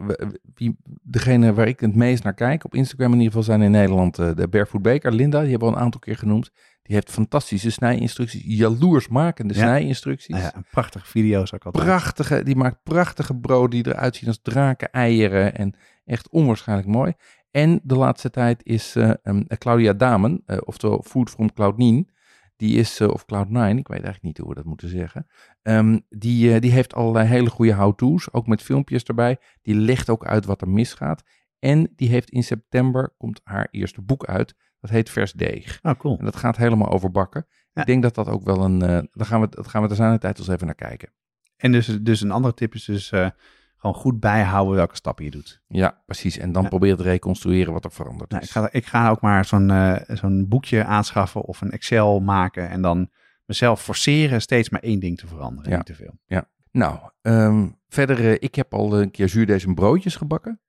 wie, 0.54 0.78
degene 1.02 1.54
waar 1.54 1.68
ik 1.68 1.80
het 1.80 1.96
meest 1.96 2.24
naar 2.24 2.34
kijk, 2.34 2.66
op 2.66 2.76
Instagram 2.76 3.12
in 3.12 3.18
ieder 3.18 3.28
geval 3.28 3.44
zijn 3.44 3.62
in 3.62 3.72
Nederland 3.72 4.20
eh, 4.20 4.30
de 4.36 4.48
Barefoot 4.48 4.82
Baker, 4.82 5.12
Linda, 5.12 5.42
die 5.42 5.50
hebben 5.50 5.68
we 5.68 5.74
al 5.74 5.80
een 5.80 5.86
aantal 5.86 6.00
keer 6.00 6.18
genoemd. 6.18 6.52
Die 6.88 6.96
heeft 6.96 7.12
fantastische 7.12 7.70
snijinstructies, 7.72 8.44
jaloersmakende 8.46 9.54
Ja. 9.54 9.60
snijinstructies. 9.60 10.38
Ja, 10.38 10.56
een 10.56 10.66
prachtige 10.72 11.06
video's 11.06 11.54
ook 11.54 11.64
altijd. 11.66 11.86
prachtige, 11.86 12.44
die 12.44 12.56
maakt 12.56 12.84
prachtige 12.84 13.36
brood 13.36 13.72
die 13.72 13.88
eruit 13.88 14.16
zien 14.16 14.28
als 14.28 14.40
draken, 14.42 14.92
eieren 14.92 15.56
en 15.56 15.74
echt 16.06 16.30
onwaarschijnlijk 16.30 16.88
mooi. 16.90 17.14
En 17.52 17.80
de 17.84 17.96
laatste 17.96 18.30
tijd 18.30 18.62
is 18.66 18.96
eh, 18.96 19.12
um, 19.24 19.48
Claudia 19.48 19.94
Damen, 19.94 20.42
eh, 20.46 20.58
oftewel 20.64 21.04
Food 21.08 21.30
from 21.30 21.50
Cloud9, 21.52 22.16
die 22.56 22.78
is, 22.78 23.00
eh, 23.00 23.08
of 23.08 23.26
Cloud9, 23.26 23.78
ik 23.78 23.88
weet 23.88 24.04
eigenlijk 24.04 24.22
niet 24.22 24.38
hoe 24.38 24.50
we 24.50 24.56
dat 24.56 24.66
moeten 24.66 24.90
zeggen. 24.90 25.28
Ehm, 25.62 26.00
die, 26.10 26.54
eh, 26.54 26.62
die 26.62 26.72
heeft 26.72 26.94
allerlei 26.94 27.28
hele 27.28 27.50
goede 27.50 27.74
how-to's, 27.74 28.34
ook 28.34 28.48
met 28.48 28.62
filmpjes 28.62 29.04
erbij. 29.04 29.38
Die 29.62 29.76
legt 29.76 30.10
ook 30.10 30.26
uit 30.26 30.46
wat 30.46 30.62
er 30.62 30.70
misgaat. 30.70 31.24
En 31.60 31.94
die 31.96 32.10
heeft 32.10 32.30
in 32.30 32.44
september, 32.44 33.14
komt 33.18 33.42
haar 33.44 33.68
eerste 33.72 34.02
boek 34.02 34.26
uit, 34.26 34.56
dat 34.80 34.90
heet 34.90 35.10
Vers 35.10 35.32
Deeg. 35.34 35.80
Oh, 35.82 35.92
cool. 35.98 36.18
En 36.20 36.26
dat 36.26 36.36
gaat 36.36 36.58
helemaal 36.58 36.90
over 36.92 37.12
bakken. 37.12 37.48
Ja. 37.74 37.82
Ik 37.82 37.88
denk 37.88 38.02
dat 38.04 38.16
dat 38.16 38.28
ook 38.28 38.44
wel 38.44 38.64
een, 38.64 38.82
eh 38.82 38.88
daar 39.12 39.26
gaan 39.28 39.42
we, 39.42 39.48
dat 39.50 39.68
gaan 39.68 39.82
we 39.84 39.90
er 39.90 39.96
zijn 39.96 40.12
de 40.12 40.20
tijd 40.20 40.40
eens 40.40 40.48
even 40.48 40.66
naar 40.66 40.76
kijken. 40.76 41.10
En 41.58 41.72
dus, 41.72 41.86
dus 42.02 42.22
een 42.22 42.32
andere 42.32 42.54
tip 42.54 42.74
is 42.74 42.86
dus 42.86 43.12
eh, 43.12 43.30
gewoon 43.78 43.96
goed 43.96 44.20
bijhouden 44.20 44.76
welke 44.76 44.96
stappen 44.96 45.26
je 45.26 45.32
doet. 45.32 45.62
Ja, 45.68 46.02
precies. 46.06 46.38
En 46.38 46.52
dan 46.52 46.64
Ja. 46.64 46.70
probeer 46.70 46.96
te 46.96 47.04
reconstrueren 47.04 47.74
wat 47.74 47.84
er 47.86 47.92
veranderd 47.92 48.30
Nou, 48.30 48.42
is. 48.42 48.48
ik, 48.48 48.54
ga, 48.54 48.70
ik 48.72 48.86
ga 48.86 49.10
ook 49.10 49.22
maar 49.22 49.46
zo'n 49.46 49.70
eh, 49.72 50.16
zo'n 50.16 50.48
boekje 50.48 50.84
aanschaffen 50.84 51.42
of 51.42 51.62
een 51.62 51.72
Excel 51.72 52.20
maken 52.20 52.70
en 52.70 52.82
dan 52.82 53.10
mezelf 53.46 53.82
forceren 53.82 54.42
steeds 54.42 54.70
maar 54.70 54.82
één 54.82 55.00
ding 55.00 55.18
te 55.18 55.28
veranderen. 55.28 55.70
Ja. 55.72 55.78
Niet 55.78 55.86
te 55.86 55.96
veel. 55.96 56.46
Nou, 56.72 57.00
ehm, 57.22 57.68
verder, 57.90 58.42
ik 58.42 58.56
heb 58.56 58.74
al 58.74 59.00
een 59.02 59.12
keer 59.12 59.30
zuurdesem 59.30 59.76
broodjes 59.76 60.16
gebakken. 60.16 60.60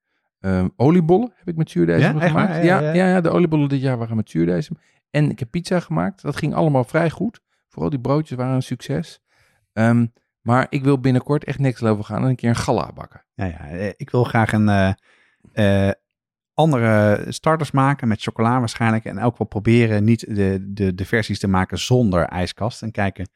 Ehm, 0.41 0.69
oliebollen 0.77 1.33
heb 1.37 1.49
ik 1.49 1.57
met 1.57 1.71
Ja, 1.73 1.87
echt 1.87 2.27
gemaakt. 2.27 2.55
Ja, 2.55 2.81
Ja, 2.81 2.93
ja, 2.93 3.09
ja. 3.09 3.21
de 3.21 3.31
oliebollen 3.31 3.69
dit 3.69 3.81
jaar 3.81 3.99
waren 3.99 4.17
met 4.17 4.31
zuurdesem. 4.31 4.77
En 5.11 5.31
ik 5.31 5.39
heb 5.39 5.51
pizza 5.51 5.81
gemaakt. 5.81 6.23
Dat 6.23 6.37
ging 6.37 6.55
allemaal 6.55 6.85
vrij 6.85 7.11
goed. 7.11 7.41
Vooral 7.69 7.91
die 7.91 8.01
broodjes 8.01 8.39
waren 8.39 8.55
een 8.55 8.63
succes. 8.63 9.21
Ehm, 9.73 10.07
maar 10.41 10.67
ik 10.71 10.85
wil 10.85 11.01
binnenkort 11.01 11.45
echt 11.45 11.59
next 11.59 11.83
level 11.83 12.03
gaan 12.03 12.23
en 12.23 12.29
een 12.29 12.37
keer 12.37 12.49
een 12.49 12.57
gala 12.57 12.93
bakken. 12.95 13.25
Ja, 13.35 13.45
ja, 13.45 13.69
eh, 13.69 13.89
ik 13.97 14.11
wil 14.11 14.25
graag 14.25 14.53
een 14.53 14.69
eh, 14.69 14.93
eh, 15.89 15.93
andere 16.55 17.25
starters 17.29 17.71
maken 17.71 18.09
met 18.09 18.23
chocola 18.23 18.59
waarschijnlijk. 18.59 19.05
En 19.05 19.21
ook 19.21 19.39
wel 19.39 19.47
proberen 19.47 20.05
niet 20.05 20.37
de, 20.37 20.67
de, 20.73 20.95
de 20.95 21.05
versies 21.05 21.39
te 21.39 21.49
maken 21.49 21.79
zonder 21.79 22.25
ijskast. 22.25 22.83
En 22.83 22.91
kijken. 22.91 23.29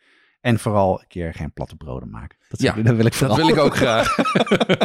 En 0.42 0.58
vooral 0.58 1.00
een 1.00 1.06
keer 1.08 1.34
geen 1.34 1.52
platte 1.52 1.76
broden 1.76 2.10
maken. 2.10 2.38
Dat, 2.48 2.60
Ja, 2.60 2.72
dat 2.72 2.96
wil 2.96 3.06
ik 3.06 3.14
vooral. 3.14 3.36
Dat 3.36 3.46
wil 3.46 3.54
ik 3.54 3.60
ook 3.60 3.76
graag. 3.76 4.16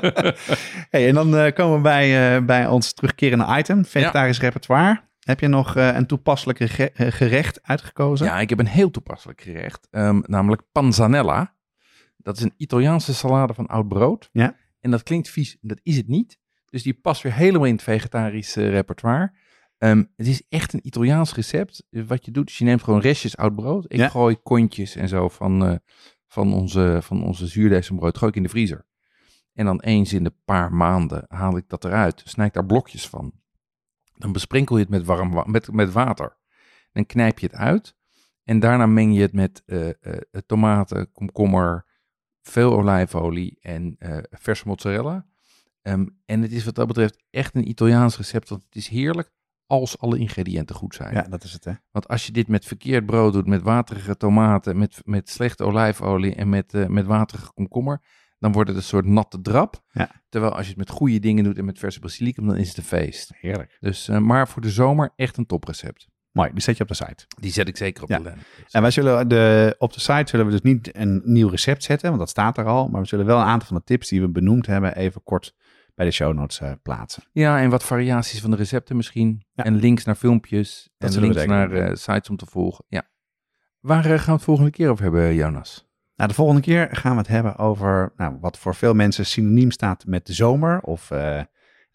hey, 0.93 1.07
en 1.07 1.13
dan 1.13 1.37
eh, 1.37 1.53
komen 1.53 1.75
we 1.75 1.81
bij, 1.81 2.35
eh, 2.35 2.45
bij 2.45 2.67
ons 2.67 2.93
terugkerende 2.93 3.57
item. 3.57 3.85
Vegetarisch 3.85 4.39
repertoire. 4.39 5.01
Heb 5.19 5.39
je 5.39 5.47
nog 5.47 5.75
eh, 5.75 5.95
een 5.95 6.05
toepasselijk 6.05 6.57
gerecht 6.93 7.63
uitgekozen? 7.63 8.25
Ja, 8.25 8.39
ik 8.39 8.49
heb 8.49 8.59
een 8.59 8.67
heel 8.67 8.91
toepasselijk 8.91 9.41
gerecht, 9.41 9.87
ehm, 9.91 10.19
namelijk 10.25 10.61
panzanella. 10.71 11.53
Dat 12.17 12.37
is 12.37 12.43
een 12.43 12.53
Italiaanse 12.57 13.13
salade 13.13 13.53
van 13.53 13.67
oud 13.67 13.87
brood. 13.87 14.29
Ja. 14.31 14.55
En 14.79 14.91
dat 14.91 15.03
klinkt 15.03 15.29
vies, 15.29 15.57
dat 15.61 15.79
is 15.83 15.97
het 15.97 16.07
niet. 16.07 16.39
Dus 16.65 16.83
die 16.83 16.93
past 16.93 17.21
weer 17.21 17.33
helemaal 17.33 17.67
in 17.67 17.73
het 17.73 17.83
vegetarische 17.83 18.69
repertoire. 18.69 19.31
Ehm, 19.77 20.03
het 20.15 20.27
is 20.27 20.43
echt 20.49 20.73
een 20.73 20.87
Italiaans 20.87 21.33
recept. 21.35 21.83
Wat 21.89 22.25
je 22.25 22.31
doet, 22.31 22.49
is 22.49 22.57
je 22.57 22.63
neemt 22.65 22.83
gewoon 22.83 22.99
restjes 22.99 23.37
oud 23.37 23.55
brood. 23.55 23.85
Ik 23.87 23.97
Ja. 23.99 24.09
gooi 24.09 24.35
kontjes 24.43 24.95
en 24.95 25.07
zo 25.07 25.29
van, 25.29 25.65
eh, 25.65 25.75
van 26.27 26.53
onze, 26.53 26.99
van 27.01 27.23
onze 27.23 27.47
zuurdesembrood 27.47 28.17
gooi 28.17 28.31
ik 28.31 28.37
in 28.37 28.43
de 28.43 28.49
vriezer. 28.49 28.85
En 29.53 29.65
dan 29.65 29.79
eens 29.81 30.13
in 30.13 30.23
de 30.23 30.33
paar 30.45 30.73
maanden 30.73 31.23
haal 31.27 31.57
ik 31.57 31.69
dat 31.69 31.85
eruit. 31.85 32.21
Snij 32.25 32.45
ik 32.45 32.53
daar 32.53 32.65
blokjes 32.65 33.07
van. 33.09 33.31
Dan 34.13 34.31
besprinkel 34.31 34.75
je 34.75 34.81
het 34.81 34.91
met, 34.91 35.05
warm 35.05 35.31
wa- 35.31 35.43
met, 35.47 35.71
met 35.71 35.91
water. 35.91 36.37
Dan 36.91 37.05
knijp 37.05 37.39
je 37.39 37.45
het 37.47 37.55
uit. 37.55 37.95
En 38.43 38.59
daarna 38.59 38.85
meng 38.85 39.15
je 39.15 39.21
het 39.21 39.33
met 39.33 39.63
eh, 39.65 39.89
tomaten, 40.45 41.11
komkommer, 41.11 41.85
veel 42.41 42.73
olijfolie 42.73 43.57
en 43.61 43.95
verse 44.29 44.67
mozzarella. 44.67 45.25
Ehm, 45.81 46.05
en 46.25 46.41
het 46.41 46.51
is 46.51 46.65
wat 46.65 46.75
dat 46.75 46.87
betreft 46.87 47.23
echt 47.29 47.55
een 47.55 47.69
Italiaans 47.69 48.17
recept. 48.17 48.49
Want 48.49 48.63
het 48.65 48.75
is 48.75 48.87
heerlijk 48.87 49.31
als 49.67 49.99
alle 49.99 50.17
ingrediënten 50.17 50.75
goed 50.75 50.95
zijn. 50.95 51.13
Ja, 51.13 51.21
dat 51.21 51.43
is 51.43 51.53
het 51.53 51.65
hè. 51.65 51.71
Want 51.91 52.07
als 52.07 52.25
je 52.25 52.31
dit 52.31 52.47
met 52.47 52.65
verkeerd 52.65 53.05
brood 53.05 53.33
doet, 53.33 53.47
met 53.47 53.61
waterige 53.61 54.17
tomaten, 54.17 54.77
met, 54.77 55.01
met 55.03 55.29
slechte 55.29 55.63
olijfolie 55.63 56.35
en 56.35 56.49
met, 56.49 56.73
eh, 56.73 56.85
met 56.85 57.05
waterige 57.05 57.53
komkommer, 57.53 58.01
dan 58.39 58.51
wordt 58.51 58.69
het 58.69 58.77
een 58.77 58.83
soort 58.83 59.05
natte 59.05 59.41
drap. 59.41 59.81
Ja. 59.91 60.11
Terwijl 60.29 60.51
als 60.53 60.61
je 60.63 60.69
het 60.69 60.77
met 60.77 60.89
goede 60.89 61.19
dingen 61.19 61.43
doet 61.43 61.57
en 61.57 61.65
met 61.65 61.79
verse 61.79 61.99
basilicum, 61.99 62.47
dan 62.47 62.55
is 62.55 62.67
het 62.67 62.77
een 62.77 62.83
feest. 62.83 63.31
Heerlijk. 63.39 63.77
Dus, 63.79 64.07
eh, 64.07 64.17
maar 64.17 64.47
voor 64.47 64.61
de 64.61 64.69
zomer 64.69 65.13
echt 65.15 65.37
een 65.37 65.45
toprecept. 65.45 66.07
Mooi, 66.31 66.49
die 66.53 66.61
zet 66.61 66.77
je 66.77 66.83
op 66.83 66.89
de 66.89 66.95
site. 66.95 67.25
Die 67.39 67.51
zet 67.51 67.67
ik 67.67 67.77
zeker 67.77 68.03
op 68.03 68.09
Ja. 68.09 68.17
de 68.17 68.23
lijn. 68.23 68.39
En 68.71 68.81
wij 68.81 68.91
zullen 68.91 69.27
de, 69.27 69.75
op 69.77 69.93
de 69.93 69.99
site 69.99 70.23
zullen 70.29 70.45
we 70.45 70.51
dus 70.51 70.61
niet 70.61 70.95
een 70.95 71.21
nieuw 71.25 71.47
recept 71.49 71.83
zetten, 71.83 72.07
want 72.07 72.19
dat 72.19 72.29
staat 72.29 72.57
er 72.57 72.65
al. 72.65 72.87
Maar 72.87 73.01
we 73.01 73.07
zullen 73.07 73.25
wel 73.25 73.37
een 73.39 73.45
aantal 73.45 73.67
van 73.67 73.77
de 73.77 73.83
tips 73.83 74.07
die 74.09 74.21
we 74.21 74.29
benoemd 74.29 74.65
hebben 74.65 74.95
even 74.95 75.23
kort 75.23 75.55
bij 75.97 76.05
de 76.05 76.11
show 76.11 76.33
notes 76.33 76.59
eh, 76.59 76.71
plaatsen. 76.83 77.23
Ja, 77.31 77.59
en 77.59 77.69
wat 77.69 77.83
variaties 77.83 78.41
van 78.41 78.51
de 78.51 78.57
recepten 78.57 78.95
misschien. 78.95 79.43
Ja. 79.53 79.63
En 79.63 79.75
links 79.75 80.03
naar 80.05 80.15
filmpjes. 80.15 80.89
en 80.97 81.19
links 81.19 81.45
naar 81.45 81.71
eh, 81.71 81.95
sites 81.95 82.29
om 82.29 82.35
te 82.37 82.45
volgen. 82.45 82.85
Ja. 82.87 83.03
Waar 83.79 84.05
eh, 84.05 84.11
gaan 84.11 84.25
we 84.25 84.31
het 84.31 84.41
volgende 84.43 84.71
keer 84.71 84.89
over 84.89 85.03
hebben, 85.03 85.35
Jonas? 85.35 85.85
Nou, 86.15 86.29
de 86.29 86.35
volgende 86.35 86.61
keer 86.61 86.87
gaan 86.91 87.11
we 87.11 87.17
het 87.17 87.27
hebben 87.27 87.57
over 87.57 88.13
nou, 88.17 88.37
wat 88.41 88.57
voor 88.57 88.75
veel 88.75 88.93
mensen 88.93 89.25
synoniem 89.25 89.71
staat 89.71 90.05
met 90.05 90.25
de 90.25 90.33
zomer 90.33 90.79
of 90.81 91.11
eh, 91.11 91.41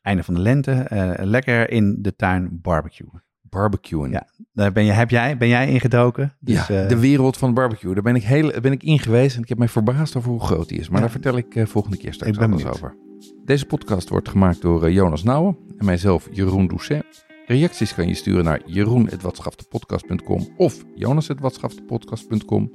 einde 0.02 0.22
van 0.22 0.34
de 0.34 0.40
lente. 0.40 0.72
eh, 0.72 1.24
lekker 1.24 1.70
in 1.70 1.98
de 2.00 2.16
tuin 2.16 2.48
barbecuen. 2.62 3.24
Barbecuen. 3.40 4.10
Ja, 4.10 4.26
Daar 4.52 4.72
ben, 4.72 4.84
je, 4.84 4.92
heb 4.92 5.10
jij, 5.10 5.36
ben 5.36 5.48
jij 5.48 5.68
ingedoken? 5.68 6.36
Dus, 6.40 6.66
ja, 6.66 6.86
de 6.86 6.98
wereld 6.98 7.36
van 7.36 7.54
barbecue. 7.54 7.94
Daar 7.94 8.02
ben 8.02 8.14
ik, 8.16 8.22
heel, 8.22 8.60
ben 8.60 8.72
ik 8.72 8.82
in 8.82 8.98
geweest 8.98 9.36
en 9.36 9.42
ik 9.42 9.48
heb 9.48 9.58
mij 9.58 9.68
verbaasd 9.68 10.16
over 10.16 10.30
hoe 10.30 10.40
groot 10.44 10.68
die 10.68 10.78
is. 10.78 10.86
Maar 10.88 10.96
Ja. 10.96 11.00
daar 11.02 11.10
vertel 11.10 11.36
ik 11.36 11.54
eh, 11.54 11.66
volgende 11.66 11.96
keer 11.96 12.12
straks 12.12 12.32
Ik 12.32 12.38
ben 12.38 12.50
alles 12.50 12.62
benieuwd. 12.62 12.82
over. 12.82 12.96
Deze 13.44 13.66
podcast 13.66 14.08
wordt 14.08 14.28
gemaakt 14.28 14.62
door 14.62 14.84
eh, 14.84 14.94
Jonas 14.94 15.22
Nouwen 15.22 15.56
en 15.78 15.84
mijzelf 15.84 16.28
Jeroen 16.32 16.66
Doucet. 16.66 17.24
Reacties 17.46 17.94
kan 17.94 18.08
je 18.08 18.14
sturen 18.14 18.44
naar 18.44 18.60
jeroen.watschaftepodcast.com 18.66 20.48
of 20.56 20.84
jonas.watschaftepodcast.com 20.94 22.72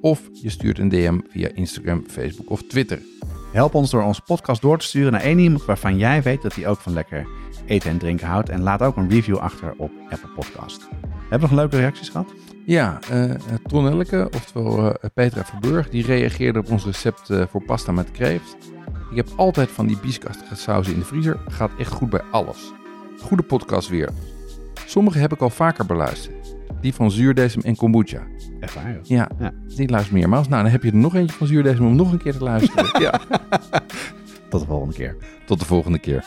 of 0.00 0.28
je 0.32 0.50
stuurt 0.50 0.78
een 0.78 0.88
DM 0.88 1.18
via 1.28 1.48
Instagram, 1.54 2.04
Facebook 2.06 2.50
of 2.50 2.62
Twitter. 2.62 3.02
Help 3.52 3.74
ons 3.74 3.90
door 3.90 4.02
onze 4.02 4.22
podcast 4.22 4.62
door 4.62 4.78
te 4.78 4.86
sturen 4.86 5.12
naar 5.12 5.20
één 5.20 5.38
iemand 5.38 5.64
waarvan 5.64 5.98
jij 5.98 6.22
weet 6.22 6.42
dat 6.42 6.54
hij 6.54 6.68
ook 6.68 6.78
van 6.78 6.92
lekker 6.92 7.26
eten 7.66 7.90
en 7.90 7.98
drinken 7.98 8.26
houdt. 8.26 8.48
En 8.48 8.60
laat 8.60 8.82
ook 8.82 8.96
een 8.96 9.10
review 9.10 9.36
achter 9.36 9.74
op 9.76 9.90
Apple 10.10 10.30
Podcast. 10.34 10.88
Hebben 11.28 11.48
we 11.48 11.54
nog 11.54 11.64
leuke 11.64 11.76
reacties 11.76 12.08
gehad? 12.08 12.34
Ja, 12.64 12.98
eh 13.10 13.30
eh, 13.30 13.38
Ton 13.66 13.88
Elke, 13.88 14.28
oftewel 14.34 14.94
eh, 14.94 15.10
Petra 15.14 15.44
Verburg, 15.44 15.88
die 15.88 16.06
reageerde 16.06 16.58
op 16.58 16.70
ons 16.70 16.84
recept 16.84 17.30
voor 17.50 17.64
pasta 17.64 17.92
met 17.92 18.10
kreeft. 18.10 18.71
Ik 19.12 19.18
heb 19.18 19.28
altijd 19.36 19.70
van 19.70 19.86
die 19.86 19.98
bieskastige 19.98 20.54
sauzen 20.54 20.92
in 20.92 20.98
de 20.98 21.04
vriezer. 21.04 21.38
Gaat 21.48 21.70
echt 21.78 21.92
goed 21.92 22.10
bij 22.10 22.20
alles. 22.30 22.72
Goede 23.20 23.42
podcast 23.42 23.88
weer. 23.88 24.08
Sommige 24.86 25.18
heb 25.18 25.32
ik 25.32 25.40
al 25.40 25.50
vaker 25.50 25.86
beluisterd. 25.86 26.54
Die 26.80 26.94
van 26.94 27.10
zuurdesem 27.10 27.62
en 27.62 27.76
kombucha. 27.76 28.22
Echt 28.60 28.74
waar, 28.74 28.92
joh. 28.92 29.04
Ja, 29.04 29.28
Ja. 29.38 29.52
die 29.76 29.88
luister 29.90 30.14
meermaals. 30.14 30.48
Nou, 30.48 30.62
dan 30.62 30.72
heb 30.72 30.82
je 30.82 30.90
er 30.90 30.96
nog 30.96 31.14
eentje 31.14 31.36
van 31.36 31.46
zuurdesem 31.46 31.86
om 31.86 31.96
nog 31.96 32.12
een 32.12 32.18
keer 32.22 32.32
te 32.32 32.42
luisteren. 32.44 33.00
ja, 33.02 33.20
Tot 34.48 34.60
de 34.60 34.66
volgende 34.66 34.94
keer. 34.94 35.16
tot 35.46 35.58
de 35.58 35.64
volgende 35.64 35.98
keer. 35.98 36.24